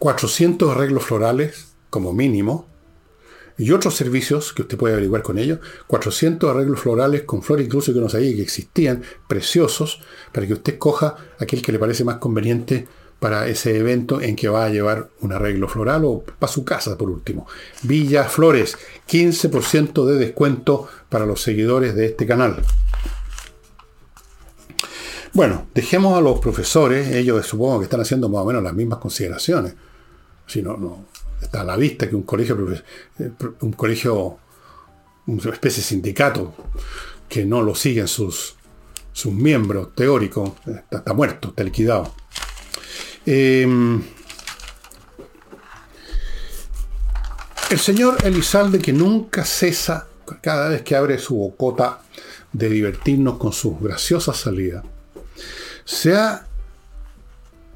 400 0.00 0.70
arreglos 0.70 1.04
florales 1.04 1.74
como 1.90 2.14
mínimo 2.14 2.66
y 3.58 3.72
otros 3.72 3.94
servicios 3.94 4.54
que 4.54 4.62
usted 4.62 4.78
puede 4.78 4.94
averiguar 4.94 5.22
con 5.22 5.36
ellos, 5.36 5.58
400 5.88 6.48
arreglos 6.48 6.80
florales 6.80 7.24
con 7.24 7.42
flores 7.42 7.66
incluso 7.66 7.92
que 7.92 8.00
no 8.00 8.08
sabía 8.08 8.34
que 8.34 8.40
existían, 8.40 9.02
preciosos, 9.28 10.00
para 10.32 10.46
que 10.46 10.54
usted 10.54 10.78
coja 10.78 11.16
aquel 11.38 11.60
que 11.60 11.70
le 11.70 11.78
parece 11.78 12.04
más 12.04 12.16
conveniente 12.16 12.88
para 13.18 13.46
ese 13.48 13.76
evento 13.76 14.22
en 14.22 14.36
que 14.36 14.48
va 14.48 14.64
a 14.64 14.70
llevar 14.70 15.10
un 15.20 15.34
arreglo 15.34 15.68
floral 15.68 16.06
o 16.06 16.20
para 16.22 16.50
su 16.50 16.64
casa 16.64 16.96
por 16.96 17.10
último. 17.10 17.46
Villa 17.82 18.24
Flores, 18.24 18.78
15% 19.06 20.06
de 20.06 20.14
descuento 20.14 20.88
para 21.10 21.26
los 21.26 21.42
seguidores 21.42 21.94
de 21.94 22.06
este 22.06 22.26
canal. 22.26 22.62
Bueno, 25.34 25.66
dejemos 25.74 26.16
a 26.16 26.22
los 26.22 26.40
profesores, 26.40 27.08
ellos 27.08 27.44
supongo 27.44 27.80
que 27.80 27.84
están 27.84 28.00
haciendo 28.00 28.30
más 28.30 28.40
o 28.40 28.46
menos 28.46 28.62
las 28.62 28.72
mismas 28.72 28.98
consideraciones. 28.98 29.74
Si 30.50 30.62
no, 30.62 30.76
no, 30.76 31.06
está 31.40 31.60
a 31.60 31.64
la 31.64 31.76
vista 31.76 32.08
que 32.08 32.16
un 32.16 32.24
colegio, 32.24 32.58
eh, 32.72 33.30
un 33.60 33.72
colegio, 33.72 34.38
una 35.26 35.52
especie 35.52 35.80
de 35.80 35.88
sindicato, 35.88 36.52
que 37.28 37.46
no 37.46 37.62
lo 37.62 37.76
siguen 37.76 38.08
sus, 38.08 38.56
sus 39.12 39.32
miembros 39.32 39.94
teóricos, 39.94 40.50
está, 40.90 41.14
muerto, 41.14 41.50
está 41.50 41.62
liquidado. 41.62 42.12
Em, 43.24 44.02
el 47.70 47.78
señor 47.78 48.16
Elizalde, 48.24 48.80
que 48.80 48.92
nunca 48.92 49.44
cesa, 49.44 50.08
cada 50.40 50.68
vez 50.68 50.82
que 50.82 50.96
abre 50.96 51.16
su 51.18 51.36
bocota 51.36 52.02
de 52.52 52.68
divertirnos 52.68 53.38
con 53.38 53.52
sus 53.52 53.80
graciosas 53.80 54.36
salidas, 54.36 54.84
se 55.84 56.16
ha, 56.16 56.44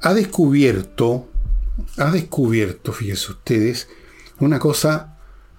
ha 0.01 0.13
descubierto, 0.13 1.29
ha 1.97 2.11
descubierto, 2.11 2.93
fíjense 2.93 3.31
ustedes, 3.31 3.89
una 4.39 4.59
cosa 4.59 5.17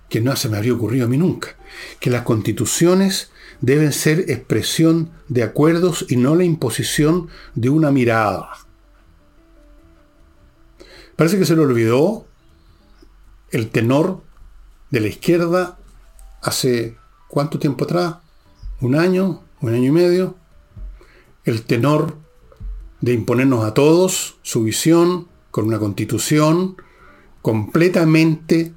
que 0.08 0.20
no 0.20 0.34
se 0.36 0.48
me 0.48 0.56
habría 0.56 0.74
ocurrido 0.74 1.06
a 1.06 1.08
mí 1.08 1.16
nunca, 1.16 1.56
que 2.00 2.10
las 2.10 2.22
constituciones 2.22 3.30
deben 3.60 3.92
ser 3.92 4.30
expresión 4.30 5.10
de 5.28 5.42
acuerdos 5.42 6.06
y 6.08 6.16
no 6.16 6.36
la 6.36 6.44
imposición 6.44 7.28
de 7.54 7.70
una 7.70 7.90
mirada. 7.90 8.50
Parece 11.16 11.38
que 11.38 11.46
se 11.46 11.56
le 11.56 11.62
olvidó 11.62 12.26
el 13.50 13.70
tenor 13.70 14.22
de 14.90 15.00
la 15.00 15.08
izquierda 15.08 15.78
hace 16.42 16.96
cuánto 17.28 17.58
tiempo 17.58 17.84
atrás, 17.84 18.16
un 18.80 18.94
año, 18.94 19.42
un 19.60 19.74
año 19.74 19.84
y 19.84 19.90
medio, 19.90 20.36
el 21.44 21.62
tenor 21.62 22.18
de 23.00 23.14
imponernos 23.14 23.64
a 23.64 23.72
todos 23.72 24.36
su 24.42 24.62
visión 24.62 25.28
con 25.56 25.68
una 25.68 25.78
constitución 25.78 26.76
completamente 27.40 28.74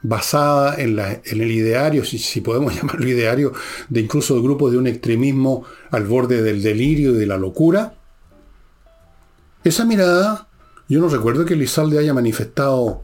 basada 0.00 0.80
en, 0.80 0.96
el 0.96 1.50
ideario, 1.50 2.04
si, 2.04 2.40
podemos 2.40 2.72
llamarlo 2.76 3.08
ideario, 3.08 3.52
de 3.88 4.02
incluso 4.02 4.36
de 4.36 4.42
grupos 4.42 4.70
de 4.70 4.78
un 4.78 4.86
extremismo 4.86 5.64
al 5.90 6.06
borde 6.06 6.40
del 6.40 6.62
delirio 6.62 7.16
y 7.16 7.18
de 7.18 7.26
la 7.26 7.36
locura. 7.36 7.96
Esa 9.64 9.84
mirada, 9.84 10.46
yo 10.88 11.00
no 11.00 11.08
recuerdo 11.08 11.44
que 11.44 11.56
Lizalde 11.56 11.98
haya 11.98 12.14
manifestado 12.14 13.02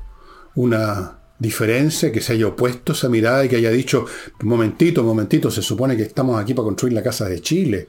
una 0.54 1.18
diferencia, 1.36 2.12
que 2.12 2.20
se 2.20 2.34
haya 2.34 2.46
opuesto 2.46 2.92
a 2.92 2.94
esa 2.94 3.08
mirada 3.08 3.44
y 3.44 3.48
que 3.48 3.56
haya 3.56 3.70
dicho, 3.70 4.06
momentito, 4.42 5.02
momentito, 5.02 5.50
se 5.50 5.62
supone 5.62 5.96
que 5.96 6.04
estamos 6.04 6.40
aquí 6.40 6.54
para 6.54 6.66
construir 6.66 6.92
la 6.92 7.02
casa 7.02 7.28
de 7.28 7.40
Chile, 7.40 7.88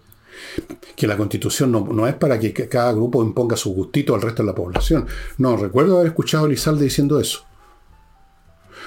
que 0.96 1.08
la 1.08 1.18
constitución 1.18 1.72
no, 1.72 2.08
es 2.08 2.16
para 2.16 2.40
que 2.40 2.54
cada 2.54 2.92
grupo 2.94 3.24
imponga 3.24 3.56
su 3.56 3.74
gustito 3.74 4.16
al 4.16 4.22
resto 4.22 4.44
de 4.44 4.48
la 4.48 4.56
población. 4.56 5.08
No, 5.38 5.58
recuerdo 5.58 5.96
haber 5.96 6.08
escuchado 6.08 6.46
a 6.46 6.50
Lizalde 6.50 6.84
diciendo 6.84 7.20
eso 7.20 7.46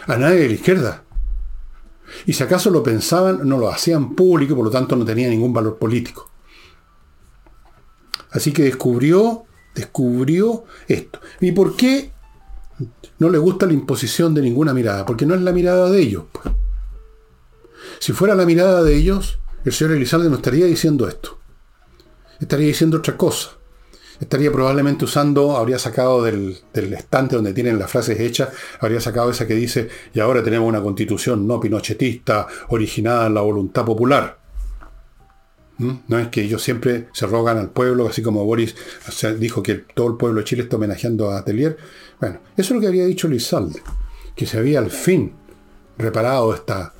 a 0.07 0.17
nadie 0.17 0.41
de 0.41 0.49
la 0.49 0.55
izquierda. 0.55 1.05
Y 2.27 2.33
si 2.33 2.43
acaso 2.43 2.71
lo 2.71 2.83
pensaban, 2.83 3.47
no 3.49 3.59
lo 3.59 3.69
hacían 3.69 4.15
público, 4.15 4.55
por 4.55 4.67
lo 4.67 4.71
tanto 4.71 4.97
no 4.97 5.05
tenía 5.05 5.29
ningún 5.29 5.53
valor 5.53 5.79
político. 5.79 6.31
Así 8.31 8.53
que 8.53 8.65
descubrió, 8.65 9.45
descubrió 9.75 10.65
esto. 10.89 11.21
¿Y 11.41 11.53
por 11.53 11.77
qué 11.77 12.13
no 13.19 13.31
le 13.31 13.39
gusta 13.39 13.67
la 13.67 13.73
imposición 13.73 14.35
de 14.35 14.43
ninguna 14.43 14.75
mirada? 14.75 15.07
Porque 15.07 15.27
no 15.27 15.35
es 15.35 15.41
la 15.41 15.53
mirada 15.53 15.91
de 15.91 16.01
ellos. 16.01 16.25
Pues. 16.33 16.55
Si 18.01 18.13
fuera 18.13 18.35
la 18.35 18.45
mirada 18.45 18.83
de 18.83 18.97
ellos, 18.97 19.39
el 19.65 19.73
señor 19.73 19.95
Elizalde 19.95 20.29
no 20.29 20.37
estaría 20.37 20.67
diciendo 20.67 21.09
esto. 21.09 21.39
Estaría 22.41 22.67
diciendo 22.67 22.99
otra 22.99 23.17
cosa 23.17 23.51
estaría 24.21 24.53
probablemente 24.53 25.05
usando, 25.05 25.57
habría 25.57 25.79
sacado 25.79 26.23
del, 26.23 26.59
estante 26.73 27.37
donde 27.37 27.53
tienen 27.53 27.79
las 27.79 27.91
frases 27.91 28.21
hechas, 28.21 28.51
habría 28.81 29.01
sacado 29.01 29.31
esa 29.31 29.47
que 29.47 29.55
dice, 29.55 29.89
y 30.13 30.21
ahora 30.21 30.43
tenemos 30.43 30.69
una 30.69 30.83
constitución 30.83 31.47
no 31.47 31.61
pinochetista, 31.61 32.47
originada 32.69 33.27
en 33.27 33.35
la 33.35 33.41
voluntad 33.41 33.85
popular. 33.85 34.39
¿Mm? 35.79 35.93
No 36.07 36.19
es 36.19 36.29
que 36.29 36.43
ellos 36.43 36.63
siempre 36.63 37.09
se 37.13 37.27
rogan 37.27 37.59
al 37.59 37.71
pueblo, 37.71 38.09
así 38.09 38.23
como 38.23 38.45
Boris 38.45 38.77
dijo 39.39 39.63
que 39.63 39.75
todo 39.95 40.09
el 40.09 40.17
pueblo 40.17 40.41
de 40.41 40.45
Chile 40.45 40.63
está 40.63 40.77
homenajeando 40.77 41.31
a 41.31 41.39
Atelier. 41.39 41.77
Bueno, 42.21 42.41
eso 42.57 42.63
es 42.63 42.71
lo 42.71 42.81
que 42.81 42.87
había 42.87 43.05
dicho 43.07 43.29
Lizalde, 43.29 43.83
que 44.37 44.47
se 44.47 44.59
había 44.59 44.79
al 44.79 44.91
fin 44.91 45.33
reparado 45.99 46.55
esta 46.55 46.93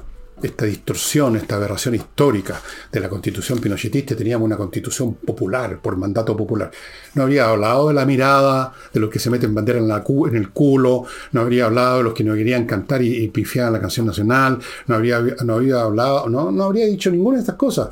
esta 0.47 0.67
distorsión, 0.67 1.37
esta 1.37 1.57
aberración 1.57 1.95
histórica 1.95 2.61
de 2.91 3.01
la 3.01 3.09
constitución 3.09 3.59
pinochetista, 3.59 4.17
teníamos 4.17 4.47
una 4.47 4.57
constitución 4.57 5.15
popular, 5.15 5.81
por 5.81 5.97
mandato 5.97 6.37
popular. 6.37 6.71
No 7.15 7.23
habría 7.23 7.49
hablado 7.49 7.89
de 7.89 7.95
la 7.95 8.05
mirada, 8.05 8.73
de 8.93 9.01
los 9.01 9.11
que 9.11 9.19
se 9.19 9.31
meten 9.31 9.55
bandera 9.55 9.79
en, 9.79 9.91
en 9.91 10.37
el 10.37 10.51
culo, 10.51 11.05
no 11.33 11.41
habría 11.41 11.67
hablado 11.67 11.99
de 11.99 12.05
los 12.05 12.15
que 12.15 12.25
no 12.25 12.35
querían 12.35 12.67
cantar 12.67 13.03
y, 13.03 13.15
y 13.25 13.33
la 13.55 13.81
canción 13.81 14.07
nacional, 14.07 14.59
no 14.87 14.95
habría, 14.95 15.21
no 15.45 15.55
habría 15.55 15.83
hablado, 15.83 16.29
no, 16.29 16.51
no 16.51 16.65
habría 16.65 16.87
dicho 16.87 17.11
ninguna 17.11 17.37
de 17.37 17.43
estas 17.43 17.57
cosas. 17.57 17.91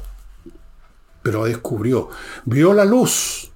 Pero 1.23 1.45
descubrió, 1.45 2.09
vio 2.45 2.75
la 2.75 2.85
luz 2.85 3.52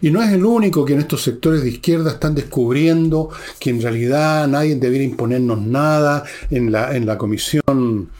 y 0.00 0.10
no 0.10 0.22
es 0.22 0.32
el 0.32 0.44
único 0.44 0.84
que 0.84 0.94
en 0.94 1.00
estos 1.00 1.22
sectores 1.22 1.62
de 1.62 1.70
izquierda 1.70 2.12
están 2.12 2.34
descubriendo 2.34 3.30
que 3.58 3.70
en 3.70 3.82
realidad 3.82 4.46
nadie 4.48 4.76
debiera 4.76 5.04
imponernos 5.04 5.60
nada 5.60 6.24
en 6.50 6.70
la, 6.70 6.96
en 6.96 7.06
la 7.06 7.18
comisión 7.18 8.10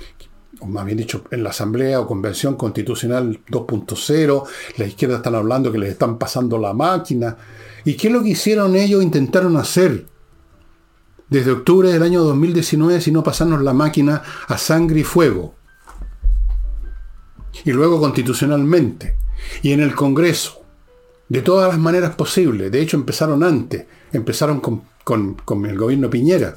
o 0.61 0.66
más 0.66 0.85
bien 0.85 0.99
dicho, 0.99 1.24
en 1.31 1.45
la 1.45 1.51
Asamblea 1.51 2.01
o 2.01 2.07
Convención 2.07 2.57
Constitucional 2.57 3.41
2.0, 3.49 4.45
la 4.76 4.87
izquierda 4.87 5.16
están 5.16 5.35
hablando 5.35 5.70
que 5.70 5.79
les 5.79 5.91
están 5.91 6.18
pasando 6.18 6.59
la 6.59 6.74
máquina. 6.74 7.37
¿Y 7.85 7.95
qué 7.95 8.09
es 8.09 8.12
lo 8.12 8.22
que 8.22 8.31
hicieron 8.31 8.74
ellos? 8.74 9.03
Intentaron 9.03 9.57
hacer 9.57 10.07
desde 11.29 11.53
octubre 11.53 11.93
del 11.93 12.03
año 12.03 12.22
2019, 12.24 13.01
si 13.01 13.12
no 13.12 13.22
pasarnos 13.22 13.62
la 13.62 13.72
máquina 13.72 14.22
a 14.49 14.59
sangre 14.59 15.01
y 15.01 15.05
fuego. 15.05 15.55
Y 17.64 17.72
luego 17.72 18.01
constitucionalmente. 18.01 19.16
Y 19.62 19.72
en 19.72 19.81
el 19.81 19.95
Congreso 19.95 20.62
de 21.29 21.43
todas 21.43 21.68
las 21.68 21.79
maneras 21.79 22.14
posibles. 22.14 22.70
De 22.72 22.81
hecho, 22.81 22.97
empezaron 22.97 23.43
antes. 23.43 23.87
Empezaron 24.12 24.61
con, 24.61 25.66
el 25.66 25.79
gobierno 25.79 26.11
Piñera. 26.11 26.55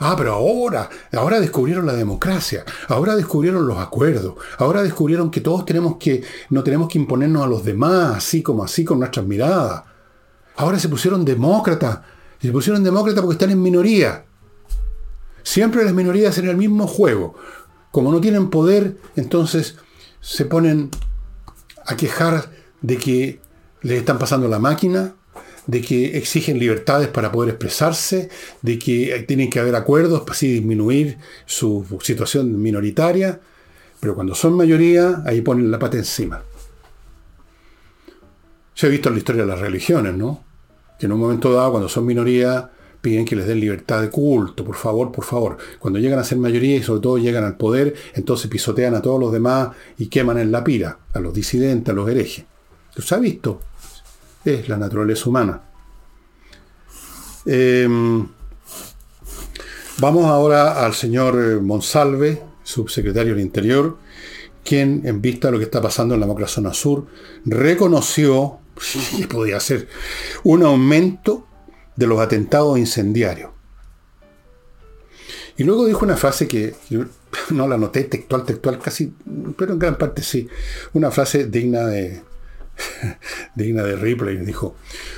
Ah, 0.00 0.14
pero 0.16 0.34
ahora, 0.34 0.88
ahora 1.12 1.40
descubrieron 1.40 1.84
la 1.84 1.92
democracia, 1.92 2.64
ahora 2.86 3.16
descubrieron 3.16 3.66
los 3.66 3.78
acuerdos, 3.78 4.34
ahora 4.58 4.84
descubrieron 4.84 5.28
que 5.28 5.40
todos 5.40 5.64
tenemos 5.64 5.96
que, 5.96 6.22
no 6.50 6.62
tenemos 6.62 6.88
que 6.88 6.98
imponernos 6.98 7.42
a 7.42 7.48
los 7.48 7.64
demás, 7.64 8.18
así 8.18 8.40
como 8.40 8.62
así, 8.62 8.84
con 8.84 9.00
nuestras 9.00 9.26
miradas. 9.26 9.82
Ahora 10.54 10.78
se 10.78 10.88
pusieron 10.88 11.24
demócratas, 11.24 11.98
se 12.40 12.52
pusieron 12.52 12.84
demócratas 12.84 13.22
porque 13.22 13.34
están 13.34 13.50
en 13.50 13.60
minoría. 13.60 14.24
Siempre 15.42 15.84
las 15.84 15.94
minorías 15.94 16.38
en 16.38 16.48
el 16.48 16.56
mismo 16.56 16.86
juego. 16.86 17.34
Como 17.90 18.12
no 18.12 18.20
tienen 18.20 18.50
poder, 18.50 18.98
entonces 19.16 19.78
se 20.20 20.44
ponen 20.44 20.90
a 21.86 21.96
quejar 21.96 22.50
de 22.82 22.96
que 22.96 23.40
les 23.82 23.98
están 23.98 24.18
pasando 24.18 24.48
la 24.48 24.58
máquina, 24.58 25.14
de 25.68 25.82
que 25.82 26.16
exigen 26.16 26.58
libertades 26.58 27.08
para 27.08 27.30
poder 27.30 27.50
expresarse, 27.50 28.30
de 28.62 28.78
que 28.78 29.24
tienen 29.28 29.50
que 29.50 29.60
haber 29.60 29.76
acuerdos 29.76 30.22
para 30.22 30.32
así 30.32 30.50
disminuir 30.50 31.18
su 31.44 31.84
situación 32.02 32.60
minoritaria, 32.60 33.40
pero 34.00 34.14
cuando 34.14 34.34
son 34.34 34.54
mayoría, 34.54 35.22
ahí 35.26 35.42
ponen 35.42 35.70
la 35.70 35.78
pata 35.78 35.98
encima. 35.98 36.42
Se 38.74 38.86
ha 38.86 38.88
visto 38.88 39.08
en 39.08 39.16
la 39.16 39.18
historia 39.18 39.42
de 39.42 39.48
las 39.48 39.60
religiones, 39.60 40.14
¿no? 40.14 40.44
Que 40.98 41.06
en 41.06 41.12
un 41.12 41.20
momento 41.20 41.52
dado, 41.52 41.72
cuando 41.72 41.88
son 41.88 42.06
minoría, 42.06 42.70
piden 43.00 43.24
que 43.24 43.36
les 43.36 43.46
den 43.46 43.60
libertad 43.60 44.00
de 44.00 44.08
culto, 44.08 44.64
por 44.64 44.76
favor, 44.76 45.12
por 45.12 45.24
favor. 45.24 45.58
Cuando 45.78 45.98
llegan 45.98 46.18
a 46.18 46.24
ser 46.24 46.38
mayoría 46.38 46.76
y 46.76 46.82
sobre 46.82 47.02
todo 47.02 47.18
llegan 47.18 47.44
al 47.44 47.56
poder, 47.56 47.94
entonces 48.14 48.48
pisotean 48.48 48.94
a 48.94 49.02
todos 49.02 49.20
los 49.20 49.32
demás 49.32 49.70
y 49.98 50.06
queman 50.06 50.38
en 50.38 50.50
la 50.50 50.64
pira, 50.64 50.98
a 51.12 51.20
los 51.20 51.34
disidentes, 51.34 51.92
a 51.92 51.94
los 51.94 52.08
herejes 52.08 52.46
se 53.02 53.14
ha 53.14 53.18
visto. 53.18 53.60
Es 54.44 54.68
la 54.68 54.76
naturaleza 54.76 55.28
humana. 55.28 55.62
Em, 57.44 58.26
vamos 59.98 60.26
ahora 60.26 60.84
al 60.84 60.94
señor 60.94 61.34
eh, 61.40 61.56
Monsalve, 61.60 62.42
subsecretario 62.62 63.34
del 63.34 63.42
Interior, 63.42 63.96
quien, 64.64 65.02
en 65.04 65.22
vista 65.22 65.48
de 65.48 65.52
lo 65.52 65.58
que 65.58 65.64
está 65.64 65.80
pasando 65.80 66.14
en 66.14 66.20
la 66.20 66.46
zona 66.46 66.74
Sur, 66.74 67.06
reconoció, 67.44 68.58
que 69.16 69.26
podía 69.26 69.58
ser, 69.60 69.88
un 70.44 70.62
aumento 70.62 71.46
de 71.96 72.06
los 72.06 72.20
atentados 72.20 72.78
incendiarios. 72.78 73.50
Y 75.56 75.64
luego 75.64 75.86
dijo 75.86 76.04
una 76.04 76.16
frase 76.16 76.46
que 76.46 76.74
no 77.50 77.66
la 77.66 77.78
noté 77.78 78.04
textual, 78.04 78.44
textual 78.44 78.78
casi, 78.78 79.12
pero 79.56 79.72
en 79.72 79.78
gran 79.78 79.96
parte 79.96 80.22
sí, 80.22 80.48
una 80.92 81.10
frase 81.10 81.46
digna 81.46 81.86
de, 81.86 82.22
digna 83.54 83.82
de 83.82 83.96
Ripley, 83.96 84.36
dijo, 84.38 84.74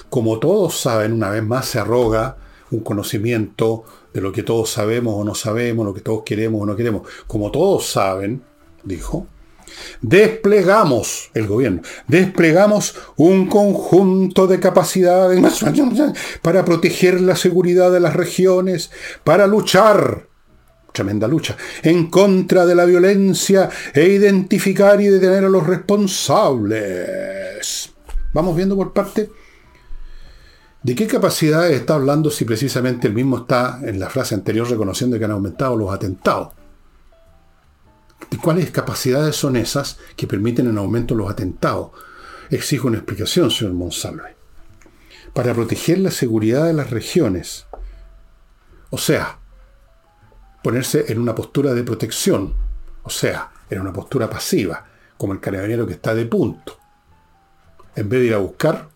como 0.09 0.39
todos 0.39 0.79
saben, 0.81 1.13
una 1.13 1.31
vez 1.31 1.43
más 1.43 1.67
se 1.67 1.79
arroga 1.79 2.37
un 2.71 2.81
conocimiento 2.81 3.85
de 4.13 4.21
lo 4.21 4.33
que 4.33 4.43
todos 4.43 4.71
sabemos 4.71 5.15
o 5.17 5.25
no 5.25 5.35
sabemos, 5.35 5.85
lo 5.85 5.95
que 5.95 6.01
todos 6.01 6.23
queremos 6.25 6.63
o 6.63 6.67
no 6.67 6.77
queremos. 6.77 7.03
Como 7.27 7.51
todos 7.51 7.87
saben, 7.87 8.43
dijo, 8.85 9.27
Desplegamos, 10.01 11.31
el 11.35 11.47
gobierno, 11.47 11.83
desplegamos 12.09 12.97
un 13.17 13.47
conjunto 13.47 14.47
de 14.47 14.59
capacidades 14.59 15.41
para 16.43 16.65
proteger 16.65 17.21
la 17.21 17.37
seguridad 17.37 17.93
de 17.93 18.01
las 18.01 18.15
regiones, 18.15 18.91
para 19.25 19.47
luchar, 19.47 20.27
tremenda 20.93 21.29
lucha, 21.29 21.57
en 21.83 22.09
contra 22.09 22.67
de 22.67 22.75
la 22.75 22.85
violencia 22.85 23.71
e 23.95 24.09
identificar 24.09 25.01
y 25.01 25.07
detener 25.07 25.45
a 25.45 25.49
los 25.49 25.65
responsables. 25.67 27.93
Vamos 28.33 28.57
viendo 28.57 28.77
por 28.77 28.93
parte. 28.93 29.31
¿De 30.83 30.95
qué 30.95 31.07
capacidades 31.07 31.79
está 31.79 31.95
hablando 31.95 32.31
si 32.31 32.47
precisamente 32.47 33.09
el 33.09 33.15
mismo 33.15 33.37
está 33.39 33.81
en 33.83 33.99
la 34.01 34.09
frase 34.09 34.35
anterior 34.35 34.71
reconociendo 34.71 35.19
que 35.19 35.27
han 35.27 35.33
aumentado 35.33 35.77
los 35.77 35.93
atentados? 35.93 36.55
¿Y 38.31 38.37
cuáles 38.37 38.71
capacidades 38.71 39.37
son 39.37 39.57
esas 39.57 39.99
que 40.17 40.27
permiten 40.27 40.69
en 40.69 40.79
aumento 40.79 41.15
los 41.15 41.31
atentados? 41.31 41.91
Exijo 42.51 42.89
una 42.89 42.97
explicación, 42.99 43.51
señor 43.51 43.75
Monsalve. 43.75 44.37
Para 45.35 45.53
proteger 45.53 45.99
la 45.99 46.11
seguridad 46.11 46.65
de 46.65 46.73
las 46.73 46.89
regiones. 46.91 47.67
O 48.91 48.99
sea, 48.99 49.40
ponerse 50.63 51.07
en 51.09 51.19
una 51.19 51.35
postura 51.35 51.75
de 51.75 51.83
protección. 51.83 52.55
O 53.03 53.11
sea, 53.11 53.51
en 53.69 53.81
una 53.81 53.93
postura 53.93 54.29
pasiva, 54.29 54.87
como 55.17 55.33
el 55.33 55.41
carabinero 55.41 55.87
que 55.87 55.95
está 55.95 56.15
de 56.15 56.27
punto. 56.27 56.79
En 57.97 58.09
vez 58.09 58.21
de 58.21 58.27
ir 58.27 58.35
a 58.35 58.39
buscar 58.39 58.89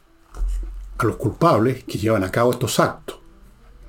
a 0.99 1.05
los 1.05 1.17
culpables 1.17 1.85
que 1.85 1.99
llevan 1.99 2.25
a 2.25 2.31
cabo 2.31 2.53
estos 2.53 2.79
actos. 2.81 3.19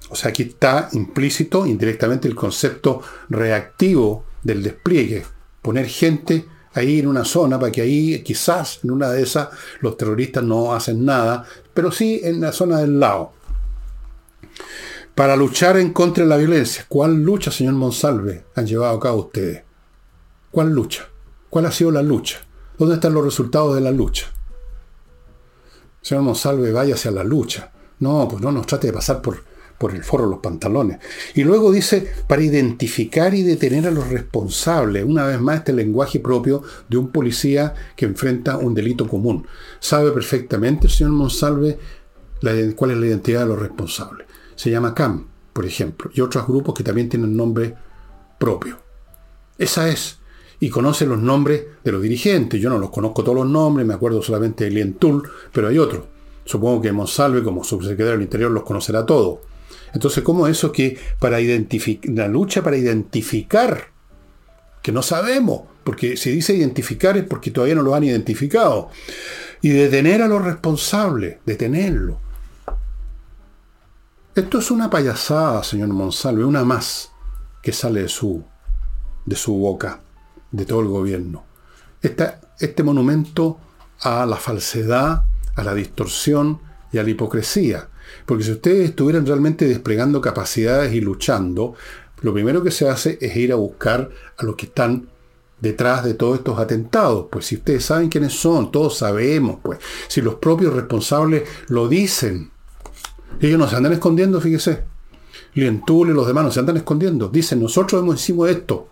O 0.09 0.15
sea, 0.15 0.30
aquí 0.30 0.43
está 0.43 0.89
implícito 0.93 1.65
indirectamente 1.65 2.28
el 2.28 2.36
concepto 2.36 3.01
reactivo 3.30 4.26
del 4.43 4.61
despliegue. 4.61 5.26
Poner 5.61 5.88
gente 5.88 6.45
ahí 6.73 6.99
en 6.99 7.07
una 7.07 7.26
zona 7.26 7.59
para 7.59 7.71
que 7.71 7.82
ahí 7.82 8.21
quizás 8.21 8.82
en 8.84 8.91
una 8.91 9.09
de 9.09 9.23
esas 9.23 9.49
los 9.80 9.97
terroristas 9.97 10.43
no 10.43 10.73
hacen 10.73 11.05
nada, 11.05 11.45
pero 11.73 11.91
sí 11.91 12.21
en 12.23 12.41
la 12.41 12.51
zona 12.51 12.80
del 12.80 12.99
lado. 12.99 13.34
Para 15.16 15.38
luchar 15.38 15.78
en 15.78 15.93
contra 15.93 16.26
de 16.26 16.30
la 16.30 16.36
violencia. 16.36 16.86
¿Cuál 16.89 17.24
lucha, 17.24 17.49
señor 17.49 17.76
Monsalve, 17.76 18.43
han 18.53 18.68
llevado 18.68 18.97
a 18.97 18.99
cabo 18.99 19.22
ustedes? 19.22 19.63
¿Cuál 20.51 20.72
lucha? 20.72 21.07
¿Cuál 21.49 21.68
ha 21.68 21.72
sido 21.72 21.89
la 21.89 22.01
lucha? 22.01 22.39
¿Dónde 22.78 22.95
están 22.95 23.13
los 23.13 23.24
resultados 23.24 23.76
de 23.76 23.82
la 23.82 23.91
lucha? 23.91 24.26
Señor 26.01 26.26
Monsalve, 26.26 26.74
vaya 26.74 26.95
hacia 26.95 27.11
la 27.11 27.24
lucha. 27.24 27.72
No, 27.99 28.28
pues 28.28 28.41
no 28.41 28.51
nos 28.51 28.68
trate 28.68 28.88
de 28.88 28.93
pasar 28.93 29.22
por, 29.22 29.41
por 29.78 29.95
el 29.95 30.03
forro 30.03 30.26
los 30.26 30.39
pantalones. 30.39 30.99
Y 31.34 31.45
luego 31.45 31.72
dice, 31.72 32.11
para 32.28 32.43
identificar 32.43 33.34
y 33.34 33.43
detener 33.43 33.88
a 33.88 33.91
los 33.91 34.09
responsables, 34.09 35.05
una 35.05 35.26
vez 35.28 35.39
más 35.39 35.59
este 35.59 35.72
lenguaje 35.72 36.20
propio 36.20 36.61
de 36.89 36.97
un 36.97 37.13
policía 37.13 37.74
que 37.95 38.03
enfrenta 38.03 38.57
un 38.57 38.74
delito 38.74 39.07
común. 39.07 39.47
Sabe 39.80 40.11
perfectamente 40.11 40.89
señor 40.89 41.13
Monsalve 41.13 41.80
cuál 42.76 42.91
es 42.91 42.97
la 42.97 43.05
identidad 43.05 43.43
de 43.43 43.47
los 43.47 43.59
responsables. 43.59 44.28
Se 44.56 44.72
llama 44.72 44.93
CAM, 44.93 45.28
por 45.53 45.66
ejemplo, 45.66 46.10
y 46.14 46.22
otros 46.22 46.47
grupos 46.47 46.74
que 46.76 46.84
también 46.84 47.10
tienen 47.10 47.36
nombre 47.36 47.76
propio. 48.38 48.78
Esa 49.58 49.89
es. 49.89 50.20
Y 50.60 50.70
conoce 50.70 51.06
los 51.06 51.20
nombres 51.20 51.64
de 51.84 51.91
los 51.91 52.01
dirigentes. 52.01 52.62
Yo 52.62 52.70
no 52.70 52.78
los 52.78 52.89
conozco 52.89 53.24
todos 53.24 53.38
los 53.38 53.47
nombres, 53.47 53.86
me 53.86 53.93
acuerdo 53.93 54.22
solamente 54.22 54.66
de 54.66 54.72
Lientul, 54.72 55.30
pero 55.51 55.68
hay 55.68 55.78
otros. 55.78 56.06
Supongo 56.45 56.82
que 56.82 56.91
Monsalve, 56.91 57.43
como 57.43 57.64
subsecretario 57.64 58.14
del 58.14 58.22
Interior, 58.22 58.51
los 58.51 58.64
conocerá 58.64 59.06
todos. 59.06 59.39
Entonces, 59.93 60.24
¿cómo 60.24 60.47
eso 60.47 60.72
que 60.72 60.97
para 61.20 61.39
identificar, 61.39 62.12
la 62.14 62.28
lucha 62.28 62.62
para 62.62 62.78
identificar, 62.78 63.89
que 64.82 64.91
no 64.91 65.01
sabemos, 65.01 65.62
porque 65.84 66.18
si 66.18 66.32
dice 66.32 66.53
identificar 66.53 67.18
es 67.18 67.24
porque 67.24 67.51
todavía 67.51 67.76
no 67.76 67.82
lo 67.82 67.95
han 67.95 68.03
identificado, 68.03 68.89
y 69.62 69.70
detener 69.70 70.22
a 70.22 70.28
los 70.28 70.43
responsables, 70.43 71.38
detenerlo. 71.45 72.20
Esto 74.36 74.59
es 74.59 74.69
una 74.69 74.89
payasada, 74.89 75.63
señor 75.63 75.88
Monsalve, 75.88 76.43
una 76.43 76.65
más 76.65 77.09
que 77.63 77.71
sale 77.71 78.01
de 78.01 78.09
su, 78.09 78.43
de 79.25 79.38
su 79.38 79.53
boca, 79.53 80.01
de 80.51 80.65
todo 80.65 80.81
el 80.81 80.89
gobierno. 80.89 81.45
este 82.01 82.83
monumento 82.83 83.57
a 84.01 84.25
la 84.25 84.36
falsedad, 84.36 85.23
a 85.55 85.63
la 85.63 85.73
distorsión 85.73 86.59
y 86.91 86.97
a 86.97 87.03
la 87.03 87.11
hipocresía. 87.11 87.88
Porque 88.25 88.43
si 88.43 88.51
ustedes 88.51 88.89
estuvieran 88.89 89.25
realmente 89.25 89.69
desplegando 89.69 90.19
capacidades 90.19 90.93
y 90.93 90.99
luchando, 90.99 91.75
lo 92.19 92.33
primero 92.33 92.61
que 92.61 92.71
se 92.71 92.89
hace 92.89 93.17
es 93.21 93.38
ir 93.38 93.53
a 93.53 93.55
buscar 93.55 94.09
a 94.36 94.43
los 94.43 94.57
que 94.57 94.65
están 94.65 95.07
detrás 95.61 96.03
de 96.03 96.13
todos 96.13 96.39
estos 96.39 96.59
atentados. 96.59 97.27
Pues 97.31 97.45
si 97.45 97.55
ustedes 97.55 97.86
saben 97.86 98.09
quiénes 98.09 98.33
son, 98.33 98.69
todos 98.69 98.97
sabemos, 98.97 99.59
pues. 99.63 99.79
Si 100.09 100.21
los 100.21 100.36
propios 100.36 100.73
responsables 100.73 101.43
lo 101.69 101.88
dicen. 101.88 102.51
Ellos 103.39 103.59
no 103.59 103.67
se 103.67 103.76
andan 103.76 103.93
escondiendo, 103.93 104.39
fíjese. 104.39 104.84
Lientul 105.53 106.09
y 106.09 106.13
los 106.13 106.28
demás 106.28 106.45
no 106.45 106.51
se 106.51 106.59
andan 106.59 106.78
escondiendo. 106.78 107.30
Dicen, 107.30 107.61
nosotros 107.61 108.01
hemos 108.01 108.21
hicimos 108.21 108.49
esto. 108.49 108.89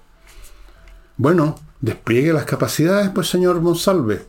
Bueno, 1.17 1.59
despliegue 1.79 2.34
las 2.34 2.45
capacidades, 2.45 3.09
pues 3.09 3.29
señor 3.29 3.61
Monsalve. 3.61 4.25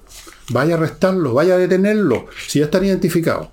Vaya 0.50 0.74
a 0.74 0.78
arrestarlo, 0.78 1.34
vaya 1.34 1.54
a 1.54 1.58
detenerlo, 1.58 2.26
si 2.46 2.58
ya 2.58 2.66
están 2.66 2.84
identificados. 2.84 3.48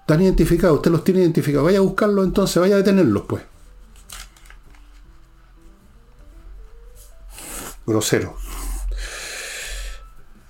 Están 0.00 0.22
identificados, 0.22 0.78
usted 0.78 0.90
los 0.90 1.04
tiene 1.04 1.20
identificados. 1.20 1.66
Vaya 1.66 1.78
a 1.78 1.82
buscarlos 1.82 2.24
entonces, 2.24 2.60
vaya 2.60 2.74
a 2.74 2.78
detenerlos, 2.78 3.22
pues. 3.28 3.42
Grosero. 7.86 8.36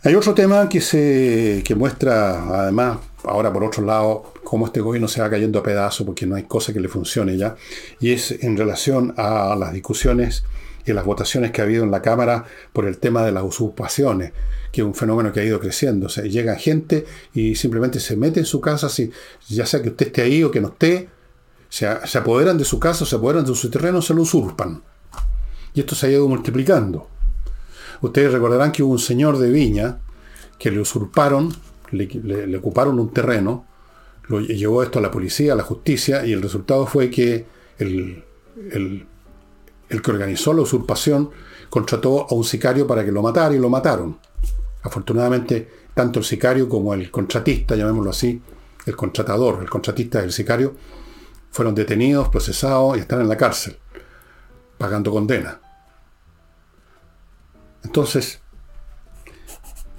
Hay 0.02 0.14
otro 0.14 0.32
tema 0.32 0.68
que 0.68 0.80
se 0.80 1.62
que 1.64 1.74
muestra, 1.74 2.62
además, 2.62 2.98
ahora 3.24 3.52
por 3.52 3.64
otro 3.64 3.84
lado, 3.84 4.32
cómo 4.44 4.66
este 4.66 4.80
gobierno 4.80 5.08
se 5.08 5.20
va 5.20 5.30
cayendo 5.30 5.58
a 5.58 5.62
pedazos 5.62 6.06
porque 6.06 6.26
no 6.26 6.36
hay 6.36 6.44
cosa 6.44 6.72
que 6.72 6.80
le 6.80 6.88
funcione 6.88 7.36
ya, 7.36 7.56
y 8.00 8.12
es 8.12 8.30
en 8.42 8.56
relación 8.56 9.14
a 9.16 9.54
las 9.56 9.72
discusiones 9.72 10.44
y 10.86 10.92
las 10.92 11.04
votaciones 11.04 11.50
que 11.50 11.60
ha 11.60 11.64
habido 11.64 11.84
en 11.84 11.90
la 11.90 12.02
Cámara 12.02 12.44
por 12.72 12.86
el 12.86 12.98
tema 12.98 13.24
de 13.24 13.32
las 13.32 13.44
usurpaciones 13.44 14.32
que 14.72 14.82
es 14.82 14.86
un 14.86 14.94
fenómeno 14.94 15.32
que 15.32 15.40
ha 15.40 15.44
ido 15.44 15.60
creciendo. 15.60 16.06
O 16.06 16.22
llega 16.22 16.54
gente 16.56 17.06
y 17.34 17.54
simplemente 17.54 18.00
se 18.00 18.16
mete 18.16 18.40
en 18.40 18.46
su 18.46 18.60
casa, 18.60 18.88
si, 18.88 19.10
ya 19.48 19.66
sea 19.66 19.82
que 19.82 19.90
usted 19.90 20.08
esté 20.08 20.22
ahí 20.22 20.44
o 20.44 20.50
que 20.50 20.60
no 20.60 20.68
esté, 20.68 21.08
se, 21.68 21.88
se 22.06 22.18
apoderan 22.18 22.58
de 22.58 22.64
su 22.64 22.78
casa, 22.78 23.04
se 23.04 23.16
apoderan 23.16 23.44
de 23.44 23.54
su 23.54 23.70
terreno, 23.70 24.02
se 24.02 24.14
lo 24.14 24.22
usurpan. 24.22 24.82
Y 25.74 25.80
esto 25.80 25.94
se 25.94 26.06
ha 26.06 26.10
ido 26.10 26.28
multiplicando. 26.28 27.08
Ustedes 28.00 28.32
recordarán 28.32 28.72
que 28.72 28.82
hubo 28.82 28.92
un 28.92 28.98
señor 28.98 29.38
de 29.38 29.50
Viña 29.50 29.98
que 30.58 30.70
le 30.70 30.80
usurparon, 30.80 31.54
le, 31.92 32.56
ocuparon 32.56 32.98
un 32.98 33.12
terreno, 33.12 33.66
lo 34.28 34.40
llevó 34.40 34.82
esto 34.82 34.98
a 34.98 35.02
la 35.02 35.10
policía, 35.10 35.52
a 35.52 35.56
la 35.56 35.62
justicia, 35.62 36.24
y 36.24 36.32
el 36.32 36.42
resultado 36.42 36.86
fue 36.86 37.10
que 37.10 37.46
el, 37.78 38.24
el, 38.72 39.06
el 39.88 40.02
que 40.02 40.10
organizó 40.10 40.52
la 40.52 40.62
usurpación 40.62 41.30
contrató 41.68 42.26
a 42.28 42.34
un 42.34 42.44
sicario 42.44 42.86
para 42.86 43.04
que 43.04 43.12
lo 43.12 43.22
matara 43.22 43.54
y 43.54 43.58
lo 43.58 43.68
mataron. 43.68 44.18
Afortunadamente, 44.82 45.68
tanto 45.94 46.20
el 46.20 46.24
sicario 46.24 46.68
como 46.68 46.94
el 46.94 47.10
contratista, 47.10 47.76
llamémoslo 47.76 48.10
así, 48.10 48.40
el 48.86 48.96
contratador, 48.96 49.62
el 49.62 49.70
contratista 49.70 50.20
del 50.20 50.32
sicario, 50.32 50.74
fueron 51.50 51.74
detenidos, 51.74 52.28
procesados 52.28 52.96
y 52.96 53.00
están 53.00 53.20
en 53.20 53.28
la 53.28 53.36
cárcel, 53.36 53.76
pagando 54.78 55.10
condena. 55.10 55.60
Entonces, 57.82 58.40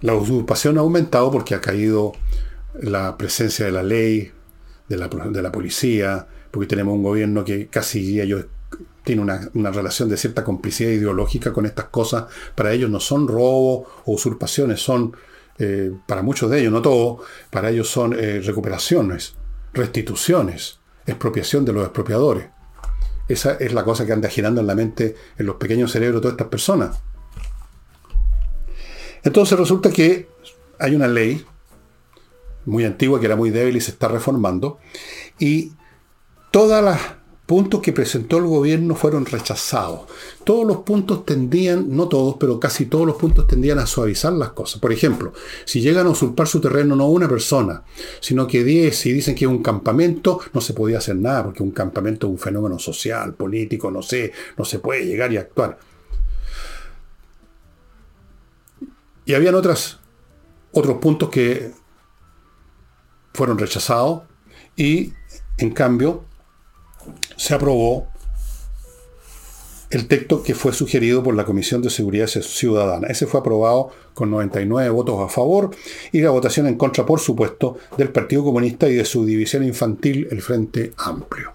la 0.02 0.16
usurpación 0.16 0.78
ha 0.78 0.82
aumentado 0.82 1.32
porque 1.32 1.56
ha 1.56 1.62
caído 1.62 2.14
la 2.80 3.18
presencia 3.18 3.66
de 3.66 3.72
la 3.72 3.84
ley, 3.84 4.32
de 4.90 4.98
la, 4.98 5.08
de 5.08 5.42
la 5.42 5.52
policía, 5.52 6.28
porque 6.50 6.68
tenemos 6.68 6.96
un 6.96 7.04
gobierno 7.04 7.46
que 7.46 7.68
casi 7.68 8.20
ellos 8.20 8.46
tiene 9.04 9.22
una, 9.22 9.72
relación 9.72 10.10
de 10.10 10.18
cierta 10.18 10.44
complicidad 10.44 10.92
ideológica 10.92 11.54
con 11.54 11.66
estas 11.66 11.86
cosas. 11.86 12.26
Para 12.56 12.74
ellos 12.74 12.90
no 12.90 13.00
son 13.00 13.28
robos 13.28 13.88
o 14.06 14.14
usurpaciones, 14.14 14.82
son, 14.82 15.16
eh, 15.58 15.92
para 16.08 16.22
muchos 16.22 16.50
de 16.52 16.60
ellos, 16.60 16.72
no 16.72 16.82
todos, 16.82 17.22
para 17.50 17.70
ellos 17.70 17.90
son 17.90 18.14
eh, 18.18 18.42
recuperaciones, 18.44 19.36
restituciones, 19.74 20.80
expropiación 21.06 21.66
de 21.66 21.74
los 21.74 21.84
expropiadores. 21.84 22.50
Esa 23.28 23.54
es 23.54 23.74
la 23.74 23.84
cosa 23.84 24.06
que 24.06 24.12
anda 24.14 24.30
girando 24.30 24.62
en 24.62 24.68
la 24.68 24.76
mente, 24.76 25.16
en 25.38 25.46
los 25.46 25.56
pequeños 25.56 25.92
cerebros 25.92 26.22
de 26.22 26.22
todas 26.22 26.34
estas 26.34 26.48
personas. 26.48 27.02
Entonces 29.24 29.58
resulta 29.58 29.92
que 29.92 30.28
hay 30.80 30.96
una 30.96 31.08
ley 31.08 31.46
muy 32.66 32.86
antigua 32.86 33.20
que 33.20 33.26
era 33.26 33.36
muy 33.36 33.50
débil 33.50 33.76
y 33.76 33.82
se 33.82 33.92
está 33.92 34.08
reformando, 34.08 34.80
y 35.40 35.72
todas 36.52 36.84
las 36.84 37.00
puntos 37.46 37.82
que 37.82 37.92
presentó 37.92 38.38
el 38.38 38.46
gobierno 38.46 38.96
fueron 38.96 39.26
rechazados. 39.26 40.02
Todos 40.46 40.66
los 40.66 40.78
puntos 40.78 41.26
tendían, 41.26 41.94
no 41.94 42.08
todos, 42.08 42.38
pero 42.40 42.60
casi 42.62 42.86
todos 42.86 43.06
los 43.06 43.18
puntos 43.18 43.46
tendían 43.46 43.78
a 43.80 43.86
suavizar 43.86 44.32
las 44.32 44.54
cosas. 44.54 44.80
Por 44.80 44.94
ejemplo, 44.94 45.34
si 45.66 45.82
llegan 45.82 46.08
a 46.08 46.12
usurpar 46.12 46.48
su 46.48 46.62
terreno 46.62 46.96
no 46.96 47.08
una 47.08 47.28
persona, 47.28 47.84
sino 48.22 48.48
que 48.48 48.64
10, 48.64 49.06
y 49.08 49.12
dicen 49.12 49.36
que 49.36 49.44
es 49.44 49.52
un 49.52 49.62
campamento, 49.62 50.40
no 50.54 50.62
se 50.62 50.74
podía 50.74 51.00
hacer 51.00 51.18
nada, 51.18 51.44
porque 51.44 51.62
un 51.62 51.72
campamento 51.72 52.28
es 52.28 52.32
un 52.32 52.40
fenómeno 52.40 52.80
social, 52.80 53.34
político, 53.34 53.92
no 53.92 54.02
sé, 54.02 54.32
no 54.58 54.64
se 54.64 54.80
puede 54.80 55.06
llegar 55.06 55.34
y 55.34 55.38
actuar. 55.38 55.78
Y 59.26 59.34
habían 59.34 59.56
otras, 59.56 60.00
otros 60.72 60.98
puntos 60.98 61.30
que 61.30 61.72
fueron 63.34 63.58
rechazados 63.58 64.24
y 64.76 65.14
en 65.58 65.72
cambio 65.72 66.26
se 67.38 67.54
aprobó 67.54 68.12
el 69.92 70.08
texto 70.08 70.42
que 70.42 70.56
fue 70.56 70.72
sugerido 70.72 71.22
por 71.22 71.36
la 71.36 71.44
Comisión 71.44 71.82
de 71.82 71.90
Seguridad 71.90 72.28
Ciudadana. 72.28 73.08
Ese 73.08 73.28
fue 73.28 73.42
aprobado 73.42 73.92
con 74.14 74.32
99 74.32 74.90
votos 74.90 75.20
a 75.22 75.28
favor 75.28 75.72
y 76.14 76.22
la 76.22 76.30
votación 76.30 76.68
en 76.68 76.78
contra, 76.78 77.06
por 77.06 77.20
supuesto, 77.20 77.78
del 77.98 78.10
Partido 78.10 78.44
Comunista 78.44 78.88
y 78.88 78.96
de 78.96 79.06
su 79.06 79.26
división 79.26 79.64
infantil, 79.64 80.28
el 80.32 80.42
Frente 80.42 80.94
Amplio. 80.98 81.54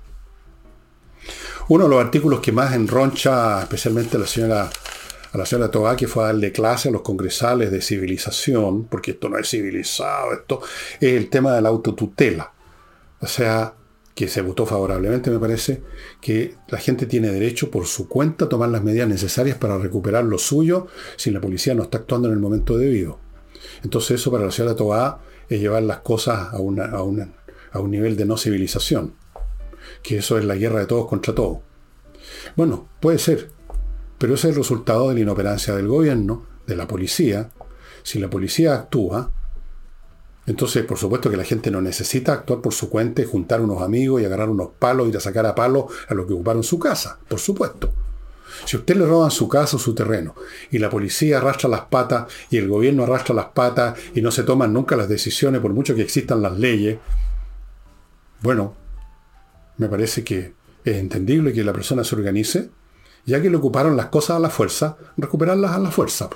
Uno 1.69 1.85
de 1.85 1.91
los 1.91 2.05
artículos 2.05 2.41
que 2.41 2.53
más 2.53 2.75
enroncha 2.75 3.63
especialmente 3.63 4.19
la 4.19 4.27
señora, 4.27 4.71
a 5.37 5.41
la 5.41 5.47
señora 5.47 5.71
Tobá, 5.71 5.97
que 5.97 6.09
fue 6.09 6.25
a 6.25 6.29
darle 6.29 6.51
clase 6.51 6.89
a 6.89 6.93
los 6.93 7.03
congresales 7.03 7.71
de 7.71 7.83
civilización, 7.83 8.87
porque 8.87 9.11
esto 9.13 9.29
no 9.29 9.39
es 9.39 9.51
civilizado, 9.51 10.33
esto 10.33 10.63
es 10.99 11.13
el 11.13 11.29
tema 11.29 11.55
de 11.55 11.61
la 11.61 11.69
autotutela. 11.69 12.55
O 13.21 13.27
sea, 13.27 13.75
que 14.15 14.29
se 14.29 14.41
votó 14.41 14.65
favorablemente, 14.65 15.31
me 15.31 15.39
parece, 15.39 15.83
que 16.23 16.55
la 16.69 16.79
gente 16.79 17.05
tiene 17.05 17.31
derecho 17.31 17.71
por 17.71 17.85
su 17.85 18.09
cuenta 18.09 18.47
a 18.47 18.49
tomar 18.49 18.71
las 18.71 18.83
medidas 18.83 19.09
necesarias 19.09 19.59
para 19.59 19.77
recuperar 19.77 20.25
lo 20.25 20.39
suyo 20.39 20.87
si 21.17 21.31
la 21.31 21.41
policía 21.41 21.75
no 21.75 21.83
está 21.83 21.99
actuando 21.99 22.29
en 22.29 22.35
el 22.35 22.41
momento 22.41 22.79
debido. 22.79 23.19
Entonces 23.85 24.19
eso 24.19 24.31
para 24.31 24.47
la 24.47 24.51
señora 24.51 24.75
Toa 24.75 25.21
es 25.51 25.61
llevar 25.61 25.83
las 25.83 25.99
cosas 25.99 26.39
a, 26.39 26.57
a, 26.57 26.99
a 27.73 27.79
un 27.81 27.91
nivel 27.91 28.17
de 28.17 28.25
no 28.25 28.39
civilización, 28.39 29.15
que 30.03 30.17
eso 30.17 30.39
es 30.39 30.47
la 30.47 30.57
guerra 30.57 30.81
de 30.81 30.87
todos 30.87 31.07
contra 31.07 31.35
todos. 31.35 31.59
Bueno, 32.57 32.89
puede 33.01 33.19
ser, 33.19 33.51
pero 34.19 34.35
ese 34.35 34.49
es 34.49 34.55
el 34.55 34.63
resultado 34.63 35.09
de 35.09 35.15
la 35.15 35.21
inoperancia 35.21 35.75
del 35.75 35.89
gobierno, 35.89 36.45
de 36.67 36.77
la 36.77 36.87
policía. 36.87 37.51
Si 38.03 38.19
la 38.19 38.31
policía 38.31 38.75
actúa, 38.75 39.31
entonces, 40.47 40.85
por 40.85 40.97
supuesto 40.97 41.29
que 41.29 41.37
la 41.37 41.45
gente 41.45 41.71
no 41.71 41.83
necesita 41.83 42.33
actuar 42.33 42.61
por 42.61 42.73
su 42.73 42.89
cuenta 42.89 43.23
juntar 43.27 43.61
unos 43.61 43.83
amigos 43.83 44.23
y 44.23 44.25
agarrar 44.25 44.49
unos 44.49 44.71
palos 44.79 45.09
ir 45.09 45.17
a 45.17 45.21
sacar 45.21 45.45
a 45.45 45.55
palos 45.55 45.87
a 46.09 46.15
los 46.15 46.27
que 46.27 46.35
ocuparon 46.35 46.63
su 46.63 46.79
casa, 46.79 47.19
por 47.29 47.41
supuesto. 47.41 47.93
Si 48.65 48.77
usted 48.77 48.97
le 48.97 49.07
roban 49.07 49.31
su 49.31 49.49
casa 49.49 49.77
o 49.77 49.79
su 49.79 49.95
terreno 49.95 50.35
y 50.71 50.79
la 50.79 50.89
policía 50.89 51.39
arrastra 51.39 51.69
las 51.69 51.83
patas 51.83 52.33
y 52.49 52.57
el 52.57 52.69
gobierno 52.69 53.03
arrastra 53.03 53.35
las 53.35 53.47
patas 53.47 53.99
y 54.15 54.23
no 54.23 54.31
se 54.31 54.45
toman 54.45 54.73
nunca 54.73 54.97
las 54.97 55.09
decisiones 55.09 55.61
por 55.61 55.73
mucho 55.73 55.95
que 55.95 56.03
existan 56.03 56.41
las 56.41 56.57
leyes, 56.57 56.99
bueno, 58.41 58.75
me 59.79 59.89
parece 59.89 60.23
que 60.25 60.55
es 60.85 60.97
entendible 60.97 61.53
que 61.53 61.65
la 61.65 61.73
persona 61.73 62.05
se 62.05 62.15
organice, 62.15 62.71
ya 63.27 63.43
que 63.43 63.51
le 63.51 63.57
ocuparon 63.57 63.97
las 63.97 64.07
cosas 64.07 64.37
a 64.37 64.41
la 64.41 64.51
fuerza, 64.51 64.97
recuperarlas 65.17 65.73
a 65.73 65.79
la 65.79 65.91
fuerza. 65.91 66.31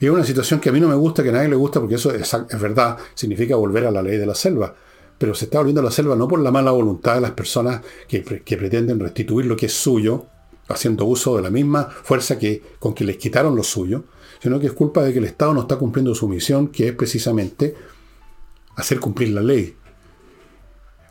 Y 0.00 0.06
es 0.06 0.10
una 0.10 0.24
situación 0.24 0.58
que 0.58 0.70
a 0.70 0.72
mí 0.72 0.80
no 0.80 0.88
me 0.88 0.94
gusta, 0.94 1.22
que 1.22 1.28
a 1.28 1.32
nadie 1.32 1.48
le 1.48 1.56
gusta, 1.56 1.80
porque 1.80 1.94
eso 1.94 2.10
es, 2.12 2.32
verdad, 2.60 2.96
significa 3.14 3.56
volver 3.56 3.86
a 3.86 3.90
la 3.90 4.02
ley 4.02 4.16
de 4.16 4.26
la 4.26 4.34
selva. 4.34 4.74
Pero 5.18 5.34
se 5.34 5.46
está 5.46 5.58
volviendo 5.58 5.80
a 5.80 5.84
la 5.84 5.90
selva 5.90 6.16
no 6.16 6.26
por 6.28 6.40
la 6.40 6.50
mala 6.50 6.70
voluntad 6.70 7.14
de 7.14 7.20
las 7.20 7.30
personas 7.32 7.82
que, 8.08 8.20
pretenden 8.20 8.98
restituir 8.98 9.46
lo 9.46 9.56
que 9.56 9.66
es 9.66 9.72
suyo, 9.72 10.26
haciendo 10.68 11.04
uso 11.04 11.36
de 11.36 11.42
la 11.42 11.50
misma 11.50 11.84
fuerza 11.84 12.38
que, 12.38 12.62
con 12.78 12.92
que 12.92 13.04
les 13.04 13.16
quitaron 13.16 13.54
lo 13.54 13.62
suyo, 13.62 14.04
sino 14.42 14.58
que 14.58 14.66
es 14.66 14.72
culpa 14.72 15.02
de 15.02 15.12
que 15.12 15.18
el 15.18 15.24
Estado 15.24 15.54
no 15.54 15.62
está 15.62 15.76
cumpliendo 15.76 16.14
su 16.14 16.28
misión, 16.28 16.68
que 16.68 16.88
es 16.88 16.94
precisamente 16.94 17.74
hacer 18.76 19.00
cumplir 19.00 19.30
la 19.30 19.42
ley. 19.42 19.76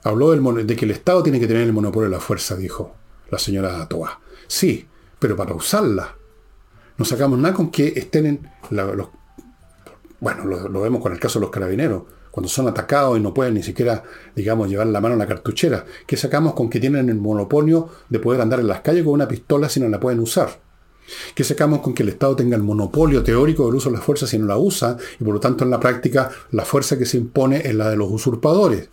Habló 0.03 0.31
de 0.31 0.75
que 0.75 0.85
el 0.85 0.91
Estado 0.91 1.23
tiene 1.23 1.39
que 1.39 1.47
tener 1.47 1.63
el 1.63 1.73
monopolio 1.73 2.09
de 2.09 2.15
la 2.15 2.21
fuerza, 2.21 2.55
dijo 2.55 2.95
la 3.31 3.39
señora 3.39 3.87
Toa. 3.87 4.19
Sí, 4.47 4.87
pero 5.19 5.35
para 5.35 5.53
usarla 5.53 6.15
no 6.97 7.05
sacamos 7.05 7.37
nada 7.39 7.53
con 7.53 7.71
que 7.71 7.93
estén 7.95 8.25
en 8.25 8.51
los, 8.69 9.09
bueno, 10.19 10.45
lo, 10.45 10.81
vemos 10.81 11.01
con 11.01 11.11
el 11.11 11.19
caso 11.19 11.39
de 11.39 11.45
los 11.45 11.51
carabineros, 11.51 12.03
cuando 12.31 12.49
son 12.49 12.67
atacados 12.67 13.17
y 13.17 13.21
no 13.21 13.33
pueden 13.33 13.53
ni 13.53 13.63
siquiera, 13.63 14.03
digamos, 14.35 14.69
llevar 14.69 14.87
la 14.87 15.01
mano 15.01 15.15
a 15.15 15.17
la 15.17 15.27
cartuchera. 15.27 15.85
¿Qué 16.05 16.17
sacamos 16.17 16.53
con 16.53 16.69
que 16.69 16.79
tienen 16.79 17.09
el 17.09 17.15
monopolio 17.15 17.89
de 18.09 18.19
poder 18.19 18.41
andar 18.41 18.59
en 18.59 18.67
las 18.67 18.81
calles 18.81 19.03
con 19.03 19.13
una 19.13 19.27
pistola 19.27 19.69
si 19.69 19.79
no 19.79 19.87
la 19.87 19.99
pueden 19.99 20.19
usar? 20.19 20.59
¿Qué 21.33 21.43
sacamos 21.43 21.79
con 21.79 21.93
que 21.93 22.03
el 22.03 22.09
Estado 22.09 22.35
tenga 22.35 22.57
el 22.57 22.63
monopolio 22.63 23.23
teórico 23.23 23.65
del 23.65 23.75
uso 23.75 23.89
de 23.89 23.97
la 23.97 24.01
fuerza 24.01 24.25
si 24.25 24.37
no 24.39 24.47
la 24.47 24.57
usa 24.57 24.97
y 25.19 25.23
por 25.23 25.35
lo 25.35 25.39
tanto 25.39 25.63
en 25.63 25.69
la 25.69 25.79
práctica 25.79 26.31
la 26.51 26.65
fuerza 26.65 26.97
que 26.97 27.05
se 27.05 27.17
impone 27.17 27.61
es 27.63 27.75
la 27.75 27.89
de 27.89 27.95
los 27.95 28.09
usurpadores? 28.09 28.89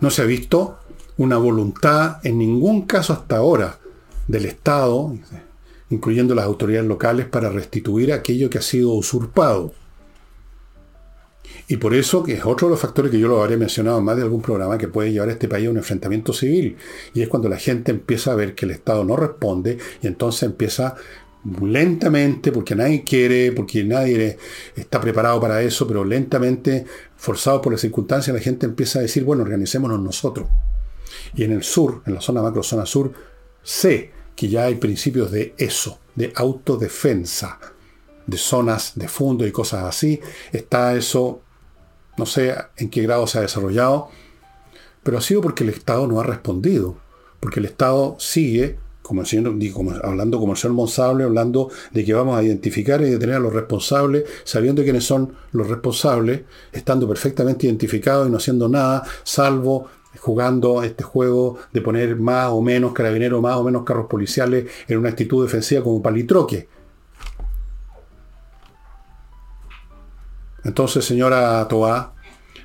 No 0.00 0.10
se 0.10 0.22
ha 0.22 0.24
visto 0.24 0.78
una 1.20 1.36
voluntad 1.36 2.16
en 2.24 2.38
ningún 2.38 2.86
caso 2.86 3.12
hasta 3.12 3.36
ahora 3.36 3.78
del 4.26 4.46
Estado, 4.46 5.14
incluyendo 5.90 6.34
las 6.34 6.46
autoridades 6.46 6.88
locales, 6.88 7.26
para 7.26 7.50
restituir 7.50 8.10
aquello 8.10 8.48
que 8.48 8.56
ha 8.56 8.62
sido 8.62 8.92
usurpado. 8.92 9.74
Y 11.68 11.76
por 11.76 11.94
eso, 11.94 12.22
que 12.22 12.32
es 12.32 12.46
otro 12.46 12.68
de 12.68 12.70
los 12.70 12.80
factores 12.80 13.10
que 13.10 13.18
yo 13.18 13.28
lo 13.28 13.42
habré 13.42 13.58
mencionado 13.58 13.98
en 13.98 14.04
más 14.04 14.16
de 14.16 14.22
algún 14.22 14.40
programa, 14.40 14.78
que 14.78 14.88
puede 14.88 15.12
llevar 15.12 15.28
a 15.28 15.32
este 15.32 15.46
país 15.46 15.68
a 15.68 15.70
un 15.70 15.76
enfrentamiento 15.76 16.32
civil. 16.32 16.78
Y 17.12 17.20
es 17.20 17.28
cuando 17.28 17.50
la 17.50 17.58
gente 17.58 17.90
empieza 17.90 18.32
a 18.32 18.36
ver 18.36 18.54
que 18.54 18.64
el 18.64 18.70
Estado 18.70 19.04
no 19.04 19.14
responde 19.14 19.76
y 20.00 20.06
entonces 20.06 20.44
empieza 20.44 20.94
lentamente, 21.62 22.50
porque 22.50 22.74
nadie 22.74 23.04
quiere, 23.04 23.52
porque 23.52 23.84
nadie 23.84 24.38
está 24.74 24.98
preparado 24.98 25.38
para 25.38 25.60
eso, 25.60 25.86
pero 25.86 26.02
lentamente, 26.02 26.86
forzado 27.14 27.60
por 27.60 27.72
las 27.72 27.82
circunstancias, 27.82 28.34
la 28.34 28.40
gente 28.40 28.64
empieza 28.64 29.00
a 29.00 29.02
decir, 29.02 29.22
bueno, 29.22 29.42
organicémonos 29.42 30.00
nosotros. 30.00 30.48
Y 31.34 31.44
en 31.44 31.52
el 31.52 31.62
sur, 31.62 32.02
en 32.06 32.14
la 32.14 32.20
zona 32.20 32.42
macro, 32.42 32.62
zona 32.62 32.86
sur, 32.86 33.12
sé 33.62 34.12
que 34.34 34.48
ya 34.48 34.64
hay 34.64 34.76
principios 34.76 35.30
de 35.30 35.54
eso, 35.58 35.98
de 36.14 36.32
autodefensa, 36.34 37.58
de 38.26 38.38
zonas 38.38 38.92
de 38.94 39.08
fondo 39.08 39.46
y 39.46 39.52
cosas 39.52 39.84
así. 39.84 40.20
Está 40.52 40.94
eso, 40.94 41.42
no 42.16 42.26
sé 42.26 42.54
en 42.76 42.90
qué 42.90 43.02
grado 43.02 43.26
se 43.26 43.38
ha 43.38 43.42
desarrollado, 43.42 44.08
pero 45.02 45.18
ha 45.18 45.20
sido 45.20 45.40
porque 45.40 45.64
el 45.64 45.70
Estado 45.70 46.06
no 46.06 46.20
ha 46.20 46.24
respondido, 46.24 46.96
porque 47.40 47.60
el 47.60 47.66
Estado 47.66 48.16
sigue 48.18 48.78
como 49.10 49.22
el 49.22 49.26
señor, 49.26 49.58
como, 49.72 49.90
hablando 50.04 50.38
como 50.38 50.52
el 50.52 50.58
señor 50.58 50.76
Monsable, 50.76 51.24
hablando 51.24 51.68
de 51.90 52.04
que 52.04 52.14
vamos 52.14 52.38
a 52.38 52.44
identificar 52.44 53.00
y 53.00 53.10
detener 53.10 53.34
a 53.34 53.40
los 53.40 53.52
responsables, 53.52 54.22
sabiendo 54.44 54.84
quiénes 54.84 55.04
son 55.04 55.34
los 55.50 55.68
responsables, 55.68 56.42
estando 56.70 57.08
perfectamente 57.08 57.66
identificados 57.66 58.28
y 58.28 58.30
no 58.30 58.36
haciendo 58.36 58.68
nada, 58.68 59.02
salvo 59.24 59.88
jugando 60.18 60.82
este 60.82 61.04
juego 61.04 61.58
de 61.72 61.80
poner 61.80 62.16
más 62.16 62.48
o 62.50 62.60
menos 62.62 62.92
carabineros, 62.92 63.40
más 63.40 63.56
o 63.56 63.64
menos 63.64 63.84
carros 63.84 64.06
policiales 64.06 64.66
en 64.88 64.98
una 64.98 65.10
actitud 65.10 65.44
defensiva 65.44 65.82
como 65.82 66.02
palitroque. 66.02 66.68
Entonces, 70.64 71.04
señora 71.04 71.66
Toá, 71.68 72.14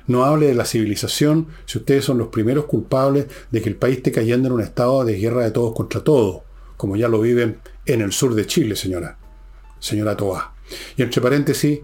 no 0.06 0.24
hable 0.24 0.46
de 0.46 0.54
la 0.54 0.64
civilización 0.64 1.48
si 1.64 1.78
ustedes 1.78 2.04
son 2.04 2.18
los 2.18 2.28
primeros 2.28 2.66
culpables 2.66 3.26
de 3.50 3.62
que 3.62 3.68
el 3.68 3.76
país 3.76 3.98
esté 3.98 4.12
cayendo 4.12 4.48
en 4.48 4.54
un 4.54 4.60
estado 4.60 5.04
de 5.04 5.18
guerra 5.18 5.44
de 5.44 5.50
todos 5.50 5.74
contra 5.74 6.02
todos, 6.02 6.42
como 6.76 6.96
ya 6.96 7.08
lo 7.08 7.20
viven 7.20 7.60
en 7.86 8.02
el 8.02 8.12
sur 8.12 8.34
de 8.34 8.46
Chile, 8.46 8.76
señora. 8.76 9.18
Señora 9.78 10.16
Toá. 10.16 10.54
Y 10.96 11.02
entre 11.02 11.20
paréntesis, 11.20 11.80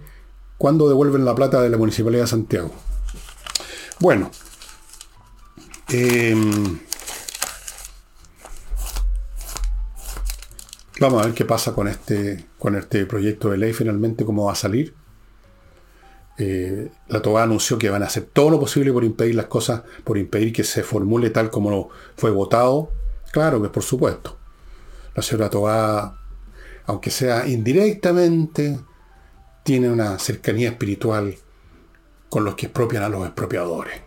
¿cuándo 0.59 0.89
devuelven 0.89 1.25
la 1.25 1.35
plata 1.35 1.63
de 1.63 1.71
la 1.71 1.79
Municipalidad 1.79 2.25
de 2.25 2.29
Santiago? 2.29 2.73
Bueno, 4.01 4.31
Em, 5.95 6.79
vamos 10.99 11.23
a 11.23 11.27
ver 11.27 11.35
qué 11.35 11.45
pasa 11.45 11.75
con 11.75 11.87
este, 11.87 12.47
con 12.59 12.77
este 12.77 13.05
proyecto 13.05 13.51
de 13.51 13.59
ley 13.59 13.75
finalmente, 13.75 14.25
cómo 14.25 14.47
va 14.47 14.53
a 14.53 14.55
salir. 14.55 14.95
Eh, 16.39 16.91
la 17.09 17.21
TOA 17.21 17.43
anunció 17.43 17.77
que 17.77 17.91
van 17.91 18.03
a 18.03 18.07
hacer 18.07 18.25
todo 18.33 18.49
lo 18.49 18.59
posible 18.59 18.91
por 18.91 19.05
impedir 19.05 19.35
las 19.35 19.47
cosas, 19.47 19.83
por 20.03 20.17
impedir 20.17 20.55
que 20.55 20.65
se 20.65 20.83
formule 20.83 21.29
tal 21.29 21.51
como 21.51 21.91
fue 22.17 22.31
votado. 22.31 22.91
Claro 23.31 23.61
que 23.61 23.69
por 23.69 23.83
supuesto. 23.83 24.39
La 25.15 25.23
señora 25.23 25.51
TOA, 25.51 26.19
aunque 26.87 27.11
sea 27.11 27.47
indirectamente, 27.47 28.81
tiene 29.63 29.91
una 29.91 30.19
cercanía 30.19 30.71
espiritual 30.71 31.35
con 32.31 32.47
los 32.47 32.55
que 32.55 32.67
expropian 32.67 33.03
a 33.03 33.11
los 33.11 33.27
expropiadores. 33.27 34.01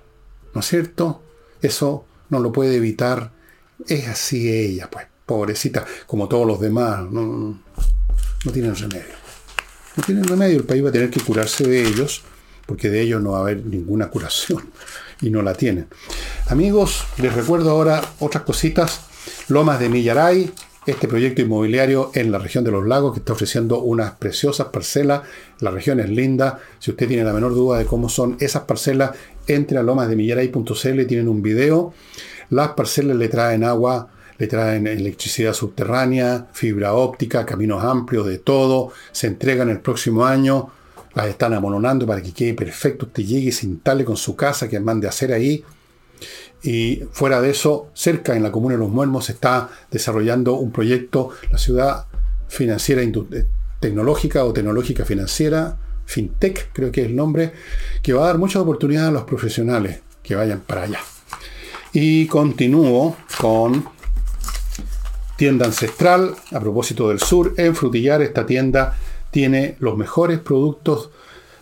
¿No 0.56 0.62
es 0.62 0.66
cierto? 0.66 1.25
Eso 1.66 2.06
no 2.30 2.40
lo 2.40 2.52
puede 2.52 2.76
evitar. 2.76 3.32
Es 3.88 4.08
así 4.08 4.50
ella, 4.50 4.90
pues, 4.90 5.08
pobrecita, 5.26 5.84
como 6.06 6.28
todos 6.28 6.46
los 6.46 6.60
demás. 6.60 7.10
No, 7.12 7.60
no 8.46 8.52
tienen 8.52 8.76
remedio. 8.76 9.16
No 9.96 10.04
tienen 10.04 10.24
remedio. 10.26 10.58
El 10.58 10.64
país 10.64 10.84
va 10.84 10.90
a 10.90 10.92
tener 10.92 11.10
que 11.10 11.22
curarse 11.22 11.68
de 11.68 11.88
ellos, 11.88 12.22
porque 12.68 12.90
de 12.90 13.02
ellos 13.02 13.22
no 13.22 13.32
va 13.32 13.40
a 13.40 13.42
haber 13.42 13.66
ninguna 13.66 14.10
curación. 14.10 14.64
Y 15.22 15.30
no 15.30 15.42
la 15.42 15.54
tienen. 15.54 15.88
Amigos, 16.48 17.06
les 17.20 17.34
recuerdo 17.34 17.70
ahora 17.70 18.02
otras 18.20 18.44
cositas. 18.44 19.00
Lomas 19.48 19.80
de 19.80 19.88
Millaray, 19.88 20.52
este 20.86 21.08
proyecto 21.08 21.42
inmobiliario 21.42 22.12
en 22.14 22.34
la 22.34 22.38
región 22.38 22.66
de 22.66 22.72
los 22.72 22.86
lagos 22.86 23.14
que 23.14 23.20
está 23.20 23.32
ofreciendo 23.32 23.80
unas 23.80 24.12
preciosas 24.12 24.68
parcelas. 24.68 25.22
La 25.62 25.72
región 25.72 26.02
es 26.02 26.10
linda. 26.10 26.60
Si 26.80 26.92
usted 26.92 27.08
tiene 27.08 27.24
la 27.24 27.32
menor 27.32 27.54
duda 27.54 27.78
de 27.78 27.86
cómo 27.86 28.10
son 28.10 28.36
esas 28.42 28.64
parcelas, 28.64 29.12
entre 29.48 29.78
a 29.78 29.84
lomasdemillaray.cl, 29.84 31.06
tienen 31.08 31.28
un 31.28 31.42
video. 31.42 31.94
Las 32.50 32.70
parcelas 32.70 33.18
le 33.18 33.28
traen 33.28 33.64
agua, 33.64 34.10
le 34.38 34.48
traen 34.48 34.88
electricidad 34.88 35.54
subterránea, 35.54 36.48
fibra 36.54 36.94
óptica, 36.94 37.46
caminos 37.46 37.84
amplios, 37.84 38.28
de 38.28 38.38
todo, 38.38 38.92
se 39.12 39.28
entregan 39.28 39.70
el 39.70 39.80
próximo 39.80 40.26
año, 40.26 40.70
las 41.14 41.28
están 41.28 41.54
amononando 41.54 42.06
para 42.06 42.22
que 42.22 42.34
quede 42.34 42.54
perfecto, 42.54 43.06
usted 43.06 43.24
llegue 43.24 43.48
y 43.50 43.52
se 43.52 43.66
instale 43.66 44.04
con 44.04 44.18
su 44.18 44.36
casa 44.36 44.68
que 44.68 44.80
mande 44.80 45.08
a 45.08 45.12
hacer 45.12 45.32
ahí. 45.32 45.64
Y 46.64 47.04
fuera 47.12 47.42
de 47.42 47.52
eso, 47.52 47.90
cerca 47.94 48.36
en 48.36 48.44
la 48.44 48.52
comuna 48.52 48.76
de 48.76 48.80
Los 48.80 48.90
Muermos 48.90 49.26
se 49.26 49.34
está 49.34 49.70
desarrollando 49.92 50.56
un 50.56 50.72
proyecto, 50.72 51.30
la 51.52 51.58
ciudad 51.58 52.06
financiera 52.48 53.02
eh, 53.02 53.46
tecnológica 53.80 54.44
o 54.44 54.52
tecnológica 54.52 55.06
financiera, 55.06 55.78
FinTech 56.06 56.72
creo 56.74 56.92
que 56.92 57.02
es 57.02 57.08
el 57.08 57.16
nombre, 57.16 57.52
que 58.02 58.14
va 58.14 58.24
a 58.24 58.28
dar 58.28 58.38
muchas 58.38 58.62
oportunidades 58.62 59.10
a 59.10 59.14
los 59.14 59.24
profesionales 59.24 60.00
que 60.24 60.36
vayan 60.36 60.62
para 60.62 60.84
allá. 60.84 61.00
Y 61.94 62.28
continúo 62.28 63.16
con 63.40 63.86
tienda 65.38 65.66
ancestral, 65.66 66.36
a 66.52 66.60
propósito 66.60 67.10
del 67.10 67.20
sur, 67.20 67.54
en 67.58 67.76
Frutillar 67.76 68.22
esta 68.22 68.46
tienda 68.46 68.98
tiene 69.32 69.76
los 69.80 69.98
mejores 69.98 70.40
productos 70.40 71.10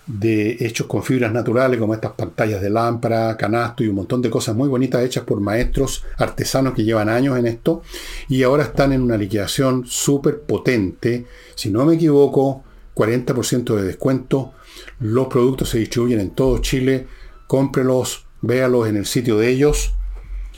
de 0.06 0.58
hechos 0.60 0.88
con 0.88 1.02
fibras 1.02 1.32
naturales, 1.32 1.80
como 1.80 1.94
estas 1.94 2.12
pantallas 2.12 2.62
de 2.62 2.70
lámpara, 2.70 3.38
canasto 3.38 3.84
y 3.84 3.88
un 3.88 3.96
montón 3.96 4.22
de 4.22 4.30
cosas 4.30 4.56
muy 4.56 4.68
bonitas 4.68 5.04
hechas 5.04 5.24
por 5.24 5.40
maestros 5.40 6.04
artesanos 6.18 6.74
que 6.74 6.84
llevan 6.84 7.10
años 7.10 7.38
en 7.38 7.48
esto 7.48 7.82
y 8.28 8.44
ahora 8.44 8.64
están 8.64 8.92
en 8.92 9.02
una 9.02 9.18
liquidación 9.18 9.86
súper 9.86 10.42
potente. 10.42 11.26
Si 11.56 11.72
no 11.72 11.86
me 11.86 11.96
equivoco, 11.96 12.64
40% 12.96 13.76
de 13.76 13.84
descuento. 13.84 14.54
Los 15.00 15.28
productos 15.28 15.70
se 15.70 15.80
distribuyen 15.80 16.20
en 16.20 16.32
todo 16.32 16.60
Chile. 16.60 17.08
Cómprelos, 17.48 18.26
véalos 18.42 18.88
en 18.88 18.98
el 18.98 19.06
sitio 19.06 19.38
de 19.38 19.50
ellos, 19.50 19.94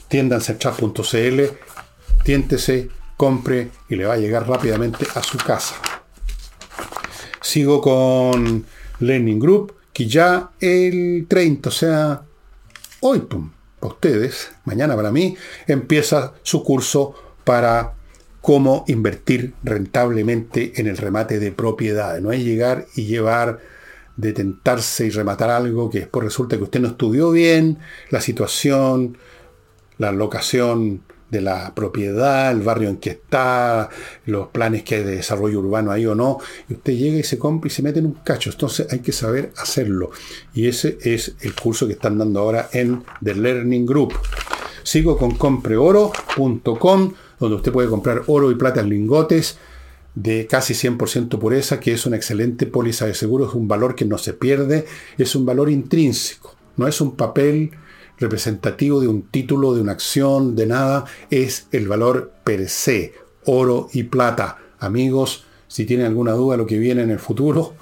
tiendancentral.cl, 0.08 1.42
tiéntese, 2.24 2.90
compre 3.16 3.70
y 3.88 3.96
le 3.96 4.06
va 4.06 4.14
a 4.14 4.18
llegar 4.18 4.48
rápidamente 4.48 5.06
a 5.14 5.22
su 5.22 5.38
casa. 5.38 5.76
Sigo 7.40 7.80
con 7.80 8.66
Learning 9.00 9.38
Group, 9.38 9.74
que 9.92 10.06
ya 10.06 10.50
el 10.60 11.26
30, 11.28 11.68
o 11.68 11.72
sea, 11.72 12.22
hoy 13.00 13.20
para 13.20 13.92
ustedes, 13.92 14.50
mañana 14.64 14.96
para 14.96 15.12
mí, 15.12 15.36
empieza 15.66 16.34
su 16.42 16.62
curso 16.62 17.14
para 17.44 17.94
cómo 18.46 18.84
invertir 18.86 19.54
rentablemente 19.64 20.74
en 20.76 20.86
el 20.86 20.96
remate 20.96 21.40
de 21.40 21.50
propiedades. 21.50 22.22
No 22.22 22.30
es 22.30 22.44
llegar 22.44 22.86
y 22.94 23.06
llevar, 23.06 23.58
detentarse 24.16 25.04
y 25.04 25.10
rematar 25.10 25.50
algo 25.50 25.90
que 25.90 25.98
después 25.98 26.26
resulta 26.26 26.56
que 26.56 26.62
usted 26.62 26.78
no 26.78 26.86
estudió 26.86 27.32
bien 27.32 27.78
la 28.10 28.20
situación, 28.20 29.18
la 29.98 30.12
locación 30.12 31.02
de 31.28 31.40
la 31.40 31.74
propiedad, 31.74 32.52
el 32.52 32.60
barrio 32.60 32.88
en 32.88 32.98
que 32.98 33.10
está, 33.10 33.90
los 34.26 34.46
planes 34.50 34.84
que 34.84 34.94
hay 34.94 35.02
de 35.02 35.16
desarrollo 35.16 35.58
urbano 35.58 35.90
ahí 35.90 36.06
o 36.06 36.14
no, 36.14 36.38
y 36.68 36.74
usted 36.74 36.92
llega 36.92 37.18
y 37.18 37.24
se 37.24 37.40
compra 37.40 37.66
y 37.66 37.70
se 37.72 37.82
mete 37.82 37.98
en 37.98 38.06
un 38.06 38.12
cacho. 38.12 38.50
Entonces 38.50 38.86
hay 38.92 39.00
que 39.00 39.10
saber 39.10 39.50
hacerlo. 39.56 40.12
Y 40.54 40.68
ese 40.68 40.98
es 41.02 41.34
el 41.40 41.52
curso 41.56 41.88
que 41.88 41.94
están 41.94 42.16
dando 42.16 42.38
ahora 42.38 42.68
en 42.72 43.02
The 43.24 43.34
Learning 43.34 43.84
Group. 43.84 44.14
Sigo 44.86 45.18
con 45.18 45.32
compreoro.com, 45.32 47.12
donde 47.40 47.56
usted 47.56 47.72
puede 47.72 47.88
comprar 47.88 48.22
oro 48.28 48.52
y 48.52 48.54
plata 48.54 48.82
en 48.82 48.88
lingotes 48.88 49.58
de 50.14 50.46
casi 50.46 50.74
100% 50.74 51.40
pureza, 51.40 51.80
que 51.80 51.92
es 51.92 52.06
una 52.06 52.14
excelente 52.14 52.66
póliza 52.66 53.04
de 53.04 53.14
seguro, 53.14 53.48
es 53.48 53.54
un 53.54 53.66
valor 53.66 53.96
que 53.96 54.04
no 54.04 54.16
se 54.16 54.32
pierde, 54.32 54.86
es 55.18 55.34
un 55.34 55.44
valor 55.44 55.70
intrínseco, 55.70 56.54
no 56.76 56.86
es 56.86 57.00
un 57.00 57.16
papel 57.16 57.72
representativo 58.20 59.00
de 59.00 59.08
un 59.08 59.22
título, 59.22 59.74
de 59.74 59.80
una 59.80 59.90
acción, 59.90 60.54
de 60.54 60.66
nada, 60.66 61.04
es 61.30 61.66
el 61.72 61.88
valor 61.88 62.30
per 62.44 62.68
se, 62.68 63.12
oro 63.44 63.88
y 63.92 64.04
plata. 64.04 64.58
Amigos, 64.78 65.46
si 65.66 65.84
tienen 65.84 66.06
alguna 66.06 66.30
duda 66.34 66.52
de 66.54 66.58
lo 66.58 66.66
que 66.66 66.78
viene 66.78 67.02
en 67.02 67.10
el 67.10 67.18
futuro, 67.18 67.74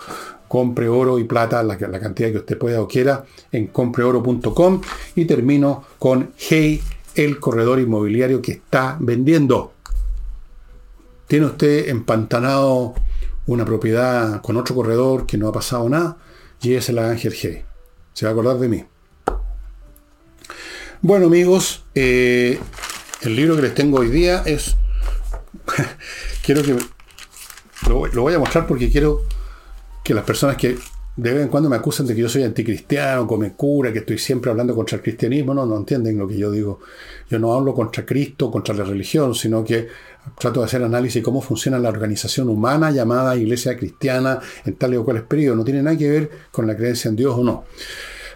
compre 0.49 0.89
oro 0.89 1.19
y 1.19 1.25
plata, 1.25 1.63
la, 1.63 1.77
la 1.77 2.01
cantidad 2.01 2.31
que 2.31 2.39
usted 2.39 2.57
pueda 2.57 2.81
o 2.81 2.89
quiera, 2.89 3.27
en 3.53 3.67
compreoro.com. 3.67 4.81
Y 5.17 5.27
termino 5.27 5.85
con 5.99 6.31
Hey, 6.39 6.81
el 7.15 7.41
corredor 7.41 7.79
inmobiliario 7.81 8.43
que 8.43 8.53
está 8.53 8.97
vendiendo. 9.01 9.73
¿Tiene 11.27 11.47
usted 11.47 11.89
empantanado 11.89 12.95
una 13.47 13.65
propiedad 13.65 14.41
con 14.43 14.57
otro 14.57 14.75
corredor 14.75 15.27
que 15.27 15.39
no 15.39 15.49
ha 15.49 15.53
pasado 15.53 15.89
nada? 15.89 16.19
Llévesela 16.61 17.09
a 17.09 17.11
Ángel 17.11 17.35
Hey. 17.35 17.65
Se 18.13 18.27
va 18.27 18.31
a 18.31 18.33
acordar 18.33 18.59
de 18.59 18.69
mí. 18.69 18.85
Bueno 21.03 21.27
amigos, 21.27 21.85
eh, 21.95 22.59
el 23.21 23.37
libro 23.37 23.57
que 23.57 23.63
les 23.63 23.75
tengo 23.75 23.99
hoy 23.99 24.09
día 24.09 24.43
es... 24.47 24.77
quiero 26.43 26.63
que... 26.63 26.77
Lo, 27.89 28.23
voy 28.23 28.33
a 28.33 28.39
mostrar 28.39 28.67
porque 28.67 28.91
quiero 28.91 29.23
que 30.03 30.15
las 30.15 30.25
personas 30.25 30.57
que 30.57 30.79
de 31.17 31.33
vez 31.33 31.43
en 31.45 31.49
cuando 31.49 31.71
me 31.71 31.77
acusan 31.77 32.07
de 32.07 32.15
que 32.15 32.23
yo 32.23 32.29
soy 32.29 32.43
anticristiano, 32.43 33.27
come 33.27 33.53
cura, 33.53 33.93
que 33.93 34.01
estoy 34.01 34.19
siempre 34.19 34.51
hablando 34.51 34.75
contra 34.75 34.97
el 34.97 35.03
cristianismo, 35.03 35.55
no, 35.55 35.65
no 35.65 35.77
entienden 35.77 36.19
lo 36.19 36.27
que 36.27 36.37
yo 36.37 36.51
digo. 36.51 36.81
Yo 37.31 37.39
no 37.39 37.53
hablo 37.53 37.73
contra 37.73 38.05
Cristo, 38.05 38.51
contra 38.51 38.75
la 38.75 38.85
religión, 38.85 39.33
sino 39.35 39.65
que 39.65 39.87
trato 40.39 40.61
de 40.61 40.67
hacer 40.67 40.83
análisis 40.83 41.17
de 41.17 41.23
cómo 41.23 41.41
funciona 41.41 41.79
la 41.79 41.89
organización 41.89 42.49
humana 42.49 42.91
llamada 42.91 43.37
iglesia 43.37 43.77
cristiana 43.77 44.41
en 44.65 44.75
tales 44.75 44.99
o 44.99 45.05
cuales 45.05 45.23
periodos. 45.23 45.57
No 45.57 45.65
tiene 45.65 45.83
nada 45.83 45.97
que 45.97 46.11
ver 46.11 46.31
con 46.51 46.67
la 46.67 46.77
creencia 46.77 47.09
en 47.09 47.17
Dios 47.17 47.37
o 47.37 47.45
no. 47.45 47.65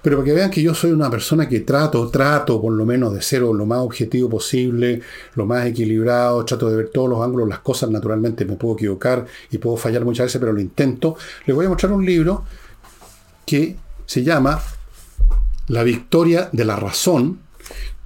Pero 0.01 0.19
para 0.19 0.27
que 0.27 0.33
vean 0.33 0.51
que 0.51 0.63
yo 0.63 0.73
soy 0.73 0.93
una 0.93 1.11
persona 1.11 1.49
que 1.49 1.61
trato, 1.61 2.09
trato 2.09 2.63
por 2.63 2.73
lo 2.73 2.87
menos 2.87 3.13
de 3.13 3.21
ser 3.21 3.43
lo 3.43 3.67
más 3.67 3.81
objetivo 3.81 4.31
posible, 4.31 5.01
lo 5.35 5.47
más 5.47 5.67
equilibrado, 5.67 6.45
trato 6.45 6.71
de 6.71 6.77
ver 6.77 6.91
todos 6.91 7.09
los 7.09 7.21
ángulos, 7.21 7.49
las 7.49 7.59
cosas 7.59 7.91
naturalmente 7.91 8.45
me 8.45 8.55
puedo 8.55 8.75
equivocar 8.75 9.27
y 9.51 9.59
puedo 9.59 9.77
fallar 9.77 10.05
muchas 10.05 10.27
veces, 10.27 10.39
pero 10.39 10.53
lo 10.53 10.61
intento. 10.61 11.17
Les 11.47 11.57
voy 11.57 11.67
a 11.67 11.71
mostrar 11.71 11.93
un 11.93 12.07
libro 12.07 12.45
que 13.49 13.77
se 14.05 14.23
llama 14.23 14.61
La 15.69 15.83
victoria 15.83 16.51
de 16.53 16.67
la 16.67 16.77
razón, 16.77 17.41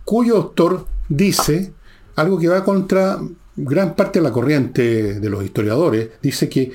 cuyo 0.04 0.36
autor 0.36 0.86
dice 1.08 1.72
algo 2.14 2.38
que 2.38 2.48
va 2.48 2.62
contra 2.62 3.18
gran 3.56 3.96
parte 3.96 4.20
de 4.20 4.22
la 4.22 4.32
corriente 4.32 5.18
de 5.18 5.30
los 5.30 5.44
historiadores, 5.44 6.10
dice 6.22 6.48
que 6.48 6.72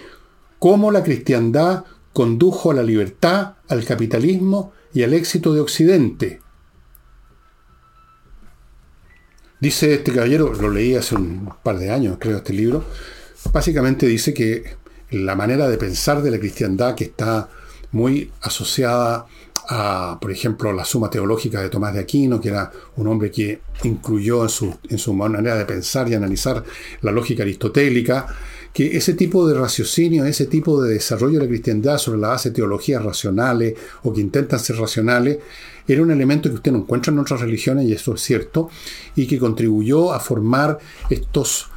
cómo 0.59 0.91
la 0.91 1.01
cristiandad 1.01 1.86
condujo 2.11 2.72
a 2.72 2.74
la 2.74 2.84
libertad, 2.84 3.53
al 3.70 3.86
capitalismo 3.86 4.74
y 4.93 5.03
al 5.03 5.13
éxito 5.13 5.53
de 5.53 5.61
Occidente. 5.61 6.41
Dice 9.61 9.93
este 9.93 10.11
caballero, 10.11 10.53
lo 10.53 10.70
leí 10.70 10.95
hace 10.95 11.15
un 11.15 11.53
par 11.63 11.80
de 11.80 11.89
años, 11.89 12.18
creo, 12.20 12.38
este 12.38 12.53
libro, 12.53 12.84
básicamente 13.53 14.05
dice 14.07 14.34
que 14.34 14.76
la 15.11 15.36
manera 15.36 15.70
de 15.70 15.78
pensar 15.78 16.22
de 16.22 16.32
la 16.32 16.39
cristiandad 16.39 16.95
que 16.95 17.05
está 17.05 17.49
muy 17.91 18.31
asociada 18.41 19.25
a, 19.69 20.17
por 20.21 20.31
ejemplo, 20.31 20.71
la 20.71 20.85
suma 20.85 21.09
teológica 21.09 21.61
de 21.61 21.69
Tomás 21.69 21.93
de 21.93 21.99
Aquino, 21.99 22.39
que 22.39 22.49
era 22.49 22.71
un 22.95 23.07
hombre 23.07 23.31
que 23.31 23.59
incluyó 23.83 24.43
en 24.43 24.49
su, 24.49 24.75
en 24.89 24.97
su 24.97 25.13
manera 25.13 25.55
de 25.55 25.65
pensar 25.65 26.09
y 26.09 26.13
analizar 26.13 26.63
la 27.01 27.11
lógica 27.11 27.43
aristotélica, 27.43 28.27
que 28.73 28.95
ese 28.95 29.13
tipo 29.13 29.47
de 29.47 29.55
raciocinio, 29.55 30.25
ese 30.25 30.45
tipo 30.45 30.81
de 30.81 30.93
desarrollo 30.93 31.39
de 31.39 31.45
la 31.45 31.49
cristiandad 31.49 31.97
sobre 31.97 32.19
la 32.19 32.29
base 32.29 32.49
de 32.49 32.55
teologías 32.55 33.03
racionales 33.03 33.73
o 34.03 34.13
que 34.13 34.21
intentan 34.21 34.59
ser 34.59 34.77
racionales, 34.77 35.39
era 35.88 36.01
un 36.01 36.11
elemento 36.11 36.49
que 36.49 36.55
usted 36.55 36.71
no 36.71 36.79
encuentra 36.79 37.11
en 37.11 37.19
otras 37.19 37.41
religiones, 37.41 37.85
y 37.85 37.93
eso 37.93 38.13
es 38.13 38.21
cierto, 38.21 38.69
y 39.15 39.25
que 39.25 39.39
contribuyó 39.39 40.13
a 40.13 40.19
formar 40.19 40.77
estos, 41.09 41.69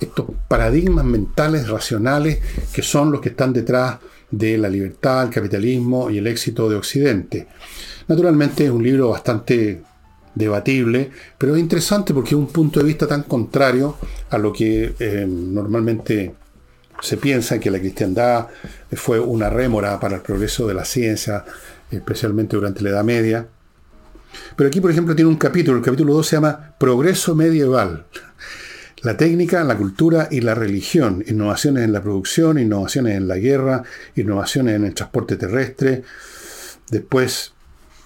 estos 0.00 0.26
paradigmas 0.48 1.04
mentales 1.04 1.68
racionales 1.68 2.40
que 2.72 2.82
son 2.82 3.12
los 3.12 3.20
que 3.20 3.28
están 3.30 3.52
detrás 3.52 3.98
de 4.30 4.58
la 4.58 4.68
libertad, 4.68 5.24
el 5.24 5.30
capitalismo 5.30 6.10
y 6.10 6.18
el 6.18 6.26
éxito 6.26 6.68
de 6.68 6.76
Occidente. 6.76 7.48
Naturalmente 8.06 8.64
es 8.64 8.70
un 8.70 8.82
libro 8.82 9.10
bastante 9.10 9.82
debatible, 10.34 11.10
pero 11.36 11.54
es 11.54 11.60
interesante 11.60 12.14
porque 12.14 12.30
es 12.30 12.36
un 12.36 12.46
punto 12.46 12.80
de 12.80 12.86
vista 12.86 13.06
tan 13.06 13.24
contrario 13.24 13.96
a 14.30 14.38
lo 14.38 14.52
que 14.52 14.94
eh, 14.98 15.26
normalmente 15.28 16.34
se 17.00 17.16
piensa 17.16 17.58
que 17.58 17.70
la 17.70 17.78
cristiandad 17.78 18.48
fue 18.92 19.20
una 19.20 19.50
rémora 19.50 19.98
para 20.00 20.16
el 20.16 20.22
progreso 20.22 20.66
de 20.66 20.74
la 20.74 20.84
ciencia, 20.84 21.44
especialmente 21.90 22.56
durante 22.56 22.82
la 22.82 22.90
Edad 22.90 23.04
Media. 23.04 23.46
Pero 24.56 24.68
aquí, 24.68 24.80
por 24.80 24.90
ejemplo, 24.90 25.14
tiene 25.14 25.30
un 25.30 25.36
capítulo, 25.36 25.78
el 25.78 25.84
capítulo 25.84 26.14
2 26.14 26.26
se 26.26 26.36
llama 26.36 26.74
Progreso 26.78 27.34
Medieval. 27.34 28.06
La 29.02 29.16
técnica, 29.16 29.62
la 29.64 29.76
cultura 29.76 30.28
y 30.30 30.40
la 30.40 30.54
religión. 30.54 31.24
Innovaciones 31.26 31.84
en 31.84 31.92
la 31.92 32.02
producción, 32.02 32.58
innovaciones 32.58 33.16
en 33.16 33.28
la 33.28 33.36
guerra, 33.36 33.82
innovaciones 34.16 34.76
en 34.76 34.84
el 34.84 34.94
transporte 34.94 35.36
terrestre. 35.36 36.02
Después, 36.90 37.52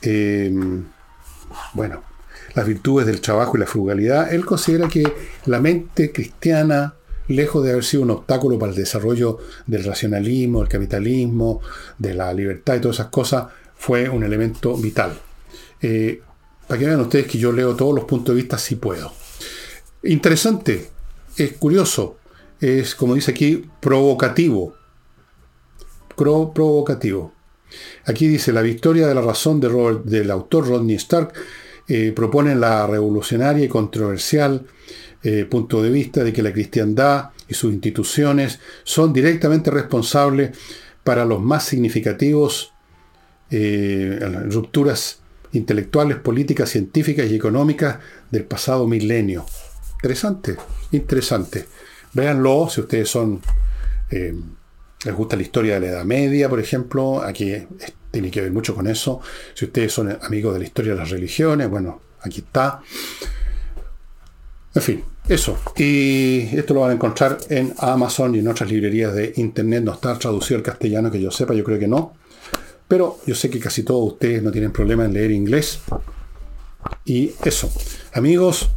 eh, 0.02 0.52
bueno, 1.74 2.02
las 2.54 2.66
virtudes 2.66 3.06
del 3.06 3.20
trabajo 3.20 3.56
y 3.56 3.60
la 3.60 3.66
frugalidad. 3.66 4.32
Él 4.32 4.44
considera 4.44 4.88
que 4.88 5.04
la 5.46 5.60
mente 5.60 6.12
cristiana 6.12 6.94
lejos 7.28 7.64
de 7.64 7.70
haber 7.70 7.84
sido 7.84 8.02
un 8.02 8.10
obstáculo 8.10 8.58
para 8.58 8.72
el 8.72 8.76
desarrollo 8.76 9.38
del 9.66 9.84
racionalismo, 9.84 10.62
el 10.62 10.68
capitalismo, 10.68 11.60
de 11.98 12.14
la 12.14 12.32
libertad 12.34 12.76
y 12.76 12.80
todas 12.80 12.96
esas 12.96 13.08
cosas, 13.08 13.46
fue 13.76 14.08
un 14.08 14.22
elemento 14.24 14.76
vital. 14.76 15.18
Eh, 15.80 16.20
para 16.66 16.78
que 16.78 16.86
vean 16.86 17.00
ustedes 17.00 17.26
que 17.26 17.38
yo 17.38 17.52
leo 17.52 17.74
todos 17.74 17.94
los 17.94 18.04
puntos 18.04 18.34
de 18.34 18.42
vista 18.42 18.58
si 18.58 18.76
puedo. 18.76 19.12
Interesante, 20.04 20.90
es 21.36 21.52
curioso, 21.52 22.18
es, 22.60 22.94
como 22.94 23.14
dice 23.14 23.30
aquí, 23.30 23.68
provocativo. 23.80 24.74
provocativo. 26.16 27.32
Aquí 28.04 28.28
dice, 28.28 28.52
la 28.52 28.62
victoria 28.62 29.06
de 29.06 29.14
la 29.14 29.22
razón 29.22 29.60
de 29.60 29.68
del 30.04 30.30
autor 30.30 30.68
Rodney 30.68 30.96
Stark 30.96 31.32
eh, 31.88 32.12
propone 32.14 32.54
la 32.54 32.86
revolucionaria 32.86 33.64
y 33.64 33.68
controversial 33.68 34.66
eh, 35.24 35.46
punto 35.48 35.82
de 35.82 35.90
vista 35.90 36.24
de 36.24 36.32
que 36.32 36.42
la 36.42 36.52
cristiandad 36.52 37.30
y 37.48 37.54
sus 37.54 37.72
instituciones 37.72 38.58
son 38.82 39.12
directamente 39.12 39.70
responsables 39.70 40.56
para 41.04 41.24
los 41.24 41.40
más 41.40 41.64
significativos 41.64 42.72
eh, 43.50 44.18
rupturas 44.50 45.20
intelectuales, 45.52 46.16
políticas, 46.18 46.70
científicas 46.70 47.30
y 47.30 47.36
económicas 47.36 47.98
del 48.30 48.44
pasado 48.44 48.86
milenio. 48.88 49.44
Interesante, 50.02 50.56
interesante. 50.90 51.68
Véanlo 52.12 52.68
si 52.68 52.80
ustedes 52.80 53.08
son 53.08 53.40
les 54.10 55.14
gusta 55.14 55.36
la 55.36 55.42
historia 55.42 55.74
de 55.74 55.80
la 55.80 55.86
Edad 55.92 56.04
Media, 56.04 56.48
por 56.48 56.58
ejemplo, 56.58 57.22
aquí 57.22 57.54
tiene 58.10 58.30
que 58.30 58.40
ver 58.40 58.50
mucho 58.50 58.74
con 58.74 58.88
eso. 58.88 59.20
Si 59.54 59.64
ustedes 59.64 59.92
son 59.92 60.18
amigos 60.22 60.54
de 60.54 60.58
la 60.58 60.66
historia 60.66 60.92
de 60.92 60.98
las 60.98 61.10
religiones, 61.10 61.70
bueno, 61.70 62.00
aquí 62.20 62.40
está. 62.40 62.80
En 64.74 64.82
fin, 64.82 65.04
eso. 65.28 65.56
Y 65.76 66.56
esto 66.56 66.74
lo 66.74 66.80
van 66.80 66.90
a 66.90 66.94
encontrar 66.94 67.38
en 67.48 67.72
Amazon 67.78 68.34
y 68.34 68.40
en 68.40 68.48
otras 68.48 68.68
librerías 68.70 69.14
de 69.14 69.32
Internet. 69.36 69.84
No 69.84 69.92
está 69.92 70.18
traducido 70.18 70.58
al 70.58 70.64
castellano, 70.64 71.12
que 71.12 71.20
yo 71.20 71.30
sepa, 71.30 71.54
yo 71.54 71.62
creo 71.62 71.78
que 71.78 71.88
no. 71.88 72.14
Pero 72.88 73.18
yo 73.24 73.34
sé 73.34 73.50
que 73.50 73.60
casi 73.60 73.84
todos 73.84 74.12
ustedes 74.12 74.42
no 74.42 74.50
tienen 74.50 74.72
problema 74.72 75.04
en 75.04 75.12
leer 75.12 75.30
inglés. 75.30 75.80
Y 77.04 77.32
eso. 77.44 77.72
Amigos, 78.12 78.70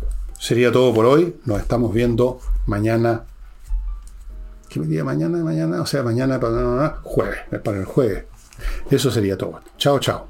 sería 0.46 0.72
todo 0.72 0.94
por 0.94 1.08
hoy. 1.08 1.38
Nos 1.46 1.60
estamos 1.60 1.92
viendo 1.92 2.40
mañana 2.68 3.24
¿Qué 4.70 4.80
día 4.82 5.04
mañana? 5.04 5.38
Mañana, 5.40 5.82
o 5.82 5.86
sea, 5.86 6.04
mañana 6.04 6.40
para 6.40 7.00
jueves, 7.02 7.40
para 7.64 7.78
el 7.78 7.86
jueves. 7.86 8.26
Eso 8.92 9.10
sería 9.10 9.38
todo. 9.38 9.62
Chao, 9.78 10.00
chao. 10.00 10.28